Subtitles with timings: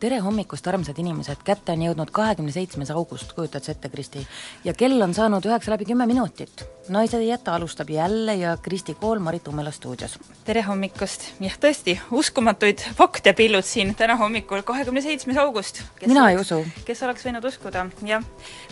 [0.00, 4.22] tere hommikust, armsad inimesed, kätte on jõudnud kahekümne seitsmes august, kujutad sa ette, Kristi?
[4.64, 6.64] ja kell on saanud üheksa läbi kümme minutit.
[6.88, 10.18] naised ei jäta alustab jälle ja Kristi Kool Marit Umela stuudios.
[10.44, 15.82] tere hommikust, jah tõesti, uskumatuid fakte pillud siin täna hommikul, kahekümne seitsmes august.
[16.06, 16.64] mina ei usu.
[16.84, 18.24] kes oleks võinud uskuda, jah.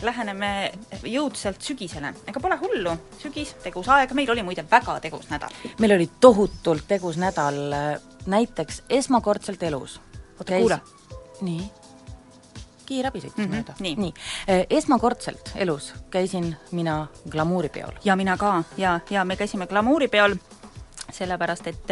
[0.02, 0.73] Läheneme
[1.04, 5.52] jõudsalt sügisele, ega pole hullu, sügis, tegus aeg, meil oli muide väga tegus nädal.
[5.79, 7.60] meil oli tohutult tegus nädal,
[8.26, 10.01] näiteks esmakordselt elus
[10.38, 10.80] oota, kuula
[11.41, 11.70] nii,
[12.88, 13.74] kiirabi sõitis Mhm, mööda.
[13.80, 13.95] nii.
[13.96, 14.12] nii.,
[14.70, 17.93] esmakordselt elus käisin mina glamuuripeol.
[18.04, 20.37] ja mina ka ja, ja me käisime glamuuripeol
[21.12, 21.87] sellepärast, et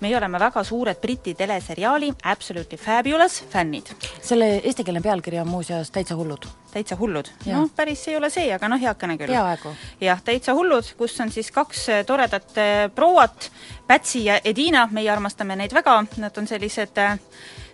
[0.00, 3.86] meie oleme väga suured Briti teleseriaali Absolutely Fabulous fännid.
[4.22, 6.46] selle eestikeelne pealkiri on muuseas Täitsa hullud.
[6.72, 7.28] täitsa hullud.
[7.46, 9.26] Noh, päris ei ole see, aga noh, heakene küll.
[9.26, 9.74] peaaegu.
[10.00, 12.52] jah, Täitsa hullud, kus on siis kaks eh, toredat
[12.94, 13.50] prouat,
[13.86, 16.96] Pätsi ja Edina, meie armastame neid väga, nad on sellised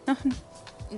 [0.06, 0.17] noh,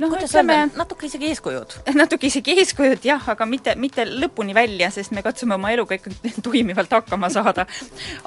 [0.01, 1.77] noh, ütleme öelda, natuke isegi eeskujud.
[2.03, 6.35] natuke isegi eeskujud jah, aga mitte, mitte lõpuni välja, sest me katsume oma eluga ikkagi
[6.47, 7.67] toimivalt hakkama saada.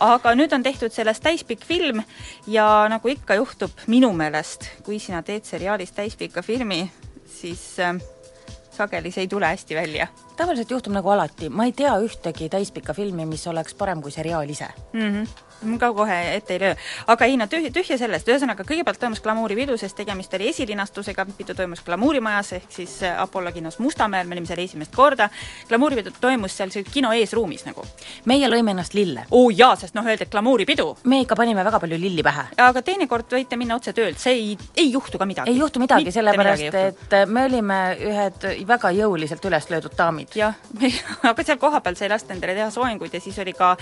[0.04, 2.04] aga nüüd on tehtud sellest täispikk film
[2.48, 6.86] ja nagu ikka juhtub minu meelest, kui sina teed seriaalis täispika filmi,
[7.40, 7.98] siis äh,
[8.76, 12.94] sageli see ei tule hästi välja tavaliselt juhtub nagu alati, ma ei tea ühtegi täispikka
[12.94, 15.11] filmi, mis oleks parem kui seriaal ise mm.
[15.11, 15.45] -hmm
[15.80, 16.75] ka kohe ette ei löö.
[17.08, 21.56] aga ei no tühja, tühja sellest, ühesõnaga kõigepealt toimus glamuuripidu, sest tegemist oli esilinastusega, pidu
[21.58, 25.30] toimus glamuurimajas, ehk siis äh, Apollo kinos Mustamäel, me olime seal esimest korda,
[25.69, 27.86] glamuuripidu toimus seal seal kino eesruumis nagu.
[28.25, 29.25] meie lõime ennast lille.
[29.31, 30.88] oo oh, jaa, sest noh, öeldi, et glamuuripidu.
[31.03, 32.47] me ikka panime väga palju lilli pähe.
[32.68, 35.51] aga teinekord võite minna otse töölt, see ei, ei juhtu ka midagi.
[35.51, 37.79] ei juhtu midagi, sellepärast et me olime
[38.12, 40.25] ühed väga jõuliselt üles löödud daamid.
[40.36, 40.56] Jah,
[41.30, 43.75] aga seal kohapeal sai lasta endale teha soenguid ja siis oli ka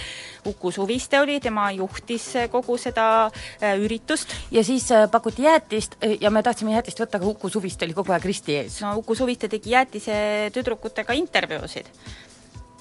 [0.50, 4.36] Uku Suviste oli, tema juhtis kogu seda äh, üritust.
[4.52, 8.12] ja siis äh, pakuti jäätist ja me tahtsime jäätist võtta, aga Uku Suviste oli kogu
[8.12, 8.82] aeg risti ees.
[8.82, 11.90] no Uku Suviste tegi jäätise tüdrukutega intervjuusid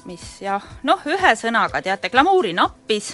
[0.04, 3.12] mis jah, noh, ühesõnaga teate, glamuuri nappis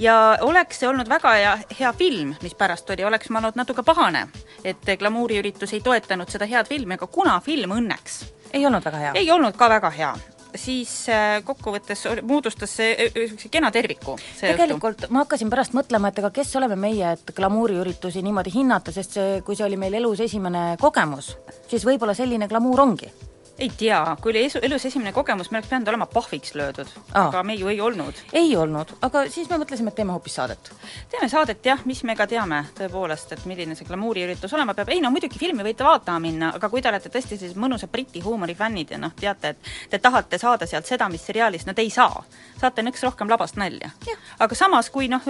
[0.00, 3.84] ja oleks see olnud väga hea, hea film, mis pärast oli, oleks ma olnud natuke
[3.86, 4.26] pahane,
[4.64, 8.22] et glamuuriüritus ei toetanud seda head filmi, aga kuna film õnneks
[8.52, 9.12] ei olnud väga hea?
[9.14, 10.10] ei olnud ka väga hea,
[10.54, 14.16] siis äh, kokkuvõttes moodustas see äh, niisuguse kena terviku.
[14.40, 19.18] tegelikult ma hakkasin pärast mõtlema, et aga kes oleme meie, et glamuuriüritusi niimoodi hinnata, sest
[19.18, 21.36] see, kui see oli meil elus esimene kogemus,
[21.70, 23.12] siis võib-olla selline glamuur ongi.
[23.60, 27.42] Ei tea, kui oli esu, elus esimene kogemus, me oleks pidanud olema pahviks löödud aga
[27.42, 28.14] me ju ei olnud.
[28.32, 30.72] ei olnud, aga siis me mõtlesime, et teeme hoopis saadet.
[31.10, 35.00] teeme saadet jah, mis me ka teame tõepoolest, et milline see glamuuriüritus olema peab, ei
[35.04, 38.54] no muidugi filmi võite vaatama minna, aga kui te olete tõesti sellised mõnusad Briti huumori
[38.54, 41.90] fännid ja noh, teate, et te tahate saada sealt seda, mis seriaalis, no te ei
[41.90, 42.24] saa.
[42.60, 43.90] saate nõks rohkem labast nalja.
[44.38, 45.26] aga samas, kui noh,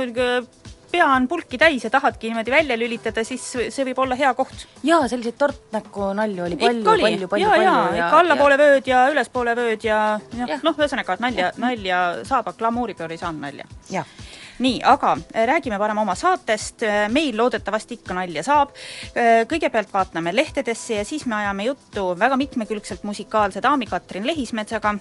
[0.90, 4.66] pea on pulki täis ja tahadki niimoodi välja lülitada, siis see võib olla hea koht.
[4.86, 8.90] jaa, selliseid tortnäkku nalju oli palju, oli, palju, palju, ja, ja, palju ikka allapoole vööd
[8.90, 10.00] ja ülespoole vööd ja
[10.36, 10.48] Jah.
[10.56, 10.58] ja.
[10.66, 13.68] noh, ühesõnaga, nalja, nalja saab, aga glamuuri peal ei saanud nalja.
[13.90, 14.18] jah
[14.60, 18.74] nii, aga äh, räägime parem oma saatest, meil loodetavasti ikka nalja saab.
[19.50, 24.94] kõigepealt vaatame lehtedesse ja siis me ajame juttu väga mitmekülgselt musikaalse daami Katrin Lehismetsaga.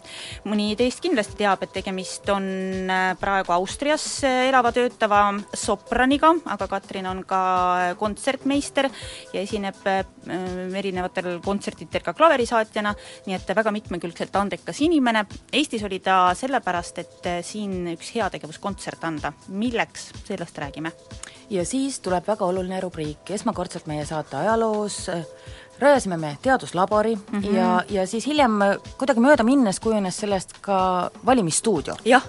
[0.45, 2.45] mõni teist kindlasti teab, et tegemist on
[2.89, 5.21] äh, praegu Austrias äh, elava töötava
[5.53, 7.41] sopraniga, aga Katrin on ka
[7.99, 8.89] kontsertmeister
[9.33, 10.03] ja esineb äh,
[10.79, 12.93] erinevatel kontsertidel ka klaverisaatjana,
[13.27, 15.25] nii et väga mitmekülgselt andekas inimene.
[15.53, 20.91] Eestis oli ta sellepärast, et äh, siin üks heategevuskontsert anda milleks, sellest räägime.
[21.49, 25.07] ja siis tuleb väga oluline rubriik, esmakordselt meie saate ajaloos
[25.79, 27.41] rajasime me teaduslabori mm.
[27.41, 27.55] -hmm.
[27.55, 28.51] ja, ja siis hiljem
[28.97, 31.95] kuidagi mööda minnes kujunes sellest ka valimisstuudio.
[32.05, 32.23] jah,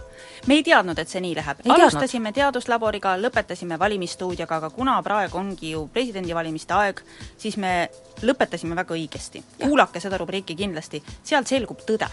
[0.47, 1.59] me ei teadnud, et see nii läheb.
[1.69, 7.01] Alustasime teaduslaboriga, lõpetasime valimisstuudioga, aga kuna praegu ongi ju presidendivalimiste aeg,
[7.39, 7.91] siis me
[8.23, 9.43] lõpetasime väga õigesti.
[9.65, 12.09] kuulake seda rubriiki kindlasti, sealt selgub tõde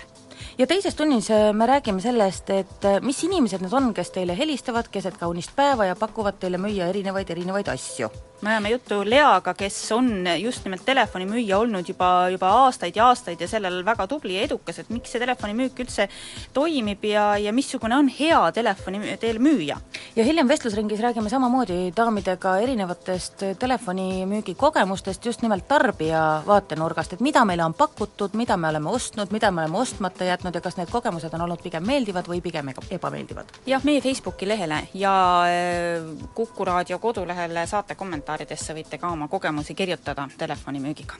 [0.57, 4.37] ja teises tunnis äh, me räägime sellest, et äh, mis inimesed need on, kes teile
[4.37, 8.09] helistavad keset kaunist päeva ja pakuvad teile müüa erinevaid, erinevaid asju.
[8.41, 13.41] Me ajame juttu Leaga, kes on just nimelt telefonimüüja olnud juba, juba aastaid ja aastaid
[13.41, 16.05] ja sellel väga tubli ja edukas, et miks see telefonimüük üldse
[16.53, 19.79] toimib ja, ja missugune on hea telefoni teel müüja.
[20.15, 27.45] ja hiljem vestlusringis räägime samamoodi daamidega erinevatest telefonimüügi kogemustest just nimelt tarbija vaatenurgast, et mida
[27.45, 30.93] meile on pakutud, mida me oleme ostnud, mida me oleme ostmata jätnud ja kas need
[30.93, 33.57] kogemused on olnud pigem meeldivad või pigem ebameeldivad.
[33.65, 35.17] jah, meie Facebooki lehele ja
[35.49, 36.05] äh,
[36.37, 41.15] Kuku raadio kodulehele saate kommentaare kommentaaridesse võite ka oma kogemusi kirjutada telefonimüügiga.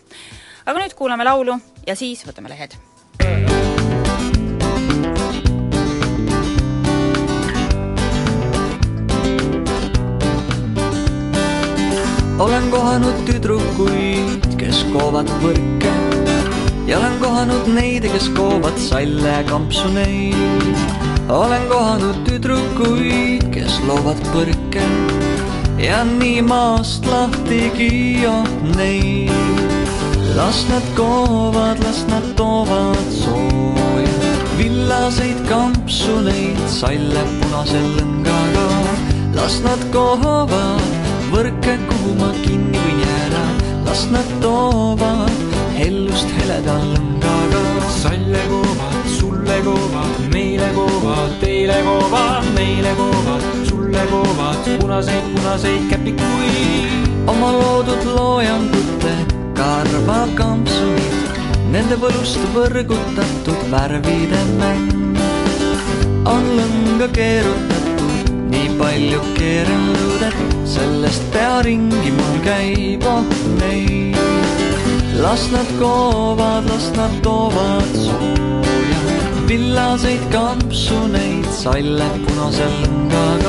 [0.66, 1.56] aga nüüd kuulame laulu
[1.88, 2.76] ja siis võtame lehed.
[12.40, 15.94] olen kohanud tüdrukuid, kes koovad võrke
[16.88, 20.36] ja olen kohanud neid, kes koovad salle kampsuneid.
[21.30, 25.17] olen kohanud tüdrukuid, kes loovad põrke
[25.78, 28.48] ja nii maast lahtigi on
[28.78, 29.32] neid.
[30.36, 38.68] las nad koovad, las nad toovad sooja, villaseid kampsuneid, salle punase lõngaga.
[39.36, 40.82] las nad koovad
[41.32, 43.44] võrke, kuhu ma kinni võin jääda,
[43.86, 45.38] las nad toovad
[45.78, 47.64] hellust heleda lõngaga.
[48.02, 53.57] salle koovad, sulle koovad, meile koovad, teile koovad, meile koovad
[54.12, 57.10] koovad punaseid, punaseid käpikuid.
[57.28, 59.16] oma loodud loojangute
[59.58, 61.42] karvakampsunid,
[61.74, 64.98] nende võlust võrgutatud värvide mäng
[66.28, 73.24] on lõnga keerutatud, nii palju keeranud, et sellest pea ringi mul käib oh
[73.60, 74.18] neid.
[75.22, 79.02] las nad koovad, las nad toovad sooja,
[79.50, 83.47] villaseid kampsuneid, salle punase lõngaga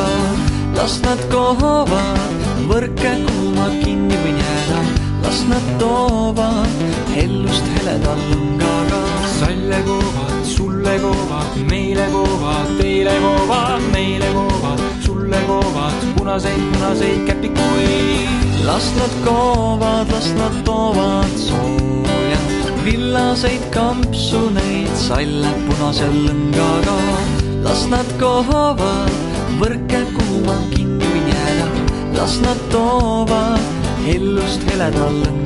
[0.79, 4.83] las nad koovad võrke, kuhu ma kinni võin jääda,
[5.25, 6.83] las nad toovad
[7.17, 9.01] hellust heleda lõngaga.
[9.39, 18.63] salle koovad, sulle koovad, meile koovad, teile koovad, meile koovad, sulle koovad punaseid, punaseid käpikuid.
[18.69, 22.41] las nad koovad, las nad toovad sooja,
[22.87, 26.99] villaseid kampsuneid, salle punase lõngaga.
[27.67, 29.15] las nad koovad
[29.59, 30.28] võrke, kuhu
[32.19, 33.61] las nad toovad
[34.05, 35.38] hellust heleda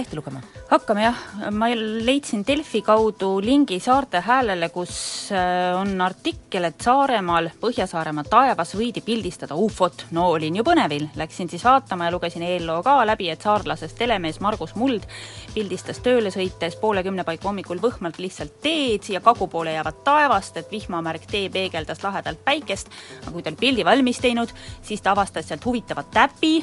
[0.00, 0.40] lehte lugema?
[0.70, 1.20] Hakkame jah,
[1.52, 4.94] ma leidsin Delfi kaudu lingi Saarte Häälele, kus
[5.34, 10.06] äh, on artikkel, et Saaremaal, Põhja-Saaremaa taevas võidi pildistada ufot.
[10.16, 14.40] no olin ju põnevil, läksin siis vaatama ja lugesin eelloo ka läbi, et saarlasest telemees
[14.40, 15.06] Margus Muld
[15.54, 20.56] pildistas tööle sõites poole kümne paiku hommikul võhmalt lihtsalt teed siia kagu poole jäävat taevast,
[20.56, 22.92] et vihmamärk tee peegeldas lahedalt päikest,
[23.22, 26.60] aga kui ta oli pildi valmis teinud, siis ta avastas sealt huvitava täpi,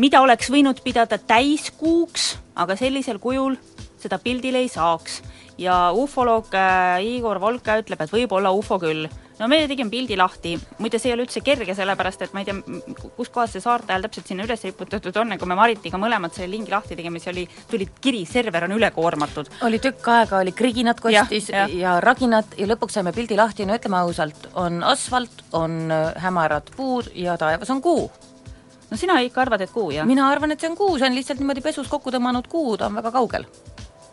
[0.00, 3.58] mida oleks võinud pidada täiskuuks, aga sellisel kujul
[4.02, 5.22] seda pildile ei saaks.
[5.58, 9.04] ja ufoloog äh, Igor Volka ütleb, et võib-olla ufo küll.
[9.38, 12.48] no me tegime pildi lahti, muide see ei ole üldse kerge, sellepärast et ma ei
[12.48, 12.80] tea,
[13.18, 16.34] kus kohas see saarte hääl täpselt sinna üles riputatud on ja kui me Maritiga mõlemad
[16.34, 19.52] selle lingi lahti tegime, siis oli, tuli kiri, server on ülekoormatud.
[19.68, 21.78] oli tükk aega, oli kriginat kostis ja, ja.
[21.84, 26.74] ja raginat ja lõpuks saime pildi lahti, no ütleme ausalt, on asfalt, on äh, hämarad
[26.76, 28.08] puud ja taevas on kuu
[28.92, 30.08] no sina ikka arvad, et kuu, jah?
[30.08, 32.90] mina arvan, et see on kuu, see on lihtsalt niimoodi pesus kokku tõmmanud kuu, ta
[32.90, 33.48] on väga kaugel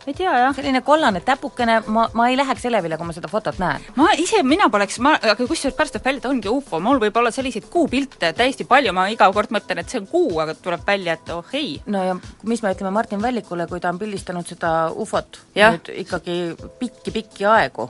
[0.07, 0.53] ei tea jah.
[0.55, 3.85] selline kollane täpukene, ma, ma ei läheks elevile, kui ma seda fotot näen.
[3.99, 7.19] ma ise, mina poleks, ma, aga kusjuures pärast tuleb välja, et ongi ufo, mul võib
[7.21, 10.85] olla selliseid kuupilte täiesti palju, ma iga kord mõtlen, et see on kuu, aga tuleb
[10.87, 11.75] välja, et oh ei.
[11.91, 12.15] no ja
[12.49, 15.73] mis me ütleme Martin Vällikule, kui ta on pildistanud seda ufot ja.
[15.75, 16.39] nüüd ikkagi
[16.79, 17.89] pikki-pikki aegu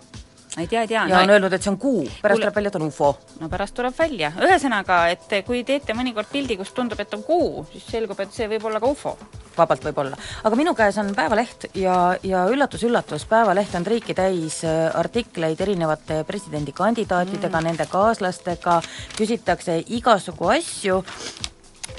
[0.59, 1.05] ei tea, ei tea.
[1.07, 3.09] ja no, on öelnud, et see on kuu, pärast tuleb välja, et on ufo.
[3.39, 7.63] no pärast tuleb välja, ühesõnaga, et kui teete mõnikord pildi, kus tundub, et on kuu,
[7.73, 9.15] siis selgub, et see võib olla ka ufo.
[9.57, 10.17] vabalt võib olla.
[10.43, 16.23] aga minu käes on Päevaleht ja, ja üllatus-üllatus, Päevaleht on triiki täis äh, artikleid erinevate
[16.27, 18.81] presidendikandidaatidega mm., nende kaaslastega,
[19.17, 21.03] küsitakse igasugu asju,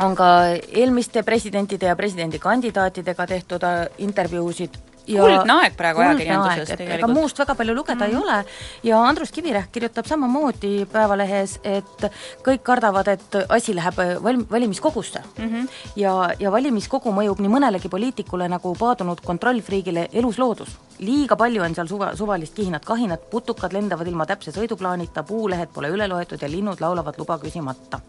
[0.01, 0.31] on ka
[0.69, 6.99] eelmiste presidentide ja presidendikandidaatidega tehtud äh, intervjuusid ja kuldne aeg praegu ajakirjanduses tegelikult.
[6.99, 8.17] ega muust väga palju lugeda mm -hmm.
[8.17, 8.45] ei ole
[8.83, 12.05] ja Andrus Kivirähk kirjutab samamoodi Päevalehes, et
[12.47, 15.49] kõik kardavad, et asi läheb val-, valimiskogusse mm.
[15.49, 15.69] -hmm.
[15.97, 20.79] ja, ja valimiskogu mõjub nii mõnelegi poliitikule nagu paadunud kontrollfriigile elusloodus.
[20.99, 26.09] liiga palju on seal suva, suvalist kihinat-kahinat, putukad lendavad ilma täpse sõiduplaanita, puulehed pole üle
[26.09, 28.01] loetud ja linnud laulavad luba küsimata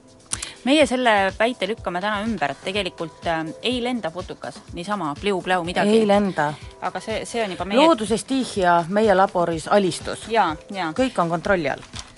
[0.64, 6.02] meie selle väite lükkame täna ümber, et tegelikult äh, ei lenda putukas niisama pliu-pläu midagi.
[6.02, 6.54] ei lenda.
[6.82, 10.28] aga see, see on juba meie looduse stihia meie laboris alistus.
[10.30, 12.10] kõik on kontrolli all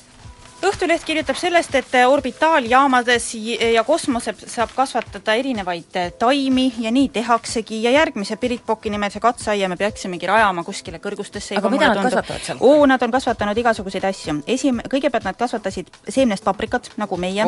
[0.63, 3.25] Õhtuleht kirjutab sellest, et orbitaaljaamades
[3.73, 9.75] ja kosmoses saab kasvatada erinevaid taimi ja nii tehaksegi ja järgmise Piritpoki nimelise katseaia me
[9.79, 12.13] peaksimegi rajama kuskile kõrgustesse aga mida nad tundub.
[12.13, 12.61] kasvatavad seal?
[12.63, 14.37] oo, nad on kasvatanud igasuguseid asju.
[14.55, 17.43] esim-, kõigepealt nad kasvatasid seemnest paprikat, nagu meie,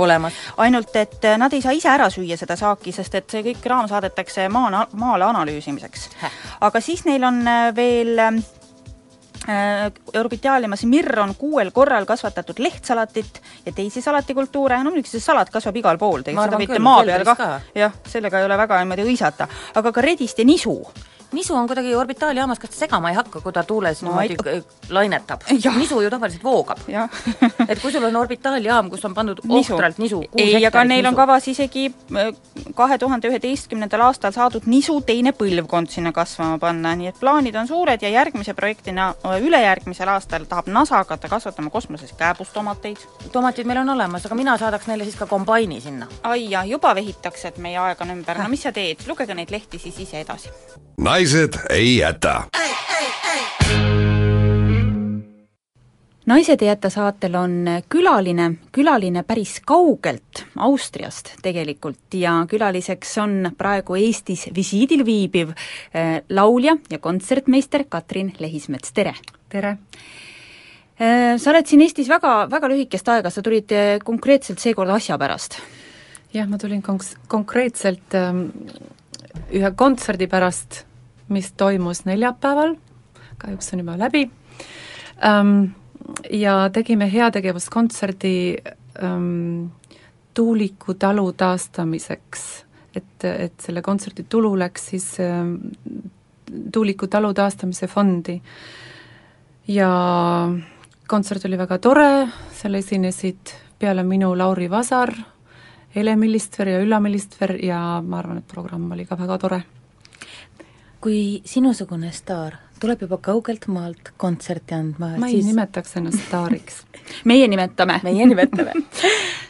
[0.58, 3.88] ainult et nad ei saa ise ära süüa seda saaki, sest et see kõik raam
[3.92, 6.10] saadetakse maa, maale analüüsimiseks.
[6.68, 7.42] aga siis neil on
[7.80, 8.65] veel Äh,
[10.20, 15.76] Orbitaaliumas mirr on kuuel korral kasvatatud lehtsalatit ja teisi salatikultuure, no muidugi see salat kasvab
[15.82, 19.50] igal pool, tegelikult seda võite maa peal ka, jah, sellega ei ole väga niimoodi hõisata,
[19.76, 20.80] aga ka redist ja nisu
[21.36, 24.64] nisu on kuidagi orbitaaljaamas, kas ta segama ei hakka, kui ta tuules no, niimoodi ei...
[24.90, 25.44] lainetab?
[25.52, 26.82] nisu ju tavaliselt voogab.
[27.70, 29.74] et kui sul on orbitaaljaam, kus on pandud nisu.
[29.76, 31.12] ohtralt nisu, ei, aga neil nisu.
[31.12, 32.32] on kavas isegi äh,
[32.76, 37.68] kahe tuhande üheteistkümnendal aastal saadud nisu teine põlvkond sinna kasvama panna, nii et plaanid on
[37.70, 43.06] suured ja järgmise projektina, äh, ülejärgmisel aastal tahab NASA hakata kasvatama kosmoses kääbustomateid.
[43.32, 46.08] tomatid meil on olemas, aga mina saadaks neile siis ka kombaini sinna.
[46.24, 49.52] ai jah, juba vehitakse, et meie aeg on ümber, no mis sa teed, lugege neid
[49.52, 50.50] lehti siis ise edasi
[51.26, 52.44] naised ei jäta.
[56.26, 63.98] naised ei jäta saatel on külaline, külaline päris kaugelt, Austriast tegelikult, ja külaliseks on praegu
[63.98, 69.16] Eestis visiidil viibiv äh, laulja ja kontsertmeister Katrin Lehismets, tere!
[69.50, 69.78] tere!
[71.02, 75.18] Äh, sa oled siin Eestis väga, väga lühikest aega, sa tulid äh, konkreetselt seekord asja
[75.18, 75.58] pärast?
[76.34, 78.52] jah, ma tulin konks-, konkreetselt ähm,
[79.50, 80.85] ühe kontserdi pärast,
[81.30, 82.76] mis toimus neljapäeval,
[83.38, 84.30] kahjuks on juba läbi
[85.26, 85.74] ähm,,
[86.32, 88.56] ja tegime heategevuskontserdi
[89.04, 89.66] ähm,
[90.34, 92.66] Tuuliku talu taastamiseks.
[92.96, 95.56] et, et selle kontserdi tulu läks siis ähm,
[96.72, 98.42] Tuuliku talu taastamise fondi.
[99.68, 99.90] ja
[101.08, 105.14] kontsert oli väga tore, seal esinesid peale minu Lauri Vasar,
[105.96, 109.64] Ele Millistver ja Ülla Millistver ja ma arvan, et programm oli ka väga tore.
[111.06, 115.50] Kui sinusugune staar tuleb juba kaugelt maalt kontserti andma, ma ei siis...
[115.52, 116.82] nimetaks ennast staariks
[117.30, 118.00] meie nimetame.
[118.04, 118.74] meie nimetame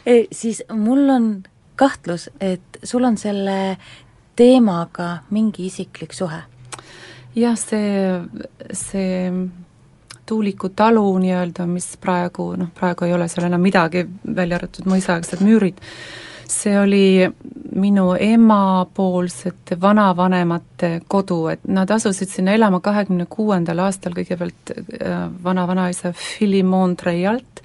[0.06, 1.30] e, siis mul on
[1.80, 3.76] kahtlus, et sul on selle
[4.36, 6.42] teemaga mingi isiklik suhe?
[7.36, 8.04] jah, see,
[8.72, 9.32] see
[10.26, 15.44] Tuuliku talu nii-öelda, mis praegu, noh praegu ei ole seal enam midagi, välja arvatud mõisaaegsed
[15.46, 15.78] müürid,
[16.52, 17.26] see oli
[17.76, 26.14] minu emapoolsete vanavanemate kodu, et nad asusid sinna elama kahekümne kuuendal aastal kõigepealt äh, vana-vanaisa
[26.16, 27.62] Philimon Treialt,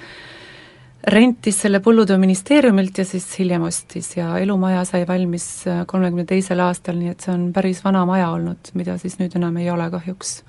[1.07, 6.99] rentis selle põllutööministeeriumilt ja siis hiljem ostis ja elumaja sai valmis äh, kolmekümne teisel aastal,
[6.99, 10.41] nii et see on päris vana maja olnud, mida siis nüüd enam ei ole kahjuks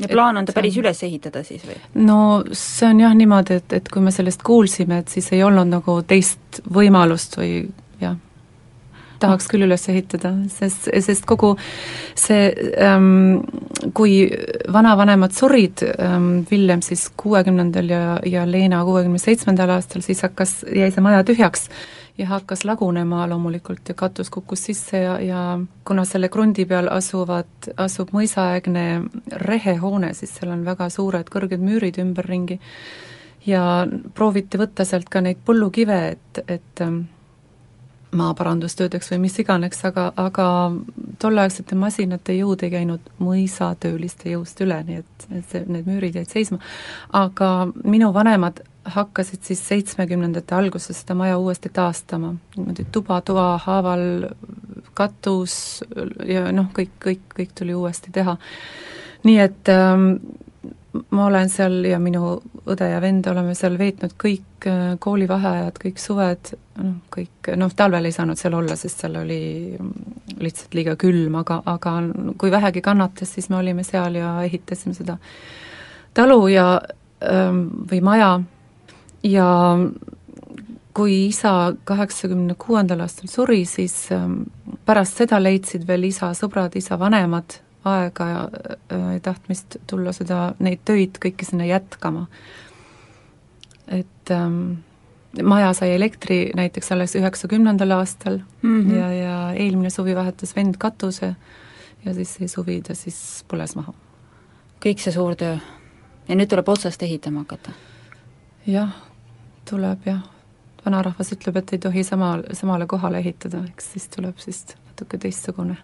[0.00, 1.76] ja plaan on ta päris üles ehitada siis või?
[2.06, 2.20] no
[2.52, 6.00] see on jah niimoodi, et, et kui me sellest kuulsime, et siis ei olnud nagu
[6.08, 7.52] teist võimalust või
[8.02, 8.16] jah,
[9.20, 11.52] tahaks küll üles ehitada, sest, sest kogu
[12.18, 13.40] see ähm,,
[13.96, 14.24] kui
[14.72, 20.90] vanavanemad surid ähm,, Villem siis kuuekümnendal ja, ja Leena kuuekümne seitsmendal aastal, siis hakkas, jäi
[20.94, 21.68] see maja tühjaks
[22.18, 25.44] ja hakkas lagunema loomulikult ja katus kukkus sisse ja, ja
[25.84, 28.86] kuna selle krundi peal asuvad, asub mõisaaegne
[29.46, 32.60] rehehoone, siis seal on väga suured kõrged müürid ümberringi
[33.46, 37.02] ja prooviti võtta sealt ka neid põllukive, et, et ähm,
[38.16, 40.46] maaparandustöödeks või mis iganes, aga, aga
[41.22, 46.32] tolleaegsete masinate jõud ei käinud mõisatööliste jõust üle, nii et, et see, need müürid jäid
[46.32, 46.58] seisma.
[47.12, 54.04] aga minu vanemad hakkasid siis seitsmekümnendate alguses seda maja uuesti taastama, niimoodi tuba toa haaval,
[54.94, 55.54] katus
[56.26, 58.36] ja noh, kõik, kõik, kõik tuli uuesti teha.
[59.24, 60.14] nii et ähm,
[61.10, 62.34] ma olen seal ja minu
[62.70, 68.08] õde ja vend oleme seal veetnud kõik äh, koolivaheajad, kõik suved, noh, kõik, noh, talvel
[68.08, 69.40] ei saanud seal olla, sest seal oli
[70.40, 71.96] lihtsalt liiga külm, aga, aga
[72.40, 75.18] kui vähegi kannatas, siis me olime seal ja ehitasime seda
[76.16, 76.72] talu ja
[77.22, 78.32] ähm, või maja
[79.22, 79.76] ja
[80.94, 84.42] kui isa kaheksakümne kuuendal aastal suri, siis ähm,
[84.86, 88.40] pärast seda leidsid veel isa sõbrad, isa vanemad aega ja
[88.92, 92.26] äh, tahtmist tulla seda, neid töid kõiki sinna jätkama.
[93.88, 94.82] et ähm,
[95.42, 98.94] maja sai elektri näiteks alles üheksakümnendal aastal mm -hmm.
[98.94, 101.34] ja, ja eelmine suvi vahetas vend katuse
[102.04, 103.92] ja siis see suvi ta siis põles maha.
[104.84, 105.56] kõik see suur töö
[106.28, 107.70] ja nüüd tuleb otsast ehitama hakata?
[108.66, 109.09] jah
[109.70, 110.24] tuleb jah,
[110.84, 115.78] vanarahvas ütleb, et ei tohi sama, samale kohale ehitada, eks siis tuleb siis natuke teistsugune.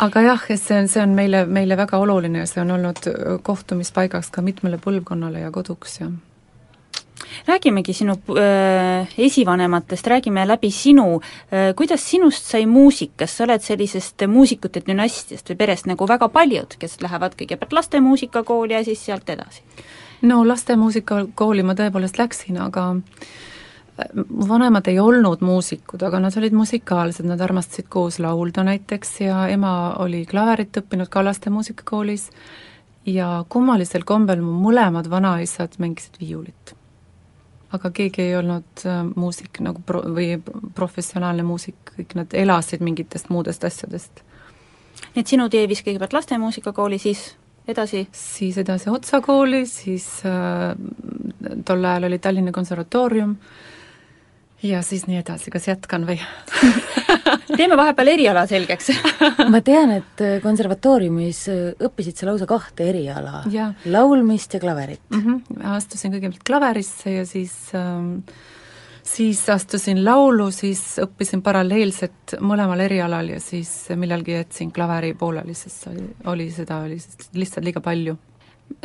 [0.00, 3.06] aga jah, see on, see on meile, meile väga oluline ja see on olnud
[3.46, 6.10] kohtumispaigaks ka mitmele põlvkonnale ja koduks ja
[7.46, 13.62] räägimegi sinu äh, esivanematest, räägime läbi sinu äh,, kuidas sinust sai muusik, kas sa oled
[13.62, 19.28] sellisest muusikute dünastiast või perest nagu väga paljud, kes lähevad kõigepealt lastemuusikakooli ja siis sealt
[19.30, 19.62] edasi?
[20.22, 22.86] No lastemuusikakooli ma tõepoolest läksin, aga
[24.24, 29.44] mu vanemad ei olnud muusikud, aga nad olid musikaalsed, nad armastasid koos laulda näiteks ja
[29.52, 32.30] ema oli klaverit õppinud ka lastemuusikakoolis
[33.06, 36.74] ja kummalisel kombel mu mõlemad vanaisad mängisid viiulit
[37.76, 40.34] aga keegi ei olnud äh, muusik nagu pro-, või
[40.74, 44.24] professionaalne muusik, kõik nad elasid mingitest muudest asjadest.
[45.14, 47.30] nii et sinu tee viis kõigepealt lastemuusikakooli, siis
[47.72, 48.06] edasi?
[48.12, 50.74] siis edasi Otsa kooli, siis äh,
[51.64, 53.36] tol ajal oli Tallinna Konservatoorium
[54.62, 56.18] ja siis nii edasi, kas jätkan või
[57.58, 58.92] teeme vahepeal eriala selgeks
[59.52, 63.44] ma tean, et äh, konservatooriumis äh, õppisid sa lausa kahte eriala,
[63.90, 65.26] laulmist ja klaverit mm.
[65.26, 65.66] -hmm.
[65.76, 68.20] astusin kõigepealt klaverisse ja siis ähm,
[69.10, 75.88] siis astusin laulu, siis õppisin paralleelselt mõlemal erialal ja siis millalgi jätsin klaveri pooleli, sest
[75.90, 76.98] oli, oli seda, oli
[77.34, 78.16] lihtsalt liiga palju.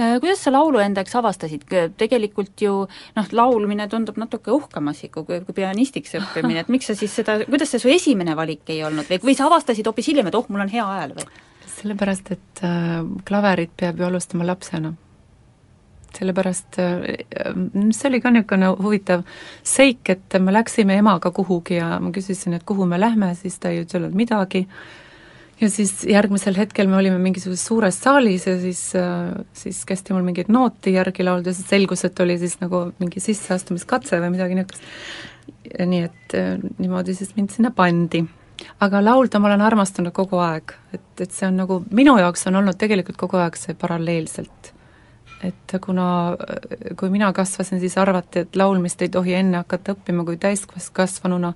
[0.02, 1.66] Äh, kuidas sa laulu enda jaoks avastasid,
[1.98, 2.74] tegelikult ju
[3.16, 7.38] noh, laulmine tundub natuke uhkem asi kui, kui pianistiks õppimine, et miks sa siis seda,
[7.46, 9.06] kuidas see su esimene valik ei olnud?
[9.12, 11.30] Või, või sa avastasid hoopis hiljem, et oh, mul on hea hääl või?
[11.76, 14.94] sellepärast, et äh, klaverit peab ju alustama lapsena.
[16.20, 17.08] Sellepärast äh,,
[17.92, 19.26] see oli ka niisugune huvitav
[19.64, 23.74] seik, et me läksime emaga kuhugi ja ma küsisin, et kuhu me lähme, siis ta
[23.74, 24.66] ei ütelnud midagi
[25.62, 30.26] ja siis järgmisel hetkel me olime mingisuguses suures saalis ja siis, äh, siis kästi mul
[30.28, 34.90] mingeid nooti järgi laulda siis selgus, et oli siis nagu mingi sisseastumiskatse või midagi niisugust.
[35.80, 38.26] nii et äh, niimoodi siis mind sinna pandi.
[38.80, 42.56] aga laulda ma olen armastanud kogu aeg, et, et see on nagu, minu jaoks on
[42.62, 44.75] olnud tegelikult kogu aeg see paralleelselt.
[45.44, 46.08] Et kuna,
[46.98, 51.54] kui mina kasvasin, siis arvati, et laulmist ei tohi enne hakata õppima kui täiskasvanuna,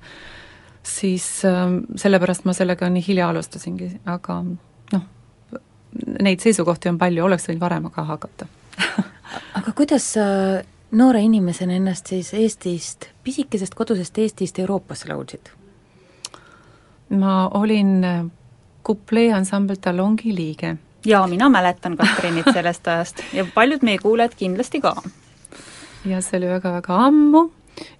[0.84, 4.42] siis äh, sellepärast ma sellega nii hilja alustasingi, aga
[4.94, 5.06] noh,
[6.20, 8.50] neid seisukohti on palju, oleks võinud varem ka hakata
[9.60, 10.26] aga kuidas sa
[10.92, 15.52] noore inimesena ennast siis Eestist, pisikesest kodusest Eestist Euroopasse laulsid?
[17.10, 18.26] ma olin äh,
[18.84, 20.76] kuplee ansambel Talongi liige.
[21.06, 23.24] Jaa, mina mäletan Katrinit sellest ajast.
[23.34, 24.96] Ja paljud meie kuulajad kindlasti ka.
[26.06, 27.50] ja see oli väga-väga ammu.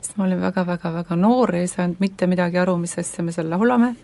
[0.02, 3.50] Sest ma olin väga-väga-väga noor ja ei saanud mitte midagi aru, mis asja me seal
[3.50, 3.96] laulame.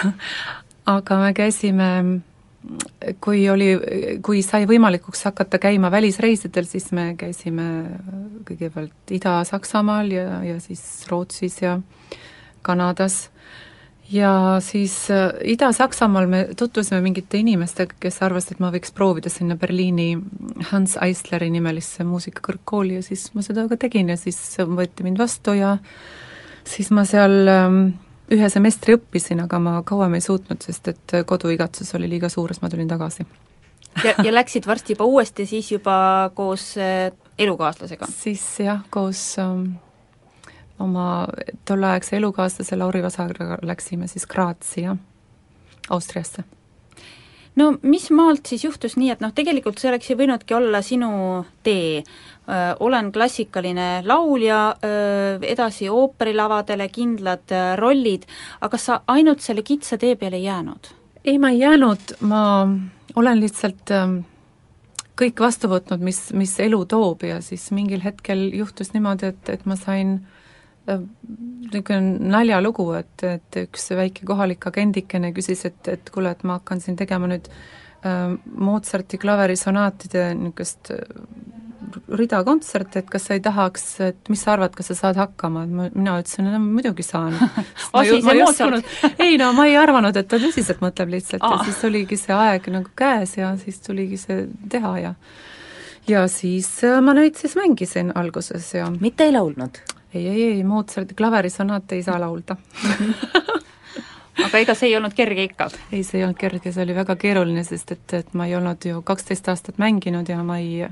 [0.96, 1.88] Aga me käisime
[3.24, 3.70] kui oli,
[4.22, 7.66] kui sai võimalikuks hakata käima välisreisidel, siis me käisime
[8.48, 11.78] kõigepealt Ida-Saksamaal ja, ja siis Rootsis ja
[12.62, 13.30] Kanadas
[14.12, 19.56] ja siis äh, Ida-Saksamaal me tutvusime mingite inimestega, kes arvasid, et ma võiks proovida sinna
[19.60, 20.12] Berliini
[20.70, 25.54] Hans Eisleri nimelisse muusikakõrgkooli ja siis ma seda ka tegin ja siis võeti mind vastu
[25.58, 25.76] ja
[26.66, 27.82] siis ma seal ähm,
[28.30, 32.62] ühe semestri õppisin, aga ma kauem ei suutnud, sest et koduigatsus oli liiga suur, siis
[32.62, 33.26] ma tulin tagasi.
[34.04, 38.10] ja, ja läksid varsti juba uuesti siis juba koos äh, elukaaslasega?
[38.24, 39.78] siis jah, koos ähm,
[40.80, 41.26] oma
[41.64, 44.96] tolleaegse elukaaslase Lauri Vasaraga läksime siis Graatsi ja
[45.90, 46.44] Austriasse.
[47.56, 51.10] no mis maalt siis juhtus nii, et noh, tegelikult see oleks ju võinudki olla sinu
[51.66, 52.02] tee,
[52.80, 54.60] olen klassikaline laulja,
[55.42, 58.24] edasi ooperilavadele kindlad rollid,
[58.60, 60.92] aga sa ainult selle kitsa tee peale ei jäänud?
[61.24, 62.42] ei, ma ei jäänud, ma
[63.20, 63.92] olen lihtsalt
[65.20, 69.66] kõik vastu võtnud, mis, mis elu toob ja siis mingil hetkel juhtus niimoodi, et, et
[69.68, 70.39] ma sain äh,
[70.98, 76.82] niisugune naljalugu, et, et üks väike kohalik agendikene küsis, et, et kuule, et ma hakkan
[76.82, 81.04] siin tegema nüüd äh, Mozarti klaverisonaatide niisugust äh,
[82.18, 85.64] rida kontserte, et kas sa ei tahaks, et mis sa arvad, kas sa saad hakkama,
[85.66, 87.36] et ma, mina ütlesin, et muidugi saan
[89.26, 91.58] ei no ma ei arvanud, et ta tõsiselt mõtleb lihtsalt ah.
[91.58, 95.14] ja siis oligi see aeg nagu käes ja siis tuligi see teha ja
[96.08, 99.82] ja siis äh, ma neid siis mängisin alguses ja mitte ei laulnud?
[100.14, 102.56] Ei, ei, ei, Mozarti klaverisonaate ei saa laulda
[104.46, 105.70] aga ega see ei olnud kerge ikka?
[105.92, 108.86] ei, see ei olnud kerge, see oli väga keeruline, sest et, et ma ei olnud
[108.86, 110.88] ju kaksteist aastat mänginud ja ma ei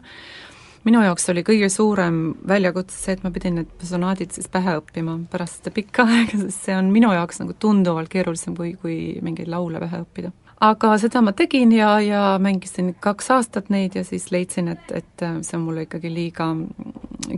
[0.87, 5.19] minu jaoks oli kõige suurem väljakutse see, et ma pidin need sonaadid siis pähe õppima
[5.31, 9.51] pärast seda pikka aega, sest see on minu jaoks nagu tunduvalt keerulisem, kui, kui mingeid
[9.53, 10.33] laule pähe õppida.
[10.65, 15.25] Aga seda ma tegin ja, ja mängisin kaks aastat neid ja siis leidsin, et, et
[15.47, 16.51] see on mulle ikkagi liiga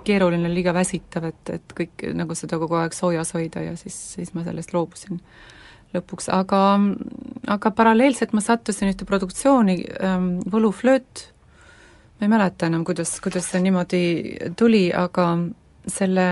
[0.06, 4.32] keeruline, liiga väsitav, et, et kõik nagu seda kogu aeg soojas hoida ja siis, siis
[4.36, 5.20] ma sellest loobusin
[5.94, 6.62] lõpuks, aga,
[7.50, 11.26] aga paralleelselt ma sattusin ühte produktsiooni ähm,, Võluflööt,
[12.20, 14.02] ma ei mäleta enam, kuidas, kuidas see niimoodi
[14.58, 15.32] tuli, aga
[15.90, 16.26] selle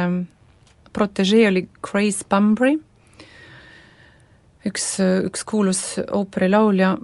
[0.94, 2.78] protegee oli Grace Bumbry,
[4.66, 4.86] üks,
[5.28, 6.96] üks kuulus ooperilaulja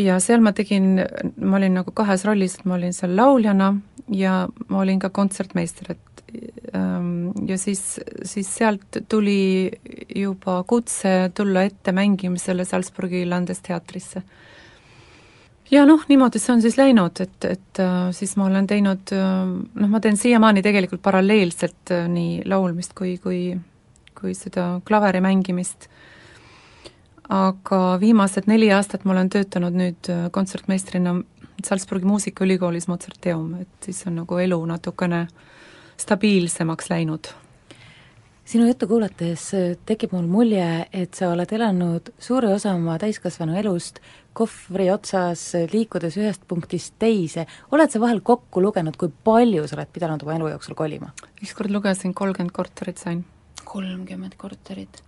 [0.00, 0.96] ja seal ma tegin,
[1.36, 3.72] ma olin nagu kahes rollis, et ma olin seal lauljana
[4.12, 6.22] ja ma olin ka kontsertmeister, et
[6.74, 9.70] ähm, ja siis, siis sealt tuli
[10.16, 14.22] juba kutse tulla ette mängimisele Salzburgi Landesteatrisse.
[15.70, 19.44] ja noh, niimoodi see on siis läinud, et, et äh, siis ma olen teinud äh,
[19.48, 23.52] noh, ma teen siiamaani tegelikult paralleelselt äh, nii laulmist kui, kui
[24.22, 25.88] kui seda klaveri mängimist
[27.28, 31.20] aga viimased neli aastat ma olen töötanud nüüd äh, kontsertmeistrina
[31.62, 35.26] Salzburgi muusikaülikoolis Mozarteum, et siis on nagu elu natukene
[36.00, 37.30] stabiilsemaks läinud.
[38.44, 43.54] sinu juttu kuulates äh, tekib mul mulje, et sa oled elanud suure osa oma täiskasvanu
[43.60, 44.00] elust
[44.32, 49.78] kohvri otsas, äh, liikudes ühest punktist teise, oled sa vahel kokku lugenud, kui palju sa
[49.78, 51.14] oled pidanud oma elu jooksul kolima?
[51.42, 53.24] ükskord lugesin, kolmkümmend korterit sain.
[53.64, 55.02] kolmkümmend korterit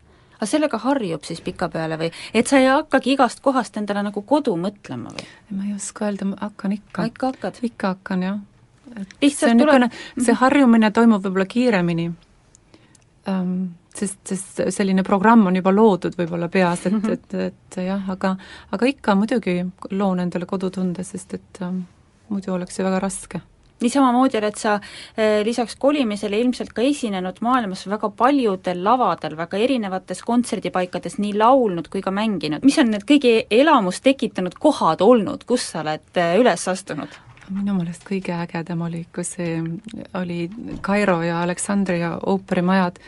[0.44, 4.56] aga sellega harjub siis pikapeale või et sa ei hakkagi igast kohast endale nagu kodu
[4.60, 5.28] mõtlema või?
[5.56, 7.06] ma ei oska öelda, ma hakkan ikka.
[7.08, 7.60] ikka hakkad?
[7.64, 8.42] ikka hakkan, jah.
[9.22, 10.40] see tuleb see mhm.
[10.42, 12.10] harjumine toimub võib-olla kiiremini
[13.30, 13.56] um,,
[13.94, 17.16] sest, sest selline programm on juba loodud võib-olla peas, et, Mhm.
[17.16, 18.36] et, et jah, aga
[18.72, 21.84] aga ikka muidugi loon endale kodutunde, sest et um,
[22.28, 23.40] muidu oleks ju väga raske
[23.82, 30.22] niisamamoodi oled sa eh, lisaks kolimisele ilmselt ka esinenud maailmas väga paljudel lavadel, väga erinevates
[30.22, 32.64] kontserdipaikades nii laulnud kui ka mänginud.
[32.64, 37.20] mis on need kõige elamust tekitanud kohad olnud, kus sa oled eh, üles astunud?
[37.52, 39.58] minu meelest kõige ägedam oli, kui see
[40.16, 40.48] oli
[40.80, 43.00] Kairo ja Aleksandria ooperimajad,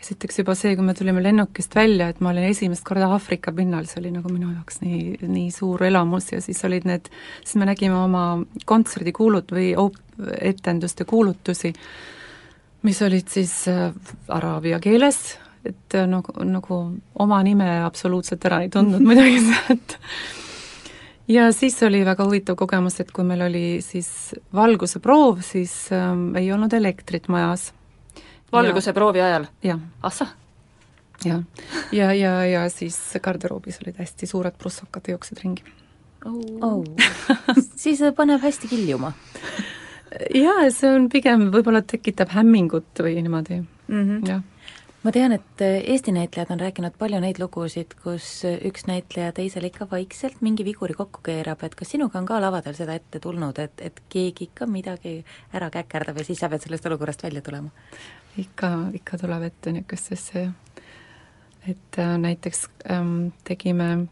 [0.00, 3.86] esiteks juba see, kui me tulime lennukist välja, et ma olin esimest korda Aafrika pinnal,
[3.88, 7.10] see oli nagu minu jaoks nii, nii suur elamus ja siis olid need,
[7.44, 8.24] siis me nägime oma
[8.70, 10.00] kontserdikuulut- või oop-,
[10.40, 11.72] etenduste kuulutusi,
[12.88, 13.90] mis olid siis äh,
[14.32, 15.20] araabia keeles,
[15.68, 16.78] et äh, nagu, nagu
[17.20, 19.98] oma nime absoluutselt ära ei tundnud muidugi sealt.
[21.28, 26.30] ja siis oli väga huvitav kogemus, et kui meil oli siis valguse proov, siis ähm,
[26.40, 27.68] ei olnud elektrit majas
[28.52, 29.46] valguse proovi ajal?
[30.02, 30.32] ahsah,
[31.24, 31.42] jah.
[31.92, 35.64] ja, ja, ja siis garderoobis olid hästi suured prussakad ja jooksid ringi.
[36.26, 36.84] oh.
[37.82, 39.12] siis paneb hästi kiljuma.
[40.34, 44.28] jaa, see on pigem, võib-olla tekitab hämmingut või niimoodi mm -hmm.
[44.28, 44.42] jah.
[45.02, 49.86] Ma tean, et Eesti näitlejad on rääkinud palju neid lugusid, kus üks näitleja teisele ikka
[49.90, 53.80] vaikselt mingi viguri kokku keerab, et kas sinuga on ka lavadel seda ette tulnud, et,
[53.80, 55.20] et keegi ikka midagi
[55.56, 57.72] ära käkerdab ja siis sa pead sellest olukorrast välja tulema?
[58.38, 60.44] ikka, ikka tuleb ette niisugust asja,
[61.68, 64.06] et äh, näiteks ähm, tegime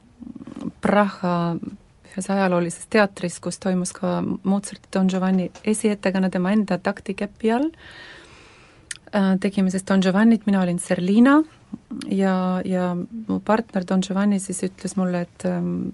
[0.82, 1.56] Praha
[2.08, 7.68] ühes ajaloolises teatris, kus toimus ka Mozarti Don Giovanni esiettekanne tema enda taktikepi all.
[7.68, 8.08] äh,,
[9.40, 11.38] tegime siis Don Giovannit, mina olin Serlina
[12.10, 15.90] ja, ja mu partner Don Giovanni siis ütles mulle, et ähm,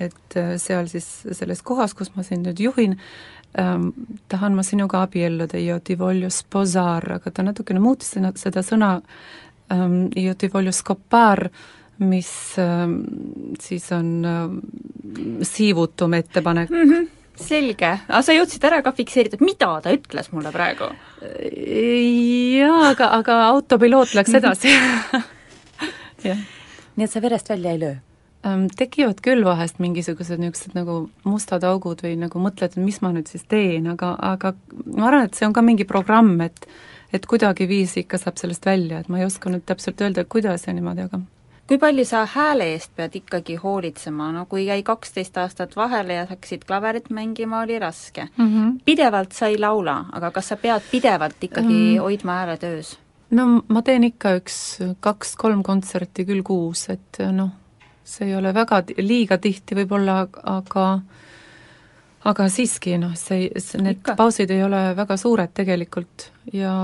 [0.00, 2.96] et äh, seal siis selles kohas, kus ma sind nüüd juhin,
[3.60, 3.90] ähm,
[4.32, 8.94] tahan ma sinuga abielluda, io ti voglio sposar, aga ta natukene muutis seda, sõna
[9.72, 11.48] ähm, io ti voglio scopar,
[12.02, 12.30] mis
[13.62, 14.54] siis on ähm,
[15.46, 16.88] siivutum ettepanek mm.
[16.88, 17.21] -hmm.
[17.40, 20.90] Selge, aga sa jõudsid ära ka fikseerida, mida ta ütles mulle praegu?
[21.22, 24.74] jaa, aga, aga autopiloot läks edasi
[26.96, 27.98] nii et sa verest välja ei löö?
[28.76, 33.30] Tekivad küll vahest mingisugused niisugused nagu mustad augud või nagu mõtled, et mis ma nüüd
[33.30, 34.50] siis teen, aga, aga
[34.96, 36.66] ma arvan, et see on ka mingi programm, et
[37.12, 40.72] et kuidagiviisi ikka saab sellest välja, et ma ei oska nüüd täpselt öelda, kuidas ja
[40.72, 41.20] niimoodi, aga
[41.72, 46.26] kui palju sa hääle eest pead ikkagi hoolitsema, no kui jäi kaksteist aastat vahele ja
[46.28, 48.48] hakkasid klaverit mängima, oli raske mm.
[48.48, 48.74] -hmm.
[48.84, 52.02] pidevalt sa ei laula, aga kas sa pead pidevalt ikkagi Mm.
[52.02, 52.98] hoidma hääle töös?
[53.30, 57.50] no ma teen ikka üks kaks-kolm kontserti küll kuus, et noh,
[58.04, 61.00] see ei ole väga liiga tihti võib-olla, aga
[62.28, 63.48] aga siiski noh, see,
[63.82, 64.14] need Ikka.
[64.18, 66.74] pausid ei ole väga suured tegelikult ja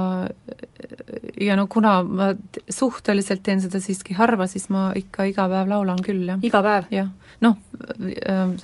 [1.40, 2.32] ja no kuna ma
[2.70, 6.42] suhteliselt teen seda siiski harva, siis ma ikka iga päev laulan küll, jah.
[6.42, 6.90] iga päev?
[6.94, 7.08] jah,
[7.44, 7.56] noh,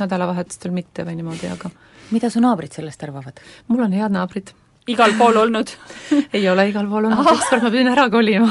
[0.00, 1.70] nädalavahetustel mitte või niimoodi, aga
[2.14, 3.40] mida su naabrid sellest arvavad?
[3.68, 4.54] mul on head naabrid.
[4.90, 5.70] igal pool olnud?
[6.36, 8.50] ei ole igal pool olnud, ükskord ma pidin ära kolima.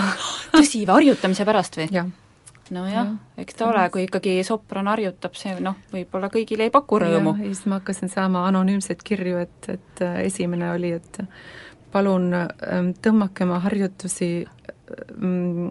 [0.56, 1.90] tõsi, harjutamise pärast või?
[1.92, 2.12] jah.
[2.72, 7.36] Nojah, eks ta ole, kui ikkagi sopran harjutab, see noh, võib-olla kõigile ei paku rõõmu.
[7.42, 11.22] ja siis ma hakkasin saama anonüümseid kirju, et, et äh, esimene oli, et
[11.94, 14.46] palun ähm, tõmmake oma harjutusi
[15.16, 15.70] mm,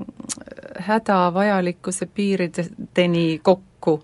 [0.86, 4.00] hädavajalikkuse piirideni kokku.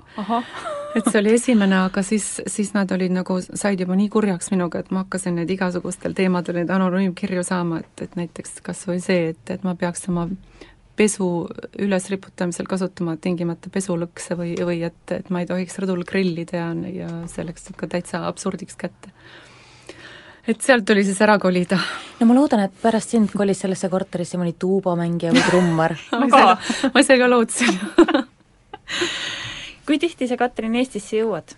[0.97, 4.81] et see oli esimene, aga siis, siis nad olid nagu, said juba nii kurjaks minuga,
[4.81, 9.35] et ma hakkasin neid igasugustel teemadel neid anonüümkirju saama, et, et näiteks kas või see,
[9.35, 10.27] et, et ma peaks oma
[10.99, 11.27] pesu
[11.79, 17.11] ülesriputamisel kasutama tingimata pesulõkse või, või et, et ma ei tohiks rõdul grillida ja, ja
[17.31, 19.13] see läks ikka täitsa absurdiks kätte.
[20.49, 21.79] et sealt tuli siis ära kolida.
[22.19, 25.97] no ma loodan, et pärast sind kolis sellesse korterisse mõni tuubamängija või trummar
[26.93, 27.79] ma ise ka, lootsin
[29.87, 31.55] kui tihti sa, Katrin, Eestisse jõuad?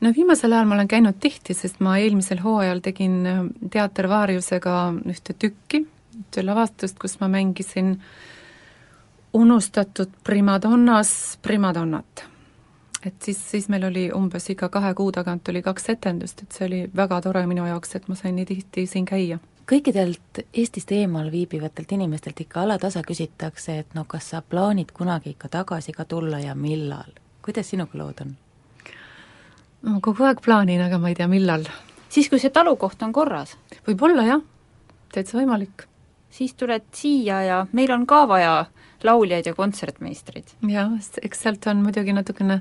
[0.00, 3.22] no viimasel ajal ma olen käinud tihti, sest ma eelmisel hooajal tegin
[3.70, 4.76] Teater Vaariusega
[5.12, 5.84] ühte tükki,
[6.42, 7.96] lavastust, kus ma mängisin
[9.32, 12.24] unustatud primadonnas primadonnat.
[13.06, 16.66] et siis, siis meil oli umbes iga kahe kuu tagant oli kaks etendust, et see
[16.66, 19.38] oli väga tore minu jaoks, et ma sain nii tihti siin käia.
[19.70, 25.48] kõikidelt Eestist eemal viibivatelt inimestelt ikka alatasa küsitakse, et no kas sa plaanid kunagi ikka
[25.48, 27.12] tagasi ka tulla ja millal?
[27.42, 28.36] kuidas sinuga lood on?
[29.82, 31.64] ma kogu aeg plaanin, aga ma ei tea, millal.
[32.08, 33.56] siis, kui see talukoht on korras?
[33.86, 34.42] võib-olla jah,
[35.14, 35.89] täitsa võimalik
[36.30, 38.64] siis tuled siia ja meil on ka vaja
[39.04, 40.44] lauljaid ja kontsertmeistreid.
[40.68, 42.60] jah, eks sealt on muidugi natukene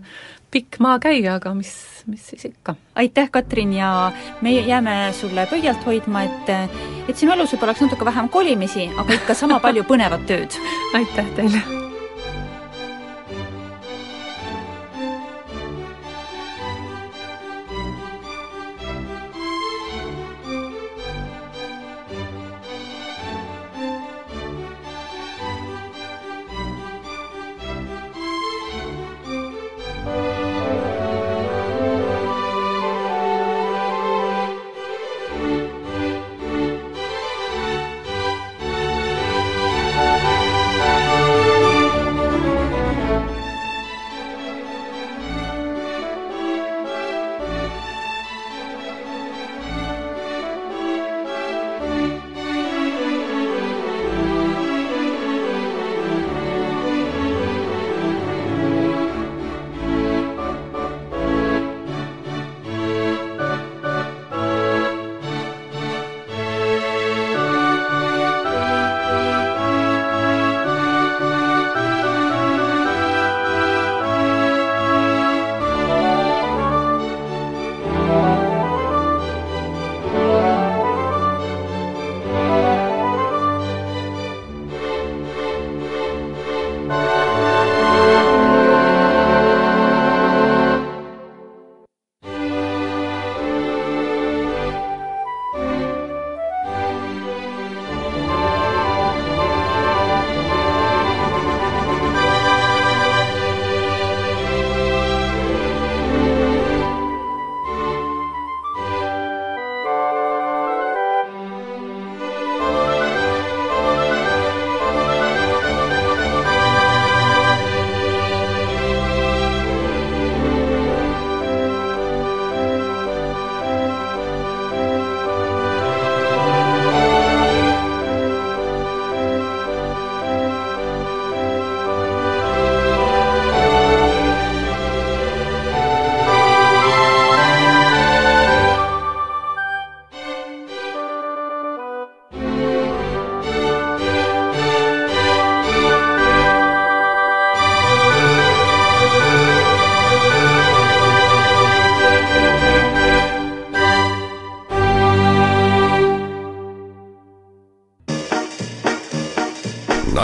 [0.51, 1.73] pikk maa käia, aga mis,
[2.07, 2.75] mis siis ikka.
[2.95, 6.55] aitäh, Katrin, ja me jääme sulle pöialt hoidma, et
[7.09, 10.59] et sinu elus võib-olla oleks natuke vähem kolimisi, aga ikka sama palju põnevat tööd
[10.95, 11.88] aitäh teile!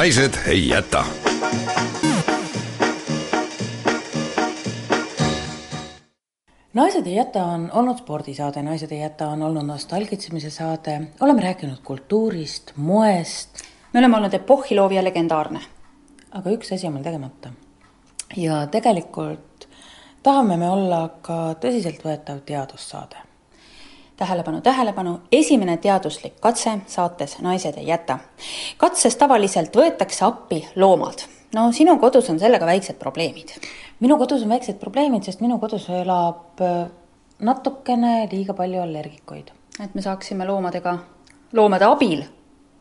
[0.06, 1.06] Naised ei jäta.
[6.74, 11.82] naised ei jäta on olnud spordisaade, Naised ei jäta on olnud nostalgitsemise saade, oleme rääkinud
[11.84, 13.50] kultuurist, moest.
[13.94, 15.62] me oleme olnud epohhiloov ja legendaarne.
[16.32, 17.50] aga üks asi on meil tegemata.
[18.38, 19.70] ja tegelikult
[20.24, 23.25] tahame me olla ka tõsiseltvõetav teadussaade
[24.18, 28.20] tähelepanu, tähelepanu, esimene teaduslik katse saates Naised ei jäta.
[28.78, 31.26] katses tavaliselt võetakse appi loomad.
[31.56, 33.50] no sinu kodus on sellega väiksed probleemid.
[34.00, 36.88] minu kodus on väiksed probleemid, sest minu kodus elab äh,
[37.40, 39.52] natukene liiga palju allergikuid.
[39.84, 40.98] et me saaksime loomadega,
[41.54, 42.24] loomade abil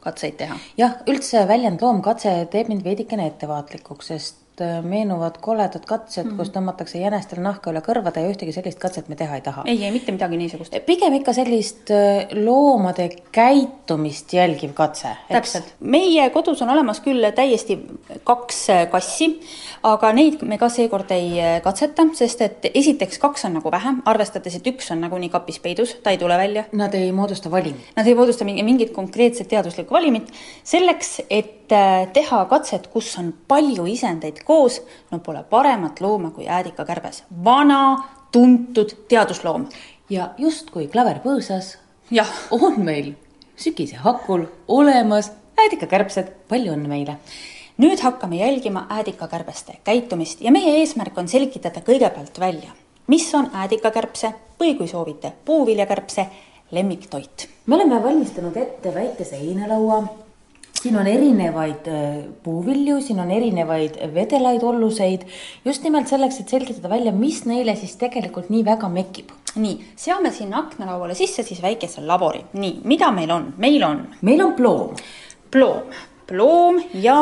[0.01, 0.57] katseid teha?
[0.79, 4.43] jah, üldse väljend loomkatse teeb mind veidikene ettevaatlikuks, sest
[4.83, 6.37] meenuvad koledad katsed mm, -hmm.
[6.37, 9.62] kus tõmmatakse jänestel nahka üle kõrvade ja ühtegi sellist katset me teha ei taha.
[9.67, 10.75] ei, ei mitte midagi niisugust.
[10.87, 15.17] pigem ikka sellist äh, loomade käitumist jälgiv katse.
[15.29, 17.79] täpselt, meie kodus on olemas küll täiesti
[18.25, 19.40] kaks äh, kassi,
[19.83, 24.57] aga neid me ka seekord ei katseta, sest et esiteks kaks on nagu vähe, arvestades,
[24.59, 26.64] et üks on nagunii kapis peidus, ta ei tule välja.
[26.73, 27.93] Nad ei moodusta valimit.
[27.97, 30.31] Nad ei moodusta mingit konkreetset teaduslikku valimit,
[30.64, 37.24] selleks, et teha katset, kus on palju isendeid koos, no pole paremat looma kui äädikakärbes.
[37.44, 39.66] vana, tuntud teadusloom.
[40.11, 41.77] ja justkui klaver põõsas
[42.11, 43.14] jah, on meil
[43.57, 47.18] sügise hakul olemas äädikakärbsed, palju õnne meile!
[47.79, 52.70] nüüd hakkame jälgima äädikakärbeste käitumist ja meie eesmärk on selgitada kõigepealt välja,
[53.11, 56.27] mis on äädikakärbse või kui soovite, puuviljakärbse
[56.70, 57.48] lemmiktoit.
[57.66, 60.24] me oleme valmistanud ette väikese heinelaua
[60.85, 65.25] siin on erinevaid äh, puuvilju, siin on erinevaid vedelaid olluseid,
[65.64, 69.33] just nimelt selleks, et selgitada välja, mis neile siis tegelikult nii väga mekib.
[69.55, 72.44] nii, seame sinna aknalauale sisse siis väikese labori.
[72.53, 73.53] nii, mida meil on?
[73.59, 74.05] meil on.
[74.20, 75.01] meil on ploom.
[75.51, 75.97] ploom,
[76.29, 77.18] ploom ja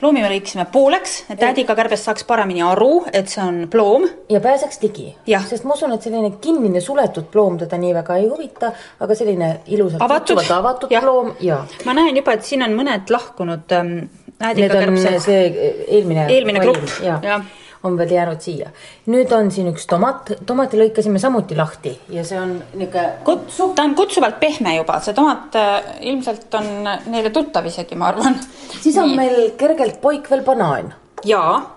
[0.00, 4.06] ploomi me lõikasime pooleks, et tädikakärbes saaks paremini aru, et see on ploom.
[4.30, 5.08] ja pääseks ligi.
[5.48, 9.52] sest ma usun, et selline kinnine suletud ploom teda nii väga ei huvita, aga selline
[9.66, 11.00] ilusalt avatud, avatud ja.
[11.00, 11.64] ploom ja.
[11.84, 13.94] ma näen juba, et siin on mõned lahkunud ähm,
[14.40, 15.20] äädikakärbsed.
[15.20, 15.46] see
[15.88, 16.28] eelmine.
[16.32, 17.40] eelmine grupp, jah ja
[17.86, 18.72] on veel jäänud siia.
[19.12, 23.72] nüüd on siin üks tomat, tomati lõikasime samuti lahti ja see on niisugune kutsuv.
[23.78, 25.78] ta on kutsuvalt pehme juba, see tomat äh,
[26.10, 26.68] ilmselt on
[27.06, 28.38] neile tuttav isegi, ma arvan.
[28.80, 29.16] siis on Nii.
[29.22, 30.94] meil kergelt poik veel banaan.
[31.24, 31.76] jaa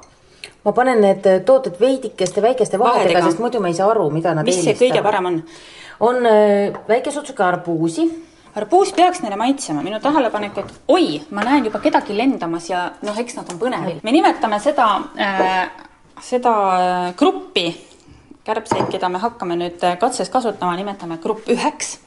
[0.65, 4.47] ma panen need tooted veidikeste väikeste vahedega, sest muidu me ei saa aru, mida nad
[4.47, 4.81] mis eelistavad.
[4.81, 5.43] kõige parem on?
[5.99, 8.07] on äh, väike sutsuke arbuusi.
[8.55, 13.19] arbuus peaks neile maitsema, minu tähelepanek, et oi, ma näen juba kedagi lendamas ja noh,
[13.19, 14.01] eks nad on põnevil.
[14.03, 15.69] me nimetame seda äh,
[16.21, 17.71] seda äh, gruppi
[18.47, 21.97] kärbseid, keda me hakkame nüüd äh, katses kasutama, nimetame grupp üheks.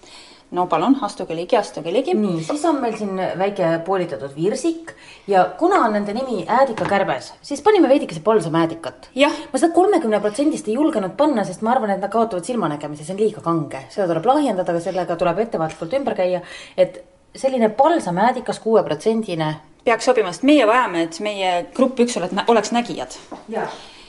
[0.52, 2.12] no palun, astuge ligi, astuge ligi.
[2.18, 4.92] nii, siis on meil siin väike poolitatud virsik
[5.26, 9.08] ja kuna on nende nimi äädikakärbes, siis panime veidikese palsamäädikat.
[9.52, 13.16] ma seda kolmekümne protsendist ei julgenud panna, sest ma arvan, et nad kaotavad silmanägemise, see
[13.16, 16.42] on liiga kange, seda tuleb lahjendada, aga sellega tuleb ettevaatlikult ümber käia,
[16.76, 17.00] et
[17.36, 23.16] selline palsamäädikas kuueprotsendine peaks sobima, sest meie vajame, et meie grupp üks oleks nägijad.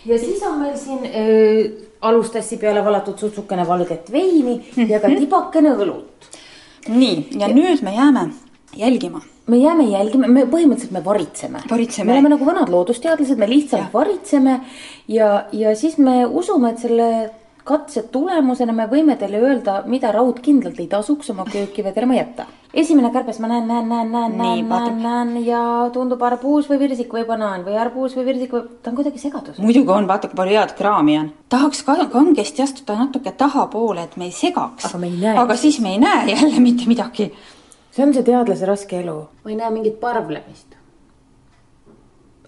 [0.06, 4.90] Ja siis on meil siin äh, alustassi peale valatud sutsukene valget veini mm -hmm.
[4.90, 6.32] ja ka tibakene õlut.
[6.88, 8.30] nii, ja nüüd me jääme
[8.76, 9.22] jälgima.
[9.48, 11.62] me jääme jälgima, me põhimõtteliselt me varitseme.
[11.70, 12.06] varitseme.
[12.06, 13.90] me oleme nagu vanad loodusteadlased, me lihtsalt ja.
[13.94, 14.62] varitseme
[15.08, 17.30] ja, ja siis me usume, et selle
[17.64, 22.46] katse tulemusena me võime teile öelda, mida raudkindlalt ei tasuks oma kööki vedelema jätta.
[22.74, 25.62] esimene kärbes ma näen, näen, näen, näen, näen, näen, näen ja
[25.94, 29.64] tundub arbuus või virsik või banaan või arbuus või virsik või ta on kuidagi segaduses.
[29.64, 31.32] muidugi on, vaata kui palju head kraami on.
[31.50, 34.86] tahaks ka kangesti astuda natuke tahapoole, et me ei segaks.
[34.86, 35.38] aga me ei näe.
[35.38, 37.32] aga siis me ei näe jälle mitte midagi.
[37.92, 39.20] see on see teadlase raske elu.
[39.44, 40.73] ma ei näe mingit parvlemist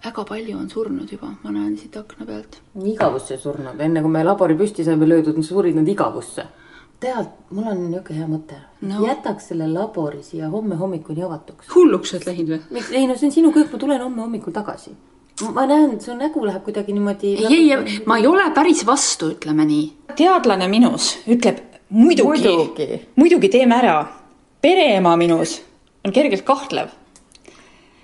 [0.06, 2.60] väga palju on surnud juba, ma näen siit akna pealt.
[2.92, 6.46] igavusse surnud, enne kui me labori püsti saime löödud, surid nad igavusse.
[7.00, 9.02] tead, mul on niisugune hea mõte no..
[9.04, 11.68] jätaks selle labori siia homme hommikuni avatuks.
[11.74, 12.60] hulluks oled läinud või?
[12.78, 14.94] miks, ei no see on sinu köök, ma tulen homme hommikul tagasi.
[15.52, 17.34] ma näen, su nägu läheb kuidagi niimoodi.
[17.44, 19.88] ei, ei, ma ei ole päris vastu, ütleme nii.
[20.16, 23.98] teadlane minus ütleb muidugi, muidugi., muidugi teeme ära.
[24.62, 25.60] pereema minus
[26.06, 26.94] on kergelt kahtlev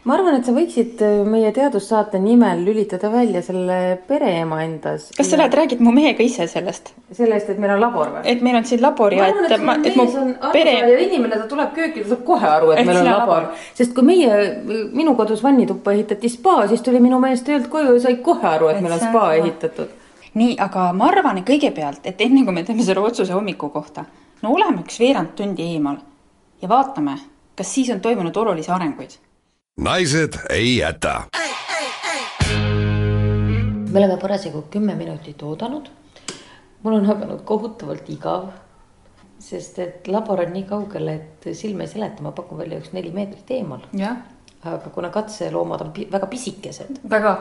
[0.02, 3.76] ma arvan, et sa võiksid äh, meie teadussaate nimel lülitada välja selle
[4.08, 5.10] pereema endas.
[5.14, 6.90] kas sa lähed, räägid mu mehega ise sellest?
[7.14, 8.24] sellest, et meil on labor või?
[8.32, 10.08] et meil on siin labor ja et, et, ma, et mu
[10.54, 10.74] pere.
[11.06, 13.64] inimene, ta tuleb kööki, ta saab kohe aru, et, meil on labor, labor..
[13.78, 14.42] sest kui meie,
[14.90, 18.72] minu kodus vannituppa ehitati spa, siis tuli minu mees töölt koju ja sai kohe aru,
[18.72, 19.98] et, et meil on spa ehitatud.
[20.34, 24.08] nii, aga ma arvan kõigepealt, et enne kui me teeme selle otsuse hommiku kohta,
[24.42, 26.02] no oleme üks veerand tundi eemal
[26.62, 27.20] ja vaatame,
[27.54, 29.22] kas siis on toimunud olulisi arenguid
[29.76, 31.22] naised ei jäta.
[33.90, 35.88] me oleme parasjagu kümme minutit oodanud.
[36.82, 38.48] mul on hakanud kohutavalt igav,
[39.38, 43.10] sest et labor on nii kaugel, et silme ei seleta, ma pakun välja üks neli
[43.10, 43.80] meetrit eemal.
[44.62, 47.00] aga kuna katseloomad on pi väga pisikesed.
[47.10, 47.36] väga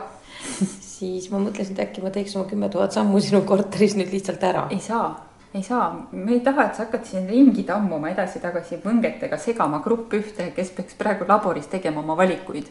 [0.80, 4.42] siis ma mõtlesin, et äkki ma teeks oma kümme tuhat sammu sinu korteris nüüd lihtsalt
[4.42, 4.66] ära.
[4.70, 9.38] ei saa ei saa, me ei taha, et sa hakkad siin ringi tammuma edasi-tagasi võngetega
[9.38, 12.68] segama grupp ühte, kes peaks praegu laboris tegema oma valikuid.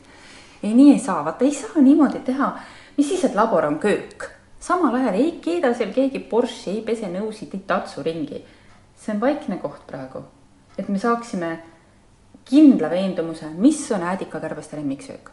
[0.64, 2.54] ei, nii ei saa, vaata ei saa niimoodi teha.
[2.98, 4.30] mis siis, et labor on köök,
[4.60, 8.44] samal ajal ei keeda seal keegi Porsche, ei pese nõusid, ei tatsu ringi.
[8.96, 10.26] see on vaikne koht praegu,
[10.78, 11.60] et me saaksime
[12.46, 15.32] kindla veendumuse, mis on äädikakärbeste lemmiksöök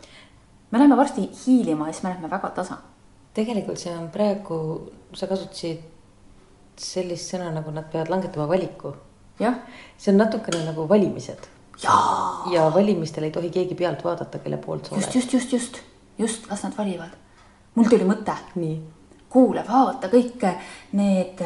[0.70, 2.76] me läheme varsti hiilima ja siis me läheme väga tasa
[3.38, 4.58] tegelikult see on praegu,
[5.14, 5.84] sa kasutasid
[6.82, 8.94] sellist sõna, nagu nad peavad langetama valiku.
[9.38, 9.54] jah.
[9.98, 11.48] see on natukene nagu valimised.
[12.52, 15.04] ja valimistel ei tohi keegi pealt vaadata, kelle poolt sa oled.
[15.04, 15.80] just, just, just, just,
[16.18, 17.14] just, las nad valivad.
[17.74, 18.34] mul tuli mõte.
[18.54, 18.80] nii.
[19.28, 20.44] kuule, vaata kõik
[20.92, 21.42] need,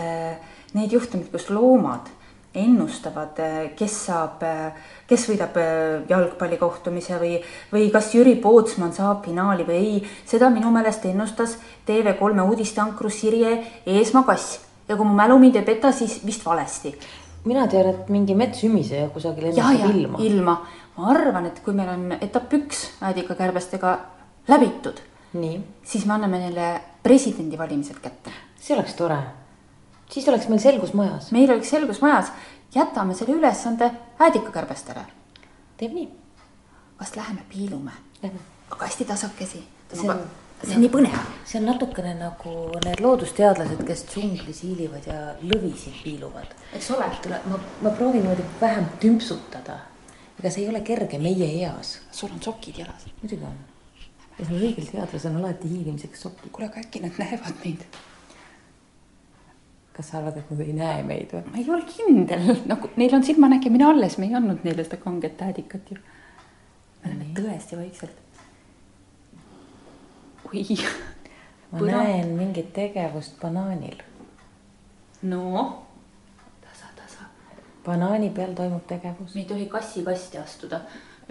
[0.75, 2.11] need juhtumid, kus loomad
[2.55, 3.39] ennustavad,
[3.77, 4.43] kes saab,
[5.09, 5.55] kes võidab
[6.09, 7.39] jalgpallikohtumise või,
[7.73, 10.03] või kas Jüri Pootsman saab finaali või ei.
[10.29, 11.57] seda minu meelest ennustas
[11.89, 13.55] TV3 uudisteankru Sirje
[13.87, 14.61] Eesmaa Kass
[14.93, 16.95] ja kui mu mälu mind ei peta, siis vist valesti.
[17.45, 20.19] mina tean, et mingi metssümiseja kusagil ennustab ilma.
[20.23, 20.57] ilma,
[20.97, 23.99] ma arvan, et kui meil on etapp üks äädikakärbestega
[24.49, 25.01] läbitud,
[25.85, 26.73] siis me anname neile
[27.03, 28.31] presidendivalimised kätte.
[28.61, 29.23] see oleks tore
[30.13, 31.31] siis oleks meil selgus majas.
[31.33, 32.33] meil oleks selgus majas,
[32.75, 35.05] jätame selle ülesande äädikakärbestele.
[35.77, 36.09] teeb nii.
[37.01, 37.93] vast läheme piilume.
[38.71, 39.65] aga hästi tasakesi.
[39.95, 40.21] see on,
[40.63, 41.17] see on nii põnev.
[41.49, 42.53] see on natukene nagu
[42.85, 46.55] need loodusteadlased, kes džunglis hiilivad ja lõvisid piiluvad.
[46.77, 47.09] eks ole.
[47.51, 49.81] ma, ma proovin niimoodi vähem tümpsutada.
[50.39, 51.99] ega see ei ole kerge meie eas.
[52.13, 53.09] sul on sokid jalas.
[53.23, 53.59] muidugi on.
[54.39, 56.51] ja sul õigel teadlasel on alati hiilimiseks sokid.
[56.53, 57.87] kuule, aga äkki nad näevad meid
[59.93, 61.45] kas sa arvad, et nad ei näe meid või?
[61.51, 65.43] ma ei ole kindel, nagu neil on silmanägemine alles, me ei andnud neile seda kanget
[65.43, 65.99] äädikat ju.
[67.03, 68.22] me oleme tõesti vaikselt.
[70.53, 70.79] Oi.
[71.73, 72.03] ma Põra.
[72.03, 73.97] näen mingit tegevust banaanil.
[75.23, 75.45] no,
[76.61, 77.29] tasa, tasa.
[77.85, 79.35] banaani peal toimub tegevus.
[79.35, 80.81] me ei tohi kassi kasti astuda.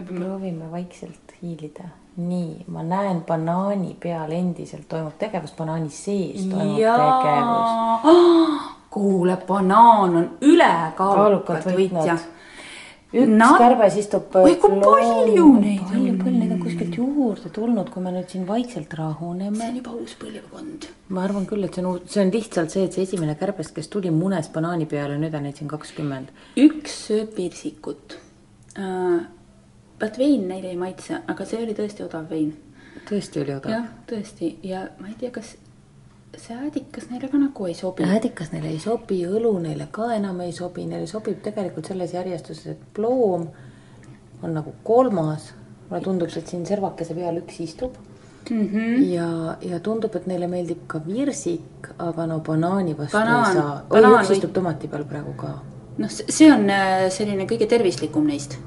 [0.05, 6.97] proovime vaikselt hiilida nii, ma näen banaani peal endiselt toimub tegevus, banaani sees toimub ja...
[6.97, 12.17] tegevus kuule, banaan on ülekaalukalt võitja.
[13.11, 13.57] Üks Nad...
[13.59, 14.35] kärbes istub.
[14.41, 15.89] oi, kui palju neid on.
[15.91, 19.57] palju põlli, neid on kuskilt juurde tulnud, kui me nüüd siin vaikselt rahuneme.
[19.57, 20.87] see on juba uus põlvkond.
[21.09, 23.73] ma arvan küll, et see on uus, see on lihtsalt see, et see esimene kärbes,
[23.75, 26.33] kes tuli, munes banaani peale, nüüd on neid siin kakskümmend.
[26.69, 28.19] üks sööb pirsikut
[28.79, 29.21] uh
[30.01, 32.51] vaat vein neile ei maitse, aga see oli tõesti odav vein.
[33.09, 33.73] tõesti oli odav?
[33.73, 35.53] jah, tõesti ja ma ei tea, kas
[36.37, 38.03] see äädikas neile ka nagu ei sobi.
[38.03, 42.67] äädikas neile ei sobi, õlu neile ka enam ei sobi, neile sobib tegelikult selles järjestuses,
[42.75, 43.47] et ploom
[44.43, 45.53] on nagu kolmas.
[45.89, 47.95] mulle tundub, et siin servakese peal üks istub
[48.49, 48.67] mm.
[48.67, 49.03] -hmm.
[49.11, 53.85] ja, ja tundub, et neile meeldib ka virsik, aga no banaani vastu banaan, ei saa.
[53.89, 55.53] oi, üks istub tomati peal praegu ka.
[55.97, 58.57] noh, see on äh, selline kõige tervislikum neist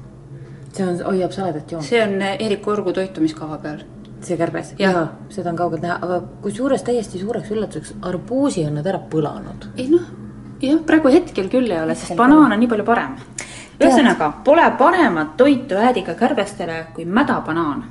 [0.75, 1.85] see on, hoiab saladat joont.
[1.85, 3.83] see on Eeriku Orgu toitumiskava peal.
[4.27, 4.73] See kärbes?
[4.79, 9.69] jaa, seda on kaugelt näha, aga kusjuures täiesti suureks üllatuseks, arbuusi on nad ära põlanud.
[9.77, 10.05] ei noh,
[10.61, 13.17] jah, praegu hetkel küll ei ole, sest banaan on nii palju parem.
[13.79, 17.83] ühesõnaga, pole paremat toitu äädiga kärbestele kui mäda banaan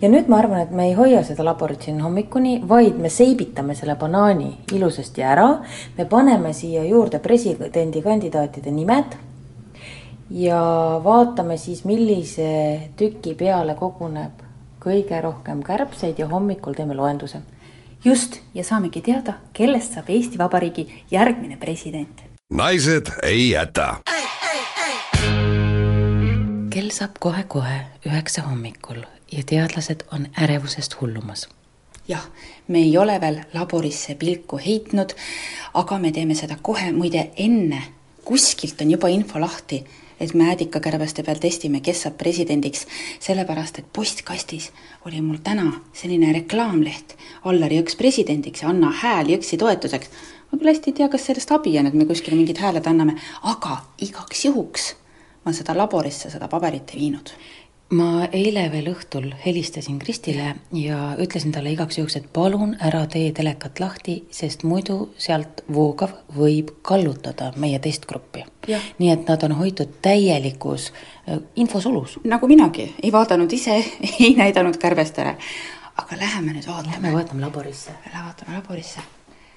[0.00, 3.74] ja nüüd ma arvan, et me ei hoia seda laborit siin hommikuni, vaid me seibitame
[3.78, 5.48] selle banaani ilusasti ära.
[5.98, 9.16] me paneme siia juurde presidendikandidaatide nimed
[10.30, 10.60] ja
[11.04, 14.49] vaatame siis, millise tüki peale koguneb
[14.80, 17.42] kõige rohkem kärbseid ja hommikul teeme loenduse.
[18.04, 22.22] just, ja saamegi teada, kellest saab Eesti Vabariigi järgmine president.
[22.50, 23.96] naised ei jäta.
[26.70, 29.02] kell saab kohe-kohe üheksa hommikul
[29.32, 31.48] ja teadlased on ärevusest hullumas
[32.08, 32.26] jah,
[32.68, 35.12] me ei ole veel laborisse pilku heitnud,
[35.74, 37.82] aga me teeme seda kohe, muide enne
[38.24, 39.84] kuskilt on juba info lahti
[40.20, 42.86] et me äädikakärbeste peal testime, kes saab presidendiks,
[43.20, 44.70] sellepärast et postkastis
[45.06, 50.10] oli mul täna selline reklaamleht Allar Jõks presidendiks ja anna hääl Jõksi toetuseks.
[50.52, 53.16] ma küll hästi ei tea, kas sellest abi on, et me kuskile mingid hääled anname,
[53.42, 54.94] aga igaks juhuks
[55.44, 57.32] ma seda laborisse seda paberit ei viinud
[57.96, 63.32] ma eile veel õhtul helistasin Kristile ja ütlesin talle igaks juhuks, et palun ära tee
[63.34, 68.44] telekat lahti, sest muidu sealt voogav võib kallutada meie testgruppi.
[68.98, 72.18] nii et nad on hoitud täielikus äh, infosulus.
[72.24, 73.82] nagu minagi, ei vaadanud ise,
[74.20, 75.36] ei näidanud kärbestele.
[75.96, 76.92] aga läheme nüüd vaatame.
[76.92, 77.90] Lähme vaatame laborisse.
[78.12, 79.00] Lähme vaatame laborisse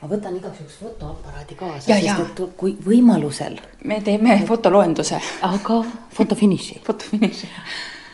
[0.02, 3.60] ma võtan igaks juhuks fotoaparaadi kaasa, sest et kui võimalusel.
[3.84, 5.22] me teeme fotoloenduse.
[5.42, 5.84] aga
[6.18, 6.82] fotofiniši.
[6.88, 7.48] fotofiniši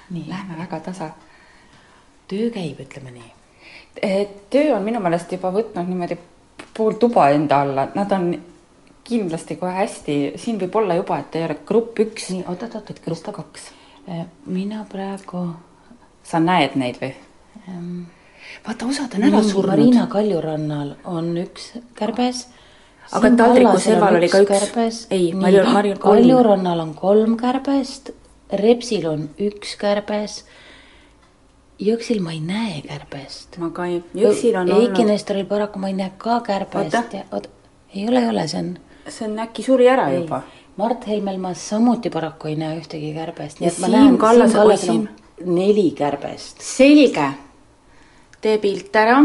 [0.09, 1.09] lähme väga tasa.
[2.27, 3.31] töö käib, ütleme nii.
[4.01, 6.17] Eh, töö on minu meelest juba võtnud niimoodi
[6.77, 8.29] pool tuba enda alla, nad on
[9.03, 12.29] kindlasti kohe hästi, siin võib olla juba, et ei ole grupp üks.
[12.29, 13.71] nii, oot-oot-oot, et grupp kaks.
[14.07, 15.55] Eh, mina praegu.
[16.23, 17.13] sa näed neid või
[17.67, 18.03] ähm,?
[18.65, 19.71] vaata, osad on ära surnud.
[19.71, 22.47] Marina Kaljurannal on üks kärbes
[23.11, 25.05] aga taldriku serval oli ka üks.
[25.09, 25.97] ei, Marju, Marju.
[26.03, 28.11] Kaljurannal on kolm kärbest
[28.53, 30.43] Repsil on üks kärbes.
[31.79, 33.57] Jõksil ma ei näe kärbest.
[33.57, 36.95] ma ka ei, Jõksil on Eiki olnud, Nestoril paraku ma ei näe ka kärbest
[37.31, 37.49] Oota.
[37.95, 38.77] ei ole, ei ole, see on
[39.09, 40.41] see on äkki suri ära ei juba.,
[40.79, 45.09] Mart Helmel ma samuti paraku ei näe ühtegi kärbest, Ja Siim Siim Kallasel oi, on
[45.45, 46.61] neli kärbest.
[46.61, 47.29] selge.
[48.41, 49.23] tee pilt ära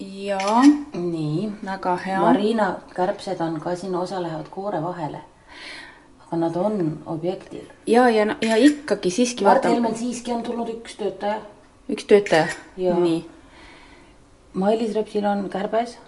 [0.00, 0.38] ja
[0.94, 2.20] nii, väga hea.
[2.20, 5.20] Marina kärbsed on ka siin, osa lähevad koore vahele.
[6.34, 7.62] Aga nad on objektil.
[7.86, 11.38] ja, ja, ja ikkagi siiski Mart Helmel siiski on tulnud üks töötaja.
[11.90, 13.24] üks töötaja, nii,
[14.54, 15.98] Mailis Repsil on kärbes.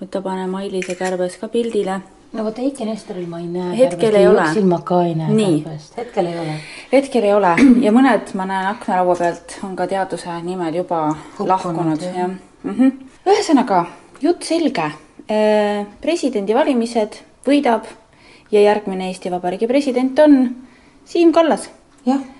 [0.00, 2.00] võta, pane Mailise kärbes ka pildile.
[2.32, 3.76] no vot Eiki Nestoril ma ei näe.
[3.78, 4.42] Hetkel ei ole.
[4.48, 5.62] Jõksil ma ka ei näe Nii.
[5.96, 6.58] hetkel ei ole.
[6.92, 7.54] hetkel ei ole
[7.86, 12.18] ja mõned ma näen aknalaua pealt on ka teaduse nimel juba Hukkunud, lahkunud jah.
[12.18, 12.30] jah
[12.64, 12.92] mm -hmm..
[13.26, 13.86] ühesõnaga
[14.20, 14.90] jutt selge.
[16.00, 17.86] presidendivalimised võidab
[18.52, 20.56] ja järgmine Eesti Vabariigi president on
[21.04, 21.70] Siim Kallas,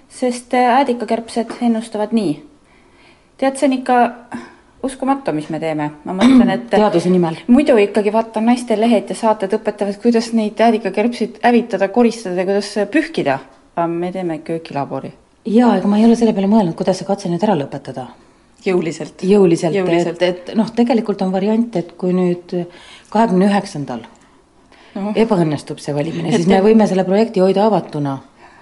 [0.09, 2.43] sest äh, äädikakärbsed ennustavad nii.
[3.39, 3.95] tead, see on ikka
[4.83, 7.39] uskumatu, mis me teeme, ma mõtlen, et teaduse nimel.
[7.47, 12.75] muidu ikkagi vaatan naiste lehed ja saated õpetavad, kuidas neid äädikakärbseid hävitada, koristada ja kuidas
[12.93, 13.39] pühkida.
[13.77, 15.13] aga me teeme köögilabori.
[15.47, 18.09] jaa, ega ma ei ole selle peale mõelnud, kuidas see katse nüüd ära lõpetada.
[18.67, 19.23] jõuliselt.
[19.23, 20.23] jõuliselt, Jõuliselt.
[20.23, 22.57] et, et noh, tegelikult on variant, et kui nüüd
[23.11, 24.09] kahekümne üheksandal
[24.95, 25.12] Noh.
[25.14, 28.18] ebaõnnestub see valimine, siis me võime selle projekti hoida avatuna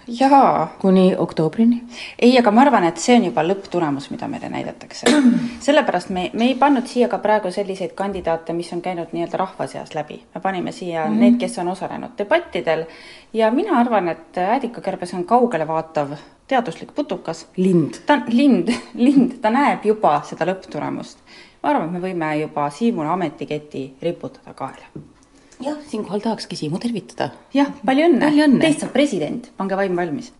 [0.08, 1.82] jaa, kuni oktoobrini.
[2.18, 5.10] ei, aga ma arvan, et see on juba lõpptulemus, mida meile näidatakse.
[5.66, 9.66] sellepärast me, me ei pannud siia ka praegu selliseid kandidaate, mis on käinud nii-öelda rahva
[9.66, 10.22] seas läbi.
[10.34, 11.20] me panime siia mm -hmm.
[11.20, 12.86] need, kes on osalenud debattidel
[13.32, 16.16] ja mina arvan, et äädikakärbes on kaugelevaatav
[16.48, 17.46] teaduslik putukas.
[17.56, 17.94] lind.
[18.06, 18.72] ta on lind,
[19.06, 21.16] lind, ta näeb juba seda lõpptulemust.
[21.62, 25.17] ma arvan, et me võime juba Siimule ametiketi riputada kaela.
[25.60, 27.30] jah, siinkohal tahakski Siimu tervitada.
[27.54, 28.60] jah, palju õnne, Palju õnne.
[28.62, 30.32] Teist saab president, pange vaim valmis.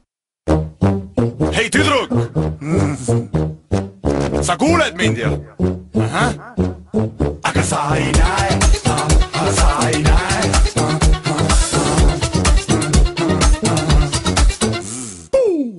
[1.59, 2.13] hei tüdruk
[2.61, 2.95] mm..
[4.43, 5.33] sa kuuled mind ju?
[7.43, 8.59] aga sa ei näe,
[9.59, 10.39] sa ei näe.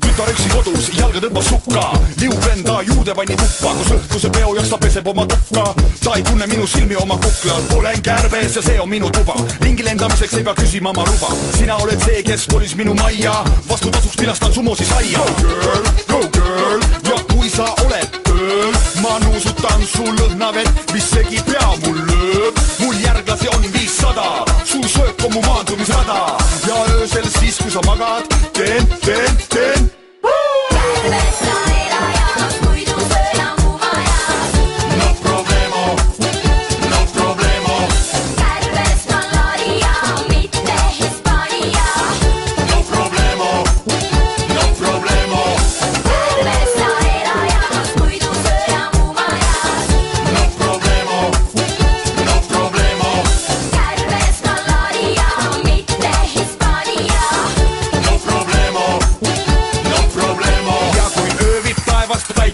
[0.04, 1.86] tütar üksi kodus, jalga tõmbas sukka,
[2.20, 5.64] liub enda juurde vanni tuppa, kus õhtuse peo jooksul ta peseb oma tukka.
[6.04, 9.36] ta ei tunne minu silmi oma kuklal, olen kärbes ja see on minu tuba.
[9.62, 11.30] ringi lendamiseks ei pea küsima ma luba.
[11.58, 13.34] sina oled see, kes kolis minu majja,
[13.70, 15.20] vastutasuks pilastan sumosi saia.
[15.20, 21.40] Go girl, go girl ja kui sa oled ööl, ma nuusutan su lõhnavett, mis segi
[21.48, 22.60] pea mul lööb.
[22.80, 24.28] mul järglasi on viissada,
[24.66, 26.20] su söök on mu maandumisrada
[26.68, 29.92] ja öösel siis, kui sa magad, teen, teen, teen
[31.12, 31.69] no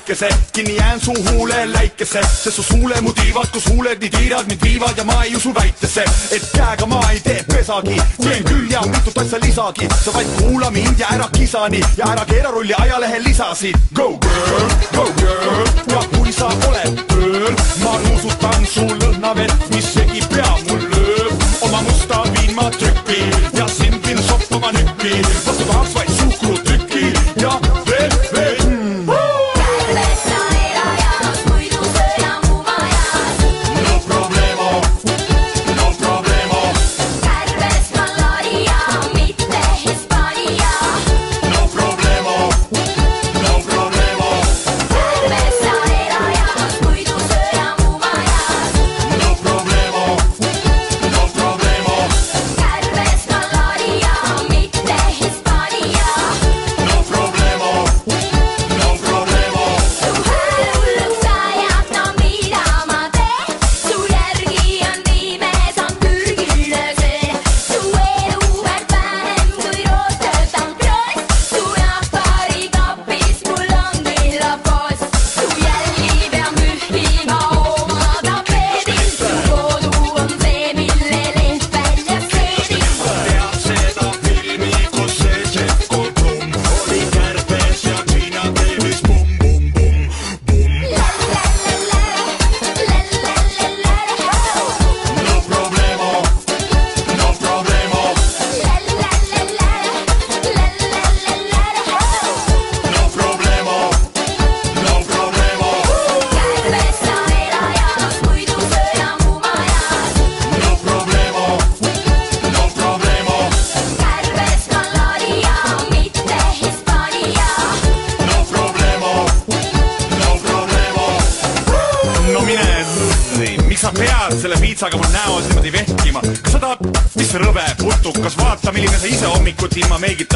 [0.06, 4.46] päikese, kinni jään su huule läikesse, sest su suule mu tiivad, kus huuled nii tiirad
[4.48, 8.70] mind viivad ja ma ei usu väitesse, et käega ma ei tee pesagi, teen küll
[8.70, 12.52] ja mitut asja lisagi, sa vaid kuula mind ja ära kisa nii ja ära keera
[12.52, 13.78] rulli ajalehe lisasid.
[13.94, 15.66] Go girl, go girl.
[15.90, 21.82] Ja kui sa oled ööl, ma nuusutan su lõhnavett, mis segi pea mul lööb, oma
[21.90, 23.24] musta viin ma trüki
[23.58, 27.58] ja sind viin soppama nüki, vastu tahaks vaid suhkrutükki ja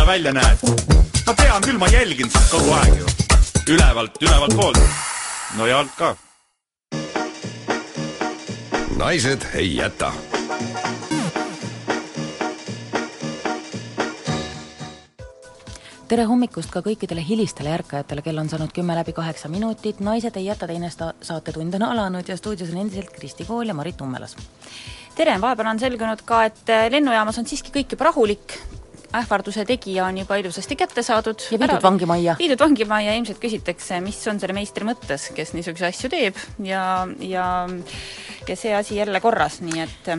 [0.10, 0.58] välja näed.
[1.28, 3.06] ma tean küll, ma jälgin sind kogu aeg ju.
[3.76, 4.80] ülevalt, ülevalt poolt.
[5.58, 6.16] no ja alt ka.
[8.98, 10.10] naised ei jäta
[16.10, 20.50] tere hommikust ka kõikidele hilistele ärkajatele, kell on saanud kümme läbi kaheksa minutit, Naised ei
[20.50, 24.36] jäta teine saatetund on alanud ja stuudios on endiselt Kristi Kool ja Marit Nummelas.
[25.16, 28.58] tere, vahepeal on selgunud ka, et lennujaamas on siiski kõik juba rahulik,
[29.16, 31.42] ähvarduse tegija on juba ilusasti kätte saadud.
[31.52, 32.36] ja viidud vangimajja.
[32.40, 36.84] viidud vangimajja, ilmselt küsitakse, mis on selle meistri mõttes, kes niisuguseid asju teeb ja,
[37.20, 37.48] ja
[38.46, 40.14] kes see asi jälle korras, nii et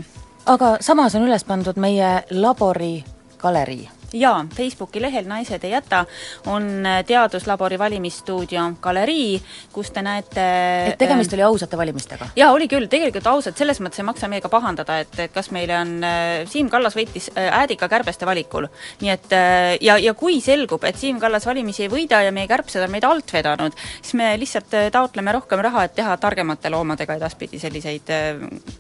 [0.51, 2.99] aga samas on üles pandud meie labori
[3.41, 6.05] galerii jaa, Facebooki lehel Naised ei jäta
[6.47, 9.41] on äh, Teaduslabori valimisstuudio galerii,
[9.73, 10.47] kus te näete
[10.91, 12.31] et tegemist oli ausate valimistega?
[12.37, 15.79] jaa, oli küll, tegelikult ausad, selles mõttes ei maksa meiega pahandada, et, et kas meile
[15.79, 18.69] on, äh, Siim Kallas võitis äh, Äädika kärbeste valikul.
[19.01, 19.33] nii et
[19.81, 23.07] ja, ja kui selgub, et Siim Kallas valimisi ei võida ja meie kärbsed on meid
[23.07, 28.15] alt vedanud, siis me lihtsalt taotleme rohkem raha, et teha targemate loomadega edaspidi selliseid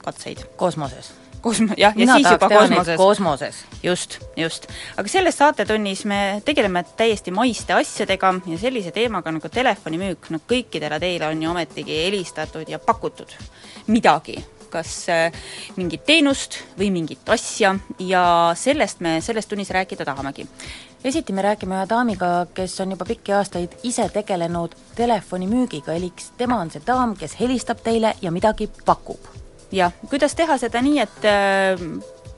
[0.04, 0.46] katseid.
[0.56, 1.12] kosmoses
[1.42, 2.96] kosmo-, jah, ja siis juba kosmoses.
[2.96, 3.64] kosmoses.
[3.82, 4.66] just, just.
[4.96, 11.00] aga selles saatetunnis me tegeleme täiesti maiste asjadega ja sellise teemaga nagu telefonimüük, no kõikidele
[11.00, 13.36] teile on ju ometigi helistatud ja pakutud
[13.88, 14.38] midagi
[14.70, 15.32] kas äh,
[15.76, 18.22] mingit teenust või mingit asja ja
[18.54, 20.46] sellest me selles tunnis rääkida tahamegi.
[21.04, 26.60] esiti me räägime ühe daamiga, kes on juba pikki aastaid ise tegelenud telefonimüügiga, elik tema
[26.60, 29.39] on see daam, kes helistab teile ja midagi pakub
[29.72, 31.84] jah, kuidas teha seda nii, et äh,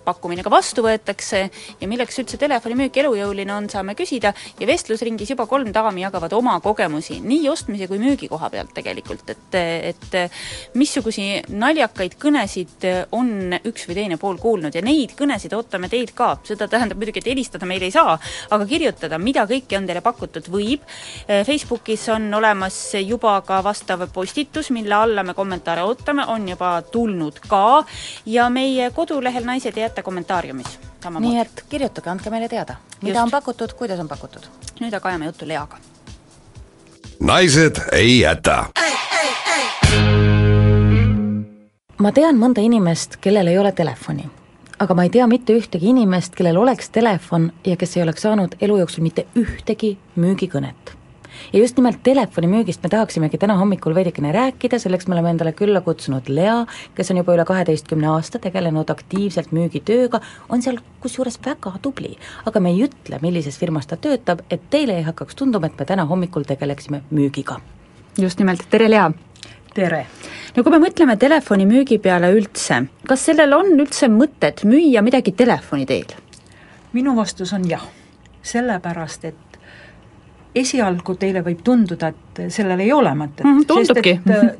[0.05, 1.43] pakkumine ka vastu võetakse
[1.81, 4.33] ja milleks üldse telefonimüük elujõuline on, saame küsida.
[4.61, 9.29] Ja vestlusringis juba kolm daami jagavad oma kogemusi nii ostmise kui müügi koha pealt tegelikult,
[9.31, 9.59] et,
[9.93, 12.87] et missugusi naljakaid kõnesid
[13.17, 14.75] on üks või teine pool kuulnud.
[14.75, 18.17] Ja neid kõnesid ootame teilt ka, seda tähendab muidugi, et helistada meile ei saa,
[18.53, 20.85] aga kirjutada, mida kõike on teile pakutud, võib.
[21.29, 27.41] Facebookis on olemas juba ka vastav postitus, mille alla me kommentaare ootame, on juba tulnud
[27.49, 27.83] ka.
[28.27, 30.78] Ja meie kodulehel Naised ja jätta kommentaariumis.
[31.20, 33.24] nii et kirjutage, andke meile teada, mida Just.
[33.24, 34.47] on pakutud, kuidas on pakutud.
[34.80, 35.76] nüüd aga ajame juttu Leaga.
[37.20, 38.64] naised ei jäta.
[41.99, 44.30] ma tean mõnda inimest, kellel ei ole telefoni
[44.78, 48.57] aga ma ei tea mitte ühtegi inimest, kellel oleks telefon ja kes ei oleks saanud
[48.61, 51.02] elu jooksul mitte ühtegi müügikõnet
[51.53, 55.81] ja just nimelt telefonimüügist me tahaksimegi täna hommikul veidikene rääkida, selleks me oleme endale külla
[55.85, 56.63] kutsunud Lea,
[56.97, 62.17] kes on juba üle kaheteistkümne aasta tegelenud aktiivselt müügitööga, on seal kusjuures väga tubli.
[62.47, 65.85] aga me ei ütle, millises firmas ta töötab, et teile ei hakkaks tunduma, et me
[65.85, 67.61] täna hommikul tegeleksime müügiga.
[68.19, 69.11] just nimelt, tere Lea!
[69.75, 70.07] tere!
[70.57, 75.87] no kui me mõtleme telefonimüügi peale üldse, kas sellel on üldse mõtet müüa midagi telefoni
[75.87, 76.17] teel?
[76.93, 77.85] minu vastus on jah,
[78.43, 79.41] sellepärast et
[80.55, 83.65] esialgu teile võib tunduda, et sellel ei ole mõtet mm,.
[83.69, 84.19] tundubki.
[84.31, 84.51] Äh,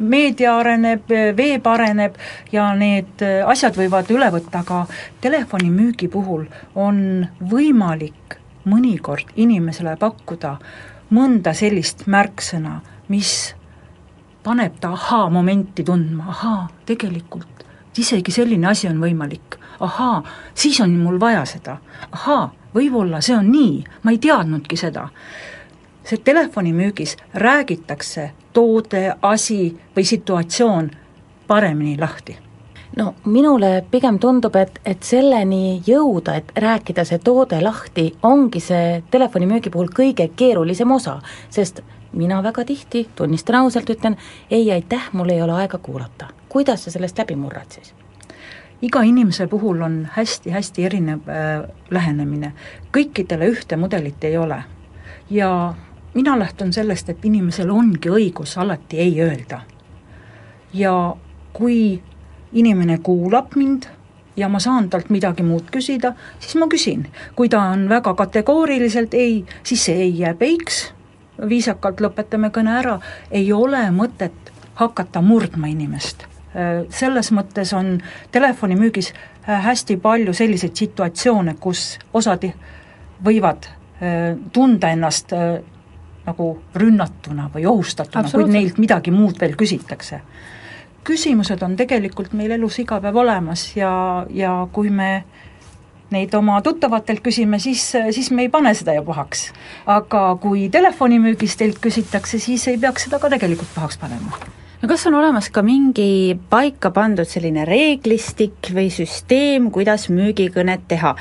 [0.00, 2.16] meedia areneb, veeb areneb
[2.52, 4.84] ja need äh, asjad võivad üle võtta, aga
[5.20, 8.38] telefonimüügi puhul on võimalik
[8.70, 10.56] mõnikord inimesele pakkuda
[11.16, 13.54] mõnda sellist märksõna, mis
[14.44, 17.60] paneb ta ahaa-momenti tundma, ahaa, tegelikult
[17.98, 20.22] isegi selline asi on võimalik, ahaa,
[20.54, 21.78] siis on mul vaja seda,
[22.12, 25.08] ahaa, võib-olla see on nii, ma ei teadnudki seda.
[26.04, 30.90] see telefonimüügis räägitakse toode, asi või situatsioon
[31.46, 32.36] paremini lahti
[32.96, 39.02] no minule pigem tundub, et, et selleni jõuda, et rääkida see toode lahti, ongi see
[39.10, 44.18] telefonimüügi puhul kõige keerulisem osa, sest mina väga tihti, tunnistan ausalt, ütlen
[44.50, 46.34] ei aitäh, mul ei ole aega kuulata.
[46.48, 47.94] kuidas sa sellest läbi murrad siis?
[48.82, 52.52] Iga inimese puhul on hästi-hästi erinev äh, lähenemine,
[52.92, 54.62] kõikidele ühte mudelit ei ole.
[55.30, 55.74] ja
[56.14, 59.60] mina lähtun sellest, et inimesel ongi õigus alati ei öelda.
[60.74, 61.16] ja
[61.52, 62.02] kui
[62.52, 63.86] inimene kuulab mind
[64.36, 67.06] ja ma saan talt midagi muud küsida, siis ma küsin.
[67.36, 70.92] kui ta on väga kategooriliselt ei, siis see ei jääb eiks,
[71.48, 73.00] viisakalt lõpetame kõne ära,
[73.30, 76.30] ei ole mõtet hakata murdma inimest
[76.90, 77.98] selles mõttes on
[78.34, 82.48] telefonimüügis äh, hästi palju selliseid situatsioone, kus osad
[83.24, 85.34] võivad äh, tunda ennast
[86.26, 90.20] nagu rünnatuna või ohustatuna, kui neilt midagi muud veel küsitakse.
[91.04, 95.24] küsimused on tegelikult meil elus iga päev olemas ja, ja kui me
[96.10, 99.52] neid oma tuttavatelt küsime, siis, siis me ei pane seda ju pahaks.
[99.86, 105.06] aga kui telefonimüügis teilt küsitakse, siis ei peaks seda ka tegelikult pahaks panema no kas
[105.06, 111.14] on olemas ka mingi paika pandud selline reeglistik või süsteem, kuidas müügikõnet teha?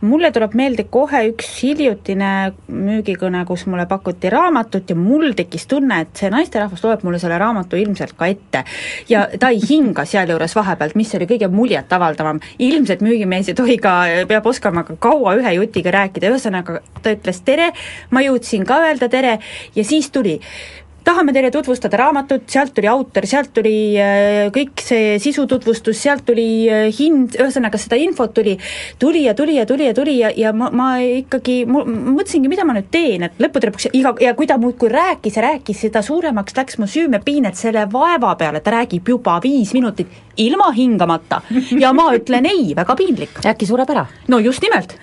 [0.00, 5.98] mulle tuleb meelde kohe üks hiljutine müügikõne, kus mulle pakuti raamatut ja mul tekkis tunne,
[6.06, 8.62] et see naisterahvas loeb mulle selle raamatu ilmselt ka ette.
[9.08, 12.40] ja ta ei hinga sealjuures vahepealt, mis oli kõige muljetavaldavam.
[12.58, 13.96] ilmselt müügimees ei tohi ka,
[14.28, 17.72] peab oskama ka kaua ühe jutiga rääkida, ühesõnaga ta ütles tere,
[18.10, 19.38] ma jõudsin ka öelda tere
[19.76, 20.38] ja siis tuli
[21.04, 26.46] tahame teile tutvustada raamatut, sealt tuli autor, sealt tuli äh, kõik see sisututvustus, sealt tuli
[26.70, 28.56] äh, hind, ühesõnaga seda infot tuli,
[29.00, 32.76] tuli ja tuli ja tuli ja tuli ja, ja ma, ma ikkagi, mõtlesingi, mida ma
[32.76, 36.56] nüüd teen, et lõppude lõpuks iga, ja kui ta muudkui rääkis ja rääkis, seda suuremaks
[36.58, 41.42] läks mu süümepiin, et selle vaeva peale ta räägib juba viis minutit ilma hingamata
[41.80, 43.42] ja ma ütlen ei, väga piinlik.
[43.46, 44.06] äkki sureb ära?
[44.28, 44.96] no just nimelt.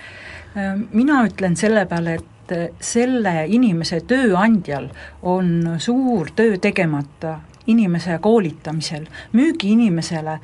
[0.91, 4.89] mina ütlen selle peale, et et selle inimese tööandjal
[5.22, 10.38] on suur töö tegemata inimese koolitamisel, müügiinimesele,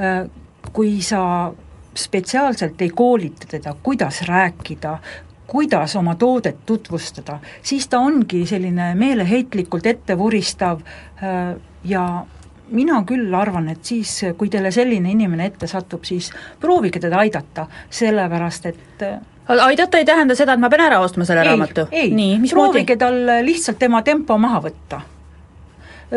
[0.00, 0.30] äh,
[0.72, 1.52] kui sa
[1.94, 4.98] spetsiaalselt ei koolita teda, kuidas rääkida,
[5.46, 12.26] kuidas oma toodet tutvustada, siis ta ongi selline meeleheitlikult ettevuristav äh, ja
[12.74, 17.66] mina küll arvan, et siis, kui teile selline inimene ette satub, siis proovige teda aidata,
[17.90, 21.88] sellepärast et äh, aidata ei tähenda seda, et ma pean ära ostma selle ei, raamatu?
[21.90, 25.00] nii, proovige tal lihtsalt tema tempo maha võtta.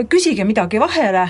[0.10, 1.26] küsige midagi vahele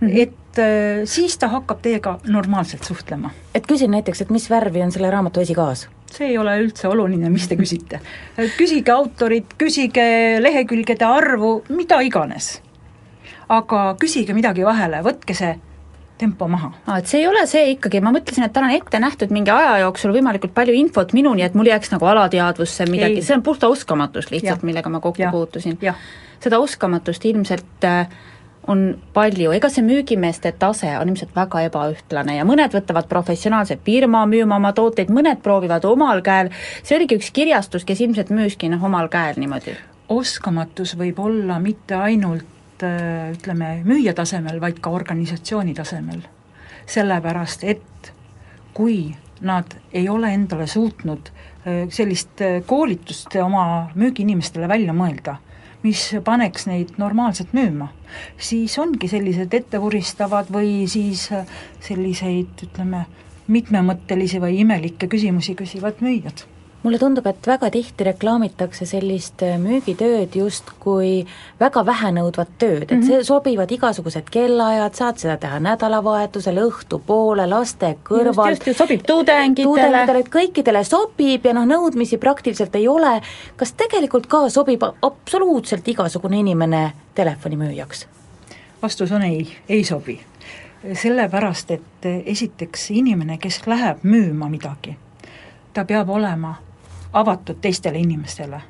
[0.00, 0.22] mm, -hmm.
[0.22, 3.30] et äh, siis ta hakkab teiega normaalselt suhtlema.
[3.54, 5.88] et küsin näiteks, et mis värvi on selle raamatu esikaas?
[6.12, 8.00] see ei ole üldse oluline, mis te küsite.
[8.56, 12.62] küsige autorit, küsige lehekülgede arvu, mida iganes.
[13.48, 15.58] aga küsige midagi vahele, võtke see
[16.18, 16.72] tempo maha.
[16.86, 19.52] aa, et see ei ole see ikkagi, ma mõtlesin, et tal on ette nähtud mingi
[19.54, 23.70] aja jooksul võimalikult palju infot minuni, et mul jääks nagu alateadvusse midagi, see on puhta
[23.72, 25.30] oskamatus lihtsalt, millega ma kokku ja.
[25.34, 25.78] puutusin.
[26.40, 28.08] seda oskamatust ilmselt äh,
[28.68, 28.82] on
[29.16, 34.58] palju, ega see müügimeeste tase on ilmselt väga ebaühtlane ja mõned võtavad professionaalse firma müüma
[34.60, 36.52] oma tooteid, mõned proovivad omal käel,
[36.82, 39.76] see oligi üks kirjastus, kes ilmselt müüski noh, omal käel niimoodi.
[40.08, 46.20] oskamatus võib olla mitte ainult Äh, ütleme, müüja tasemel, vaid ka organisatsiooni tasemel.
[46.88, 48.12] sellepärast, et
[48.72, 49.14] kui
[49.44, 55.34] nad ei ole endale suutnud äh, sellist äh, koolitust oma müügiinimestele välja mõelda,
[55.82, 57.90] mis paneks neid normaalselt müüma,
[58.38, 61.26] siis ongi sellised ettevuristavad või siis
[61.80, 63.04] selliseid, ütleme,
[63.48, 66.46] mitmemõttelisi või imelikke küsimusi küsivad müüjad
[66.82, 71.26] mulle tundub, et väga tihti reklaamitakse sellist äh, müügitööd justkui
[71.60, 73.06] väga vähenõudvat tööd, et mm -hmm.
[73.06, 78.58] see sobivad igasugused kellaajad, saad seda teha nädalavahetusel, õhtupoole, laste kõrval.
[78.74, 79.66] sobib tudengitele.
[79.66, 83.20] tudengitele, et kõikidele sobib ja noh, nõudmisi praktiliselt ei ole.
[83.56, 88.06] kas tegelikult ka sobib absoluutselt igasugune inimene telefonimüüjaks?
[88.82, 90.20] vastus on ei, ei sobi.
[90.92, 94.96] sellepärast, et esiteks inimene, kes läheb müüma midagi,
[95.72, 96.67] ta peab olema
[97.12, 98.60] avatud teistele inimestele.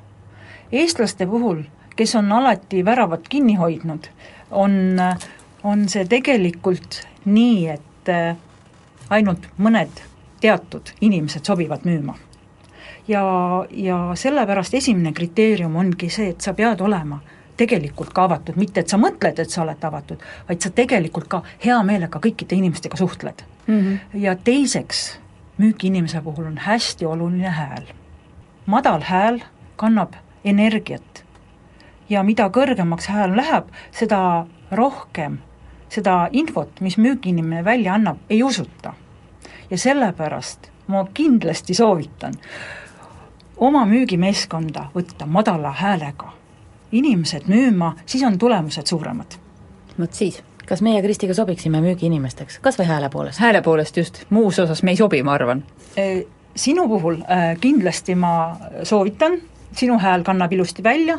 [0.72, 1.62] eestlaste puhul,
[1.96, 4.06] kes on alati väravat kinni hoidnud,
[4.50, 4.72] on,
[5.62, 8.36] on see tegelikult nii, et äh,
[9.10, 10.02] ainult mõned
[10.40, 12.14] teatud inimesed sobivad müüma.
[13.08, 13.22] ja,
[13.70, 17.20] ja sellepärast esimene kriteerium ongi see, et sa pead olema
[17.56, 21.42] tegelikult ka avatud, mitte et sa mõtled, et sa oled avatud, vaid sa tegelikult ka
[21.64, 23.78] hea meelega kõikide inimestega suhtled mm.
[23.78, 24.20] -hmm.
[24.22, 25.18] ja teiseks,
[25.58, 27.88] müügiinimese puhul on hästi oluline hääl
[28.68, 29.40] madal hääl
[29.76, 30.12] kannab
[30.44, 31.24] energiat.
[32.08, 35.38] ja mida kõrgemaks hääl läheb, seda rohkem
[35.88, 38.92] seda infot, mis müügiinimene välja annab, ei usuta.
[39.70, 42.34] ja sellepärast ma kindlasti soovitan
[43.56, 46.32] oma müügimeeskonda võtta madala häälega
[46.92, 49.38] inimesed müüma, siis on tulemused suuremad.
[50.00, 53.40] vot siis kas meie Kristiga sobiksime müügiinimesteks, kas või hääle poolest?
[53.40, 55.64] hääle poolest just, muus osas me ei sobi, ma arvan
[56.56, 59.38] sinu puhul äh, kindlasti ma soovitan,
[59.76, 61.18] sinu hääl kannab ilusti välja,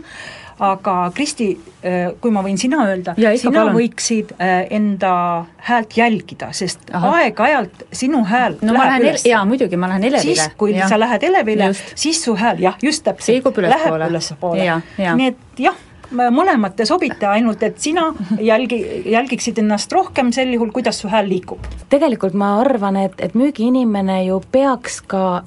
[0.59, 1.49] aga Kristi,
[1.86, 3.77] äh, kui ma võin sina öelda, sina palun.
[3.77, 5.13] võiksid äh, enda
[5.69, 9.27] häält jälgida, sest aeg-ajalt sinu hääl no läheb üles.
[9.30, 10.36] jaa, muidugi, ma lähen elevile.
[10.36, 10.89] siis, kui ja.
[10.91, 14.82] sa lähed elevile, siis su hääl, jah, just täpselt, läheb ülespoole.
[14.97, 18.10] nii et jah mõlemad te sobite, ainult et sina
[18.41, 18.80] jälgi,
[19.12, 21.64] jälgiksid ennast rohkem sel juhul, kuidas su hääl liigub.
[21.89, 25.43] tegelikult ma arvan, et, et müügiinimene ju peaks ka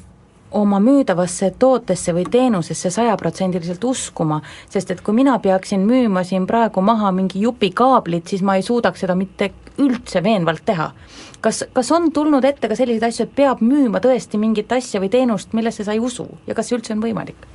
[0.53, 6.85] oma müüdavasse tootesse või teenusesse sajaprotsendiliselt uskuma, sest et kui mina peaksin müüma siin praegu
[6.85, 10.91] maha mingi jupi kaablit, siis ma ei suudaks seda mitte üldse veenvalt teha.
[11.41, 15.09] kas, kas on tulnud ette ka selliseid asju, et peab müüma tõesti mingit asja või
[15.11, 17.49] teenust, millesse sa ei usu ja kas see üldse on võimalik?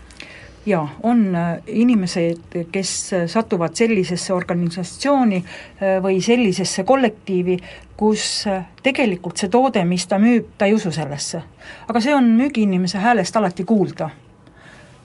[0.68, 2.94] Jaa, on äh, inimesed, kes
[3.28, 7.58] satuvad sellisesse organisatsiooni äh, või sellisesse kollektiivi,
[7.98, 11.42] kus äh, tegelikult see toode, mis ta müüb, ta ei usu sellesse.
[11.88, 14.10] aga see on müügiinimese häälest alati kuulda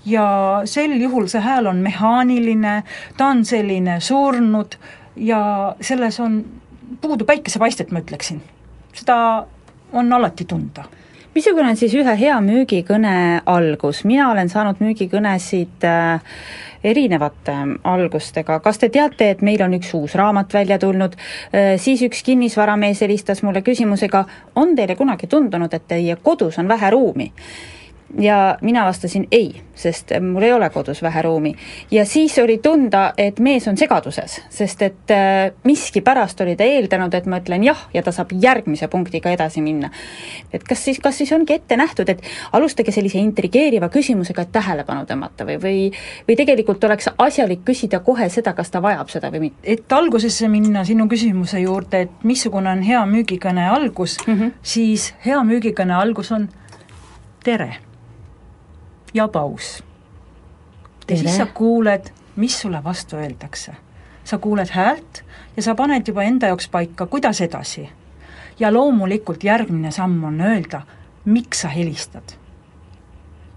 [0.07, 0.27] ja
[0.65, 2.83] sel juhul see hääl on mehaaniline,
[3.17, 4.75] ta on selline surnud
[5.17, 5.43] ja
[5.81, 6.45] selles on
[7.01, 8.43] puudu päikesepaistet, ma ütleksin.
[8.95, 9.47] seda
[9.93, 10.85] on alati tunda
[11.35, 16.39] missugune on siis ühe hea müügikõne algus, mina olen saanud müügikõnesid äh,
[16.85, 17.55] erinevate
[17.89, 21.17] algustega, kas te teate, et meil on üks uus raamat välja tulnud,
[21.55, 24.25] äh, siis üks kinnisvaramees helistas mulle küsimusega,
[24.57, 27.33] on teile kunagi tundunud, et teie kodus on vähe ruumi?
[28.21, 31.55] Ja mina vastasin ei, sest mul ei ole kodus vähe ruumi.
[31.91, 37.15] ja siis oli tunda, et mees on segaduses, sest et äh, miskipärast oli ta eeldanud,
[37.15, 39.91] et ma ütlen jah, ja ta saab järgmise punktiga edasi minna.
[40.53, 45.07] et kas siis, kas siis ongi ette nähtud, et alustage sellise intrigeeriva küsimusega, et tähelepanu
[45.09, 45.77] tõmmata või, või
[46.29, 49.63] või tegelikult oleks asjalik küsida kohe seda, kas ta vajab seda või mitte?
[49.65, 54.53] et algusesse minna sinu küsimuse juurde, et missugune on hea müügikõne algus mm, -hmm.
[54.63, 56.49] siis hea müügikõne algus on
[57.45, 57.92] tere
[59.15, 59.85] ja paus.
[61.11, 63.73] ja siis sa kuuled, mis sulle vastu öeldakse.
[64.25, 65.25] sa kuuled häält
[65.57, 67.89] ja sa paned juba enda jaoks paika, kuidas edasi.
[68.59, 70.83] ja loomulikult järgmine samm on öelda,
[71.25, 72.33] miks sa helistad.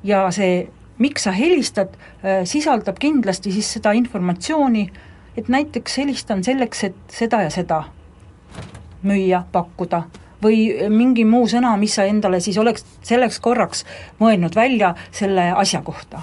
[0.04, 4.92] ja see, miks sa helistad, äh, sisaldab kindlasti siis seda informatsiooni,
[5.38, 7.84] et näiteks helistan selleks, et seda ja seda
[9.04, 10.04] müüa, pakkuda
[10.46, 13.86] või mingi muu sõna, mis sa endale siis oleks selleks korraks
[14.22, 16.22] mõelnud välja selle asja kohta.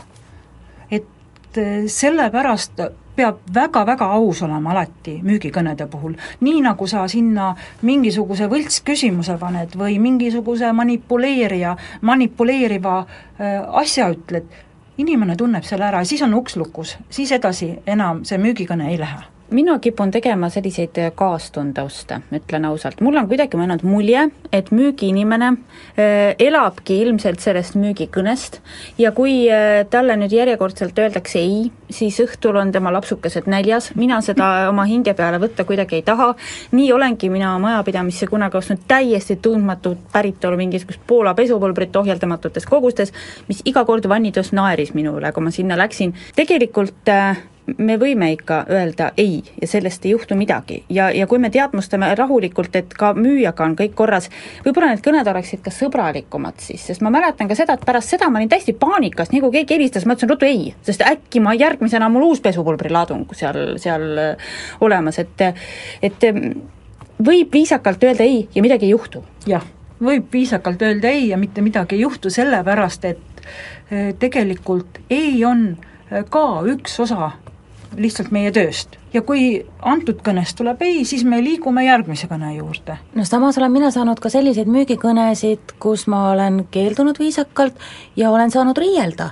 [0.90, 2.80] et eh, sellepärast
[3.16, 7.52] peab väga-väga aus olema alati müügikõnede puhul, nii nagu sa sinna
[7.82, 14.48] mingisuguse võltsküsimuse paned või mingisuguse manipuleerija, manipuleeriva äh, asja ütled,
[15.02, 19.00] inimene tunneb selle ära ja siis on uks lukus, siis edasi enam see müügikõne ei
[19.00, 24.70] lähe mina kipun tegema selliseid äh, kaastundauste, ütlen ausalt, mul on kuidagi mõelnud mulje, et
[24.74, 28.60] müügiinimene äh, elabki ilmselt sellest müügikõnest
[29.00, 34.20] ja kui äh, talle nüüd järjekordselt öeldakse ei, siis õhtul on tema lapsukesed näljas, mina
[34.24, 36.32] seda oma hinge peale võtta kuidagi ei taha,
[36.72, 43.12] nii olengi mina majapidamisse kunagi ostnud täiesti tundmatut päritolu mingisugust Poola pesupulbrit ohjeldamatutes kogustes,
[43.48, 47.12] mis iga kord vannitöös naeris minu üle, kui ma sinna läksin, tegelikult
[47.78, 52.08] me võime ikka öelda ei ja sellest ei juhtu midagi ja, ja kui me teadvustame
[52.18, 54.28] rahulikult, et ka müüjaga on kõik korras,
[54.64, 58.30] võib-olla need kõned oleksid ka sõbralikumad siis, sest ma mäletan ka seda, et pärast seda
[58.30, 61.54] ma olin täiesti paanikas, nii kui keegi helistas, ma ütlesin ruttu ei, sest äkki ma
[61.54, 64.52] järgmisena mul uus pesupulbriladung seal, seal äh,
[64.82, 65.46] olemas, et
[66.02, 66.24] et
[67.22, 69.22] võib viisakalt öelda ei ja midagi ei juhtu.
[69.46, 69.64] jah,
[70.02, 73.42] võib viisakalt öelda ei ja mitte midagi ei juhtu, sellepärast et
[73.92, 77.32] äh, tegelikult ei on äh, ka üks osa
[77.96, 78.96] lihtsalt meie tööst.
[79.12, 82.98] ja kui antud kõnest tuleb ei, siis me liigume järgmise kõne juurde.
[83.14, 87.78] no samas olen mina saanud ka selliseid müügikõnesid, kus ma olen keeldunud viisakalt
[88.16, 89.30] ja olen saanud riielda.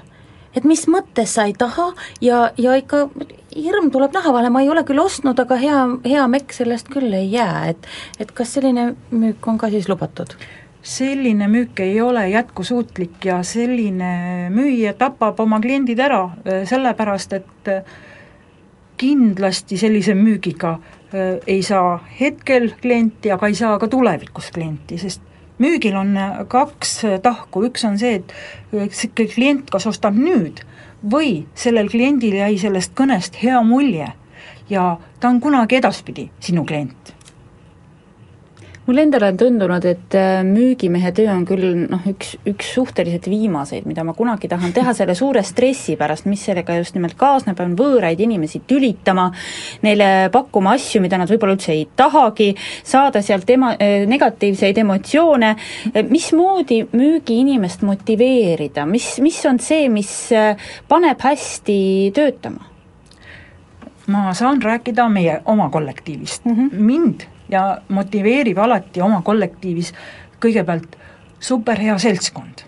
[0.54, 3.08] et mis mõttes sa ei taha ja, ja ikka
[3.56, 7.12] hirm tuleb naha vahele, ma ei ole küll ostnud, aga hea, hea mekk sellest küll
[7.14, 7.86] ei jää, et
[8.20, 10.36] et kas selline müük on ka siis lubatud?
[10.82, 16.30] selline müük ei ole jätkusuutlik ja selline müüja tapab oma kliendid ära,
[16.64, 17.70] sellepärast et
[19.01, 25.24] kindlasti sellise müügiga äh, ei saa hetkel klienti, aga ei saa ka tulevikus klienti, sest
[25.61, 30.64] müügil on äh, kaks äh, tahku, üks on see, et see klient kas ostab nüüd
[31.01, 34.11] või sellel kliendil jäi sellest kõnest hea mulje
[34.70, 34.84] ja
[35.20, 37.14] ta on kunagi edaspidi sinu klient
[38.87, 43.87] mulle endale on tundunud, et äh, müügimehe töö on küll noh, üks, üks suhteliselt viimaseid,
[43.89, 47.76] mida ma kunagi tahan teha selle suure stressi pärast, mis sellega just nimelt kaasneb, on
[47.78, 49.28] võõraid inimesi tülitama,
[49.87, 52.51] neile pakkuma asju, mida nad võib-olla üldse ei tahagi,
[52.87, 55.55] saada sealt ema-, äh, negatiivseid emotsioone,
[56.11, 61.78] mismoodi müügiinimest motiveerida, mis, mis on see, mis äh, paneb hästi
[62.16, 62.66] töötama?
[64.11, 66.81] ma saan rääkida meie oma kollektiivist mm, -hmm.
[66.83, 69.92] mind ja motiveerib alati oma kollektiivis
[70.40, 70.96] kõigepealt
[71.40, 72.64] superhea seltskond.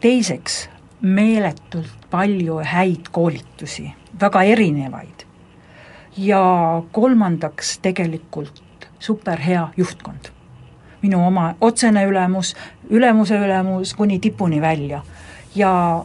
[0.00, 0.68] teiseks,
[1.00, 5.26] meeletult palju häid koolitusi, väga erinevaid.
[6.16, 6.42] ja
[6.92, 10.30] kolmandaks tegelikult superhea juhtkond.
[11.02, 12.56] minu oma otsene ülemus,
[12.90, 15.02] ülemuse ülemus kuni tipuni välja
[15.54, 16.04] ja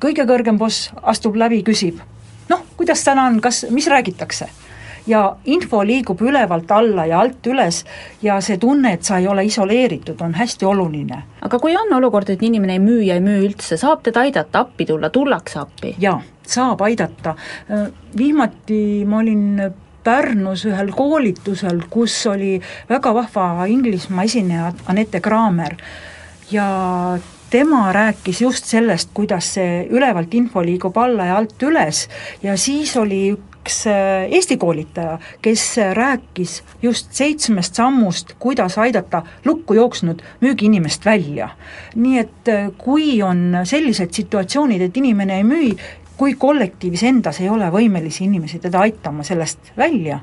[0.00, 2.00] kõige kõrgem boss astub läbi, küsib
[2.48, 4.48] noh, kuidas täna on, kas, mis räägitakse
[5.08, 7.84] ja info liigub ülevalt alla ja alt üles
[8.22, 11.22] ja see tunne, et sa ei ole isoleeritud, on hästi oluline.
[11.42, 14.66] aga kui on olukord, et inimene ei müü ja ei müü üldse, saab teda aidata,
[14.66, 15.94] appi tulla, tullakse appi?
[15.98, 17.34] jaa, saab aidata.
[18.16, 19.44] Viimati ma olin
[20.04, 22.54] Pärnus ühel koolitusel, kus oli
[22.88, 25.74] väga vahva Inglismaa esineja Anette Kraamer
[26.50, 27.18] ja
[27.50, 32.06] tema rääkis just sellest, kuidas see ülevalt info liigub alla ja alt üles
[32.42, 33.36] ja siis oli
[33.68, 41.50] üks äh, Eesti koolitaja, kes rääkis just seitsmest sammust, kuidas aidata lukku jooksnud müügiinimest välja.
[41.94, 45.76] nii et äh, kui on sellised situatsioonid, et inimene ei müü,
[46.16, 50.20] kui kollektiivis endas ei ole võimelisi inimesi teda aitama sellest välja,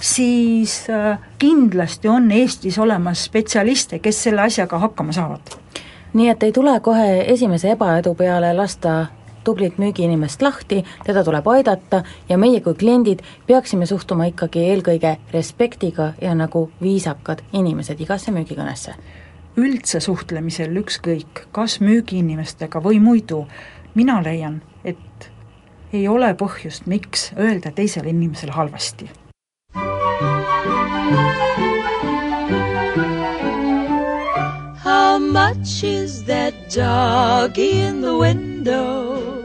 [0.00, 5.56] siis äh, kindlasti on Eestis olemas spetsialiste, kes selle asjaga hakkama saavad.
[6.12, 9.06] nii et ei tule kohe esimese ebaedu peale lasta
[9.50, 16.12] tublit müügiinimest lahti, teda tuleb aidata ja meie kui kliendid peaksime suhtuma ikkagi eelkõige respektiga
[16.22, 18.94] ja nagu viisakad inimesed igasse müügikõnesse.
[19.60, 23.42] üldse suhtlemisel ükskõik, kas müügiinimestega või muidu,
[23.94, 25.26] mina leian, et
[25.92, 29.10] ei ole põhjust, miks öelda teisele inimesele halvasti.
[34.84, 39.39] How much is that doggy in the window?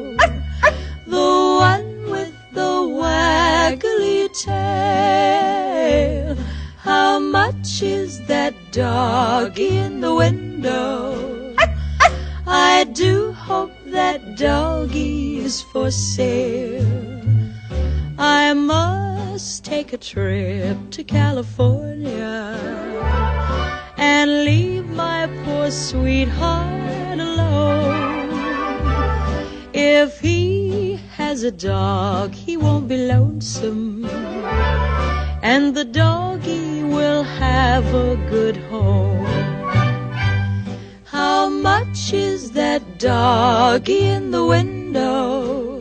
[1.15, 1.31] The
[1.71, 6.35] one with the waggly tail.
[6.77, 11.55] How much is that doggy in the window?
[12.45, 16.85] I do hope that doggy is for sale.
[18.19, 22.59] I must take a trip to California
[23.95, 28.33] and leave my poor sweetheart alone.
[29.73, 30.64] If he
[31.35, 34.05] has a dog, he won't be lonesome,
[35.43, 39.25] and the doggy will have a good home.
[41.03, 45.79] How much is that doggy in the window?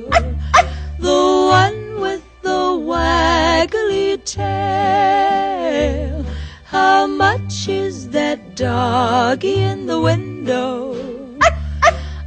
[0.99, 1.23] The
[1.61, 6.27] one with the waggly tail.
[6.65, 10.97] How much is that doggy in the window?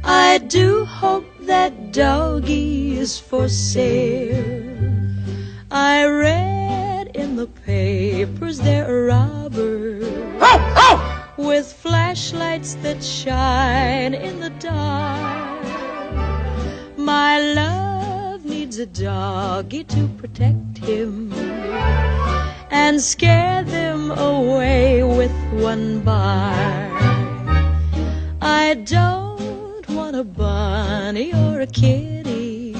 [0.02, 4.70] I do hope that doggy is for sale.
[5.70, 10.04] I read in the papers there are robbers
[11.38, 15.64] with flashlights that shine in the dark.
[16.98, 21.32] My love needs a doggy to protect him
[22.70, 26.92] and scare them away with one bark.
[28.42, 29.27] I don't
[30.08, 32.74] want a bunny or a kitty.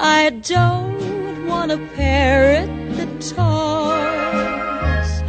[0.00, 2.66] I don't want a parrot
[2.96, 5.22] that talks.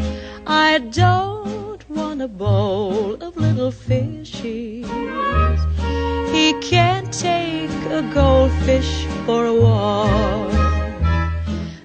[0.48, 4.90] I don't want a bowl of little fishies.
[6.34, 10.52] He can't take a goldfish for a walk.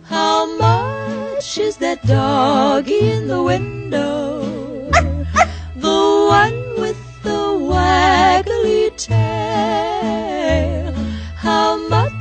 [0.05, 4.41] How much is that doggy in the window?
[5.76, 6.59] The one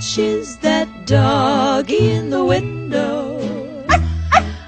[0.09, 3.39] much is that doggy in the window?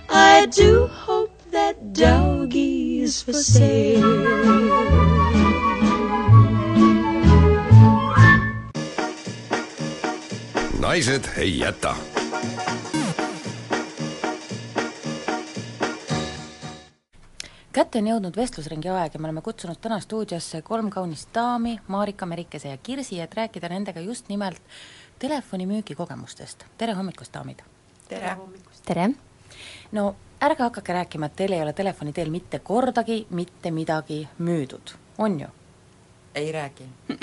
[0.10, 4.02] I do hope that doggy's for sale.
[10.80, 11.96] naised ei jäta.
[17.72, 22.26] kätte on jõudnud vestlusringi aeg ja me oleme kutsunud täna stuudiosse kolm kaunist daami, Marika,
[22.26, 24.62] Merikese ja Kirsi, et rääkida nendega just nimelt
[25.22, 26.65] telefonimüügi kogemustest.
[26.78, 27.61] tere hommikust, daamid!
[28.09, 28.38] tere!
[28.86, 29.09] tere!
[29.91, 34.95] no ärge hakake rääkima, et teil ei ole telefoni teel mitte kordagi mitte midagi müüdud,
[35.17, 35.47] on ju?
[36.36, 36.88] ei räägi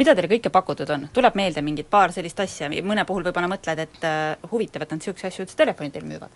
[0.00, 1.06] mida teile kõike pakutud on?
[1.14, 4.98] tuleb meelde mingid paar sellist asja, mõne puhul võib-olla mõtled, et uh, huvitav, et nad
[4.98, 6.34] niisuguseid asju üldse telefoni teel müüvad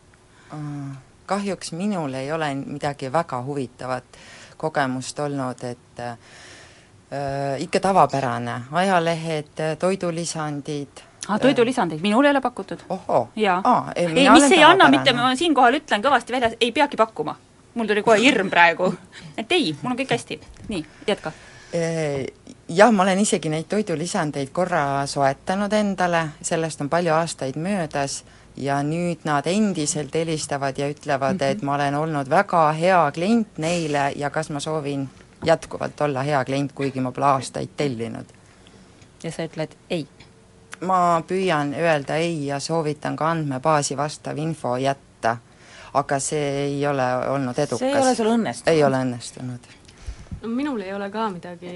[0.54, 0.94] uh,?
[1.24, 4.04] Kahjuks minul ei ole midagi väga huvitavat
[4.60, 6.18] kogemust olnud, et uh,
[7.58, 12.84] ikka tavapärane, ajalehed, toidulisandid ah, toidulisandeid minul ei ole pakutud.
[13.36, 17.36] jaa ei, ei, mis ei anna mitte, ma siinkohal ütlen kõvasti väljas, ei peagi pakkuma.
[17.74, 18.94] mul tuli kohe hirm praegu.
[19.38, 20.40] et ei, mul on kõik hästi.
[20.68, 21.32] nii, jätka.
[22.68, 28.22] Jah, ma olen isegi neid toidulisandeid korra soetanud endale, sellest on palju aastaid möödas
[28.56, 31.50] ja nüüd nad endiselt helistavad ja ütlevad mm, -hmm.
[31.50, 35.08] et ma olen olnud väga hea klient neile ja kas ma soovin
[35.44, 38.26] jätkuvalt olla hea klient, kuigi ma pole aastaid tellinud.
[39.22, 40.06] ja sa ütled ei?
[40.84, 45.36] ma püüan öelda ei ja soovitan ka andmebaasi vastav info jätta,
[45.94, 47.78] aga see ei ole olnud edukas.
[47.78, 48.72] see ei ole sul õnnestunud?
[48.74, 49.68] ei ole õnnestunud.
[50.42, 51.74] no minul ei ole ka midagi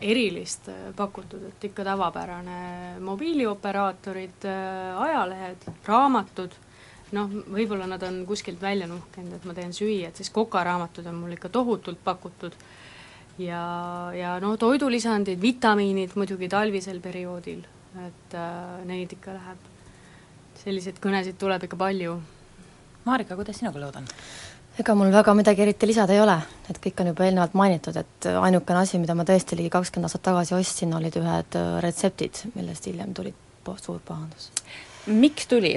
[0.00, 6.54] erilist äh, pakutud, et ikka tavapärane mobiilioperaatorid, äh, ajalehed, raamatud,
[7.12, 11.20] noh, võib-olla nad on kuskilt välja nuhkinud, et ma teen süüa, et siis kokaraamatud on
[11.24, 12.56] mul ikka tohutult pakutud
[13.38, 13.62] ja,
[14.16, 17.62] ja no toidulisandid, vitamiinid muidugi talvisel perioodil
[18.00, 19.68] et äh, neid ikka läheb,
[20.62, 22.16] selliseid kõnesid tuleb ikka palju.
[23.04, 24.08] Marika, kuidas sina lood on?
[24.80, 26.38] ega mul väga midagi eriti lisada ei ole,
[26.72, 30.22] et kõik on juba eelnevalt mainitud, et ainukene asi, mida ma tõesti ligi kakskümmend aastat
[30.30, 33.34] tagasi ostsin, olid ühed äh, retseptid, millest hiljem tuli
[33.82, 34.48] suur pahandus.
[35.06, 35.76] miks tuli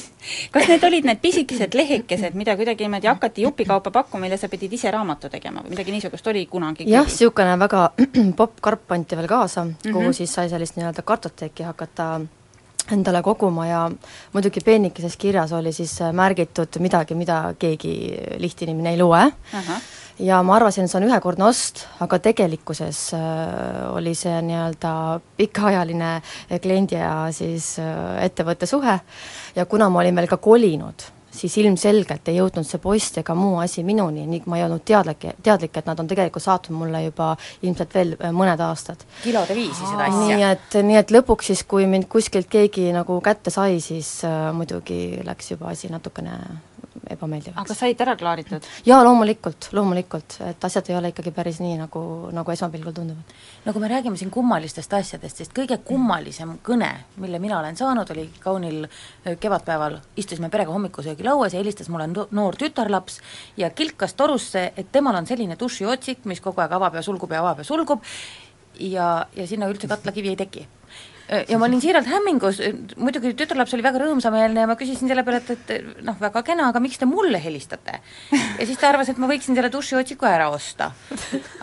[0.54, 4.72] kas need olid need pisikesed lehekesed, mida kuidagi niimoodi hakati jupikaupa pakkuma, mille sa pidid
[4.72, 6.88] ise raamatu tegema või midagi niisugust oli kunagi?
[6.90, 7.86] jah, niisugune väga
[8.40, 9.92] popp karp anti veel kaasa mm, -hmm.
[9.92, 10.18] kuhu mhm.
[10.20, 12.10] siis sai sellist nii-öelda kartoteeki hakata
[12.92, 13.80] endale koguma ja
[14.32, 17.94] muidugi peenikeses kirjas oli siis märgitud midagi, mida keegi
[18.38, 23.04] lihtinimene ei loe uh, -huh ja ma arvasin, et see on ühekordne ost, aga tegelikkuses
[23.16, 24.92] äh, oli see nii-öelda
[25.40, 26.10] pikaajaline
[26.62, 28.98] kliendi ja siis äh, ettevõtte suhe
[29.56, 33.58] ja kuna ma olin veel ka kolinud, siis ilmselgelt ei jõudnud see post ega muu
[33.62, 37.32] asi minuni, nii ma ei olnud teadlik, teadlik, et nad on tegelikult saatnud mulle juba
[37.62, 39.04] ilmselt veel äh, mõned aastad.
[39.24, 40.26] kilode viisi seda asja?
[40.26, 44.50] nii et, nii et lõpuks siis, kui mind kuskilt keegi nagu kätte sai, siis äh,
[44.56, 46.36] muidugi läks juba asi natukene
[47.10, 47.60] ebameeldivaks.
[47.60, 48.66] aga said ära klaaritud?
[48.86, 52.02] jaa, loomulikult, loomulikult, et asjad ei ole ikkagi päris nii, nagu,
[52.34, 53.34] nagu esmapilgul tunduvad.
[53.64, 56.90] no kui me räägime siin kummalistest asjadest, siis kõige kummalisem kõne,
[57.22, 62.58] mille mina olen saanud, oli kaunil äh, kevadpäeval, istusime perega hommikusöögilauas ja helistas mulle noor
[62.58, 63.20] tütarlaps
[63.56, 67.44] ja kilkas torusse, et temal on selline dušiotsik, mis kogu aeg avab ja sulgub ja
[67.44, 68.04] avab ja sulgub,
[68.80, 70.66] ja, ja sinna üldse katlakivi ei teki
[71.48, 72.58] ja ma olin siiralt hämmingus,
[72.98, 76.68] muidugi tütarlaps oli väga rõõmsameelne ja ma küsisin selle peale, et, et noh, väga kena,
[76.72, 78.00] aga miks te mulle helistate?
[78.32, 80.90] ja siis ta arvas, et ma võiksin selle dušiotsiku ära osta.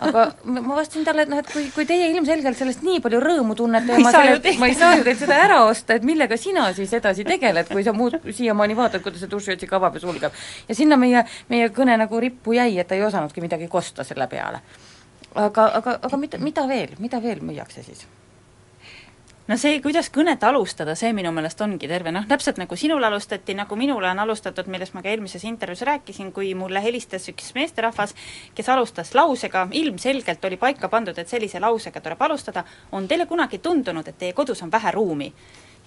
[0.04, 3.56] aga ma vastasin talle, et noh, et kui, kui teie ilmselgelt sellest nii palju rõõmu
[3.58, 6.70] tunnete ja ma, selle, ma ei saa ju teilt seda ära osta, et millega sina
[6.76, 10.44] siis edasi tegeled, kui sa muud siiamaani vaatad, kuidas see dušiotsik avab ja sulgeb.
[10.68, 14.30] ja sinna meie, meie kõne nagu rippu jäi, et ta ei osanudki midagi kosta selle
[14.32, 14.62] peale.
[15.34, 18.08] aga, aga, aga mida, mida veel, mida veel müüakse siis?
[19.48, 23.56] No see, kuidas kõnet alustada, see minu meelest ongi terve, noh täpselt nagu sinul alustati,
[23.56, 28.14] nagu minule on alustatud, millest ma ka eelmises intervjuus rääkisin, kui mulle helistas üks meesterahvas,
[28.54, 33.62] kes alustas lausega, ilmselgelt oli paika pandud, et sellise lausega tuleb alustada, on teile kunagi
[33.64, 35.32] tundunud, et teie kodus on vähe ruumi?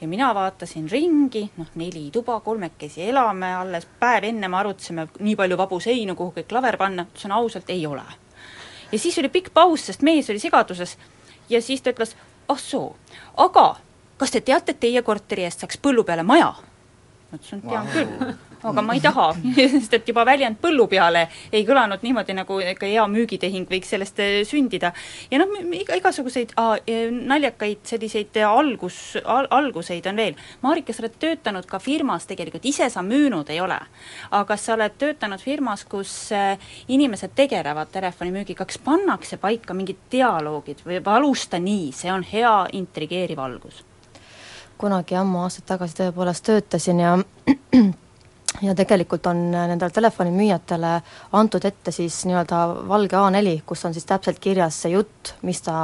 [0.02, 5.36] ja mina vaatasin ringi, noh neli tuba, kolmekesi elame, alles päev enne me arutasime nii
[5.38, 8.02] palju vabu seinu, kuhu kõik klaver panna, ütlesin ausalt, ei ole.
[8.92, 10.98] ja siis oli pikk paus, sest mees oli segaduses.
[11.50, 12.16] Ja siis ta ütles,
[12.52, 12.94] ah soo,
[13.38, 13.66] aga
[14.22, 16.54] kas te teate, et teie korteri eest saaks põllu peale maja?
[17.32, 17.94] ma ütlesin, tean wow.
[17.96, 19.32] küll aga ma ei taha,
[19.74, 24.22] sest et juba väljend põllu peale ei kõlanud niimoodi, nagu ikka hea müügitehing võiks sellest
[24.22, 24.94] äh, sündida.
[25.32, 25.56] ja noh,
[25.98, 26.78] igasuguseid aa,
[27.12, 30.38] naljakaid selliseid algus al,, alguseid on veel.
[30.62, 33.80] Marika, sa oled töötanud ka firmas tegelikult, ise sa müünud ei ole,
[34.38, 36.58] aga sa oled töötanud firmas, kus äh,
[36.92, 43.40] inimesed tegelevad telefonimüügiga, kas pannakse paika mingid dialoogid või alusta nii, see on hea intrigeeriv
[43.40, 43.86] algus?
[44.82, 47.12] kunagi ammu aastaid tagasi tõepoolest töötasin ja
[48.62, 50.92] ja tegelikult on nendele telefonimüüjatele
[51.38, 55.76] antud ette siis nii-öelda valge A4, kus on siis täpselt kirjas see jutt, mis ta,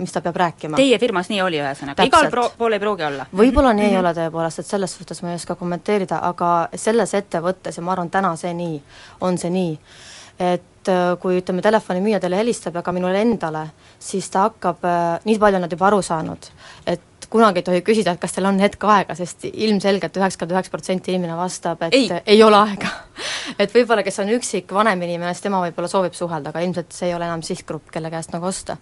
[0.00, 0.80] mis ta peab rääkima.
[0.80, 3.26] Teie firmas nii oli ühesõnaga, igal pro-, pool ei pruugi olla?
[3.32, 3.96] võib-olla nii mm -hmm.
[3.96, 4.04] ei mhm.
[4.04, 8.10] ole tõepoolest, et selles suhtes ma ei oska kommenteerida, aga selles ettevõttes ja ma arvan,
[8.10, 8.82] täna see nii,
[9.20, 9.78] on see nii,
[10.38, 15.20] et äh, kui ütleme, telefonimüüja teile helistab ja ka minule endale, siis ta hakkab, äh,
[15.24, 16.50] nii palju on nad juba aru saanud,
[16.86, 20.54] et et kunagi ei tohi küsida, et kas teil on hetk aega, sest ilmselgelt üheksakümmend
[20.54, 22.90] üheksa protsenti inimene vastab, et ei, ei ole aega
[23.62, 27.10] et võib-olla, kes on üksik vanem inimene, siis tema võib-olla soovib suhelda, aga ilmselt see
[27.10, 28.76] ei ole enam sihtgrupp, kelle käest nagu osta.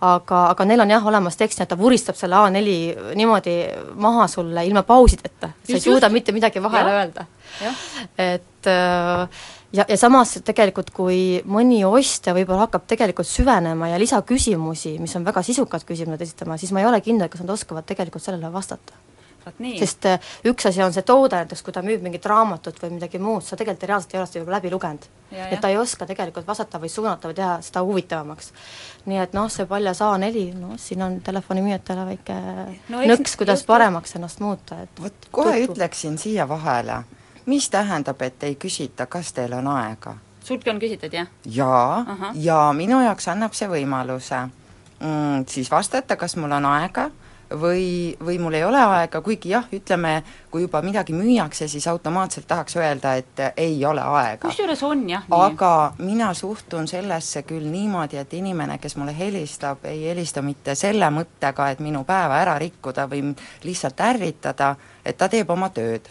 [0.00, 3.56] aga, aga neil on jah olemas tekst, nii et ta vuristab selle A4 niimoodi
[4.02, 7.00] maha sulle ilma pausideta, sa ei suuda mitte midagi vahele ja.
[7.04, 7.26] öelda.
[8.18, 11.18] et äh, ja, ja samas tegelikult, kui
[11.48, 16.72] mõni ostja võib-olla hakkab tegelikult süvenema ja lisaküsimusi, mis on väga sisukad küsimused esitama, siis
[16.74, 19.04] ma ei ole kindel, kas nad oskavad tegelikult sellele vastata.
[19.78, 20.20] sest äh,
[20.50, 23.54] üks asi on see toode, näiteks kui ta müüb mingit raamatut või midagi muud, sa
[23.56, 25.06] tegelikult reaalselt ei ole seda võib-olla läbi lugenud.
[25.30, 28.52] et ta ei oska tegelikult vastata või suunata või teha seda huvitavamaks.
[29.06, 32.40] nii et noh, see paljas A4, noh siin on telefonimüüjatele väike
[32.88, 35.76] no, nõks, kuidas just, paremaks ennast muuta, et vot kohe tutvu.
[35.76, 37.04] ütleksin siia vahele
[37.46, 40.16] mis tähendab, et ei küsita, kas teil on aega?
[40.46, 41.28] sultki on küsitud, jah?
[41.44, 44.46] jaa, ja minu jaoks annab see võimaluse
[45.00, 47.10] mm, siis vastata, kas mul on aega
[47.54, 52.46] või, või mul ei ole aega, kuigi jah, ütleme, kui juba midagi müüakse, siis automaatselt
[52.48, 54.48] tahaks öelda, et ei ole aega.
[54.48, 55.40] kusjuures on jah nii.
[55.40, 61.10] aga mina suhtun sellesse küll niimoodi, et inimene, kes mulle helistab, ei helista mitte selle
[61.10, 64.74] mõttega, et minu päeva ära rikkuda või lihtsalt ärritada,
[65.04, 66.08] et ta teeb oma tööd.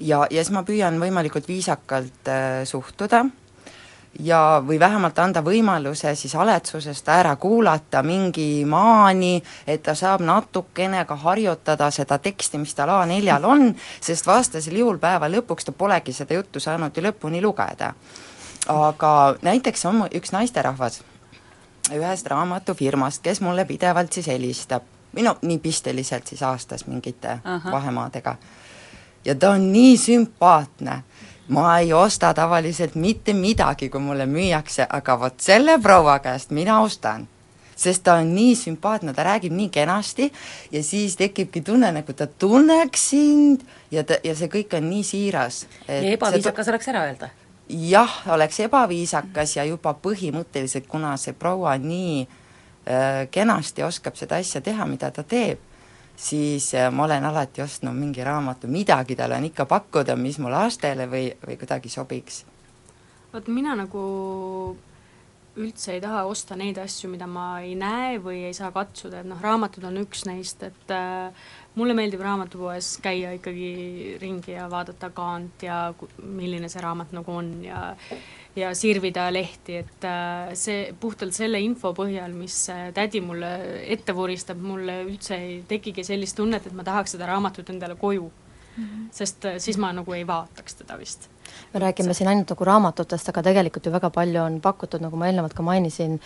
[0.00, 3.24] Ja, ja siis ma püüan võimalikult viisakalt äh, suhtuda
[4.20, 11.04] ja, või vähemalt anda võimaluse siis haletsusest ära kuulata mingi maani, et ta saab natukene
[11.04, 16.12] ka harjutada seda teksti, mis tal A4-l on, sest vastasel juhul päeva lõpuks ta polegi
[16.16, 17.94] seda juttu saanud ju lõpuni lugeda.
[18.68, 21.02] aga näiteks on üks naisterahvas
[21.94, 24.82] ühest raamatufirmast, kes mulle pidevalt siis helistab,
[25.14, 27.72] või no nii pisteliselt siis aastas mingite Aha.
[27.72, 28.36] vahemaadega.
[29.26, 31.02] Ja ta on nii sümpaatne
[31.48, 36.80] ma ei osta tavaliselt mitte midagi, kui mulle müüakse, aga vot selle proua käest mina
[36.80, 37.28] ostan.
[37.76, 40.30] sest ta on nii sümpaatne, ta räägib nii kenasti
[40.72, 45.02] ja siis tekibki tunne, nagu ta tunneks sind ja ta, ja see kõik on nii
[45.04, 45.66] siiras.
[45.88, 47.28] ja ebaviisakas oleks ära öelda?
[47.68, 54.60] jah, oleks ebaviisakas ja juba põhimõtteliselt, kuna see proua nii äh, kenasti oskab seda asja
[54.64, 55.60] teha, mida ta teeb,
[56.16, 60.50] siis äh, ma olen alati ostnud mingi raamatu, midagi tal on ikka pakkuda, mis mu
[60.52, 62.44] lastele või, või kuidagi sobiks.
[63.32, 64.02] vot mina nagu
[65.56, 69.28] üldse ei taha osta neid asju, mida ma ei näe või ei saa katsuda, et
[69.28, 75.10] noh, raamatud on üks neist, et äh, mulle meeldib raamatupoes käia ikkagi ringi ja vaadata
[75.16, 75.80] kaant ja
[76.22, 77.94] milline see raamat nagu on ja
[78.56, 83.50] ja sirvida lehti, et äh, see, puhtalt selle info põhjal, mis äh, tädi mulle
[83.84, 88.24] ette vuristab, mulle üldse ei tekigi sellist tunnet, et ma tahaks seda raamatut endale koju
[88.24, 88.84] mm.
[88.84, 89.06] -hmm.
[89.12, 91.28] sest äh, siis ma nagu ei vaataks teda vist.
[91.74, 95.26] me räägime siin ainult nagu raamatutest, aga tegelikult ju väga palju on pakutud, nagu ma
[95.26, 96.20] eelnevalt ka mainisin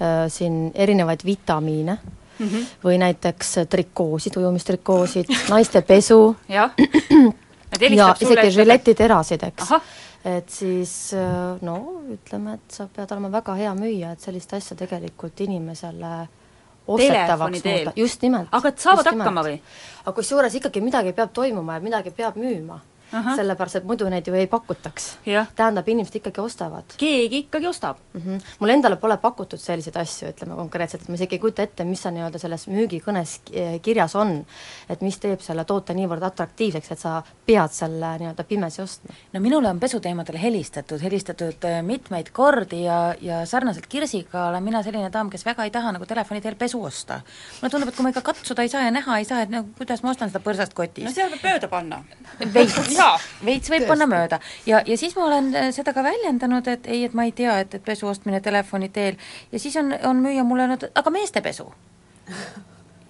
[0.00, 1.98] äh,, siin erinevaid vitamiine
[2.38, 2.64] mm, -hmm.
[2.84, 6.70] või näiteks trikoosid, ujumistrikoosid, naiste pesu ja
[8.20, 9.70] isegi žiletiterasid, eks
[10.26, 11.76] et siis äh, no
[12.10, 16.12] ütleme, et sa pead olema väga hea müüja, et sellist asja tegelikult inimesele
[16.86, 18.50] ostetavaks muuta, just nimelt.
[18.54, 19.56] aga et saavad hakkama või?
[20.04, 24.34] aga kusjuures ikkagi midagi peab toimuma ja midagi peab müüma sellepärast et muidu neid ju
[24.34, 25.18] ei pakutaks.
[25.56, 26.96] tähendab, inimesed ikkagi ostavad.
[26.96, 28.20] keegi ikkagi ostab mm.
[28.20, 28.40] -hmm.
[28.58, 32.02] mulle endale pole pakutud selliseid asju, ütleme konkreetselt, et ma isegi ei kujuta ette, mis
[32.02, 33.40] seal nii-öelda selles müügikõnes
[33.82, 34.46] kirjas on.
[34.88, 39.14] et mis teeb selle toote niivõrd atraktiivseks, et sa pead selle nii-öelda pimesi ostma.
[39.32, 44.82] no minule on pesuteemadel helistatud, helistatud äh, mitmeid kordi ja, ja sarnaselt Kirsiga olen mina
[44.82, 47.20] selline daam, kes väga ei taha nagu telefoni teel pesu osta.
[47.60, 49.64] mulle tundub, et kui ma ikka katsuda ei saa ja näha ei saa, et no
[49.78, 51.04] kuidas ma ostan seda põrsast kotis.
[51.04, 52.02] no seal võib mööda panna.
[52.54, 52.95] veits
[53.44, 53.90] veits võib Tõesti.
[53.92, 54.40] panna mööda.
[54.66, 57.58] ja, ja siis ma olen äh, seda ka väljendanud, et ei, et ma ei tea,
[57.64, 59.18] et, et pesu ostmine telefoni teel
[59.52, 61.70] ja siis on, on müüja mulle öelnud, aga meeste pesu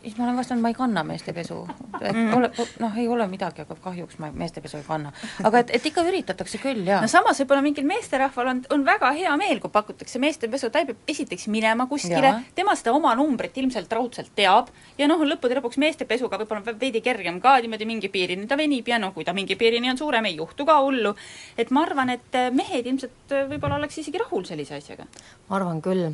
[0.06, 1.56] siis ma olen vastanud, ma ei kanna meestepesu,
[1.98, 2.34] et mm.
[2.36, 5.10] ole, noh, ei ole midagi, aga kahjuks ma meestepesu ei kanna.
[5.48, 7.00] aga et, et ikka üritatakse küll, jaa.
[7.02, 11.10] no samas võib-olla mingil meesterahval on, on väga hea meel, kui pakutakse meestepesu, ta peab
[11.10, 14.70] esiteks minema kuskile, tema seda oma numbrit ilmselt raudselt teab
[15.00, 18.86] ja noh, lõppude lõpuks meestepesuga võib-olla on veidi kergem ka niimoodi mingi piirini ta venib
[18.86, 21.16] ja noh, kui ta mingi piirini on suurem, ei juhtu ka hullu.
[21.58, 25.10] et ma arvan, et mehed ilmselt võib-olla oleks isegi rahul sellise asjaga.
[25.48, 26.12] ma arvan küll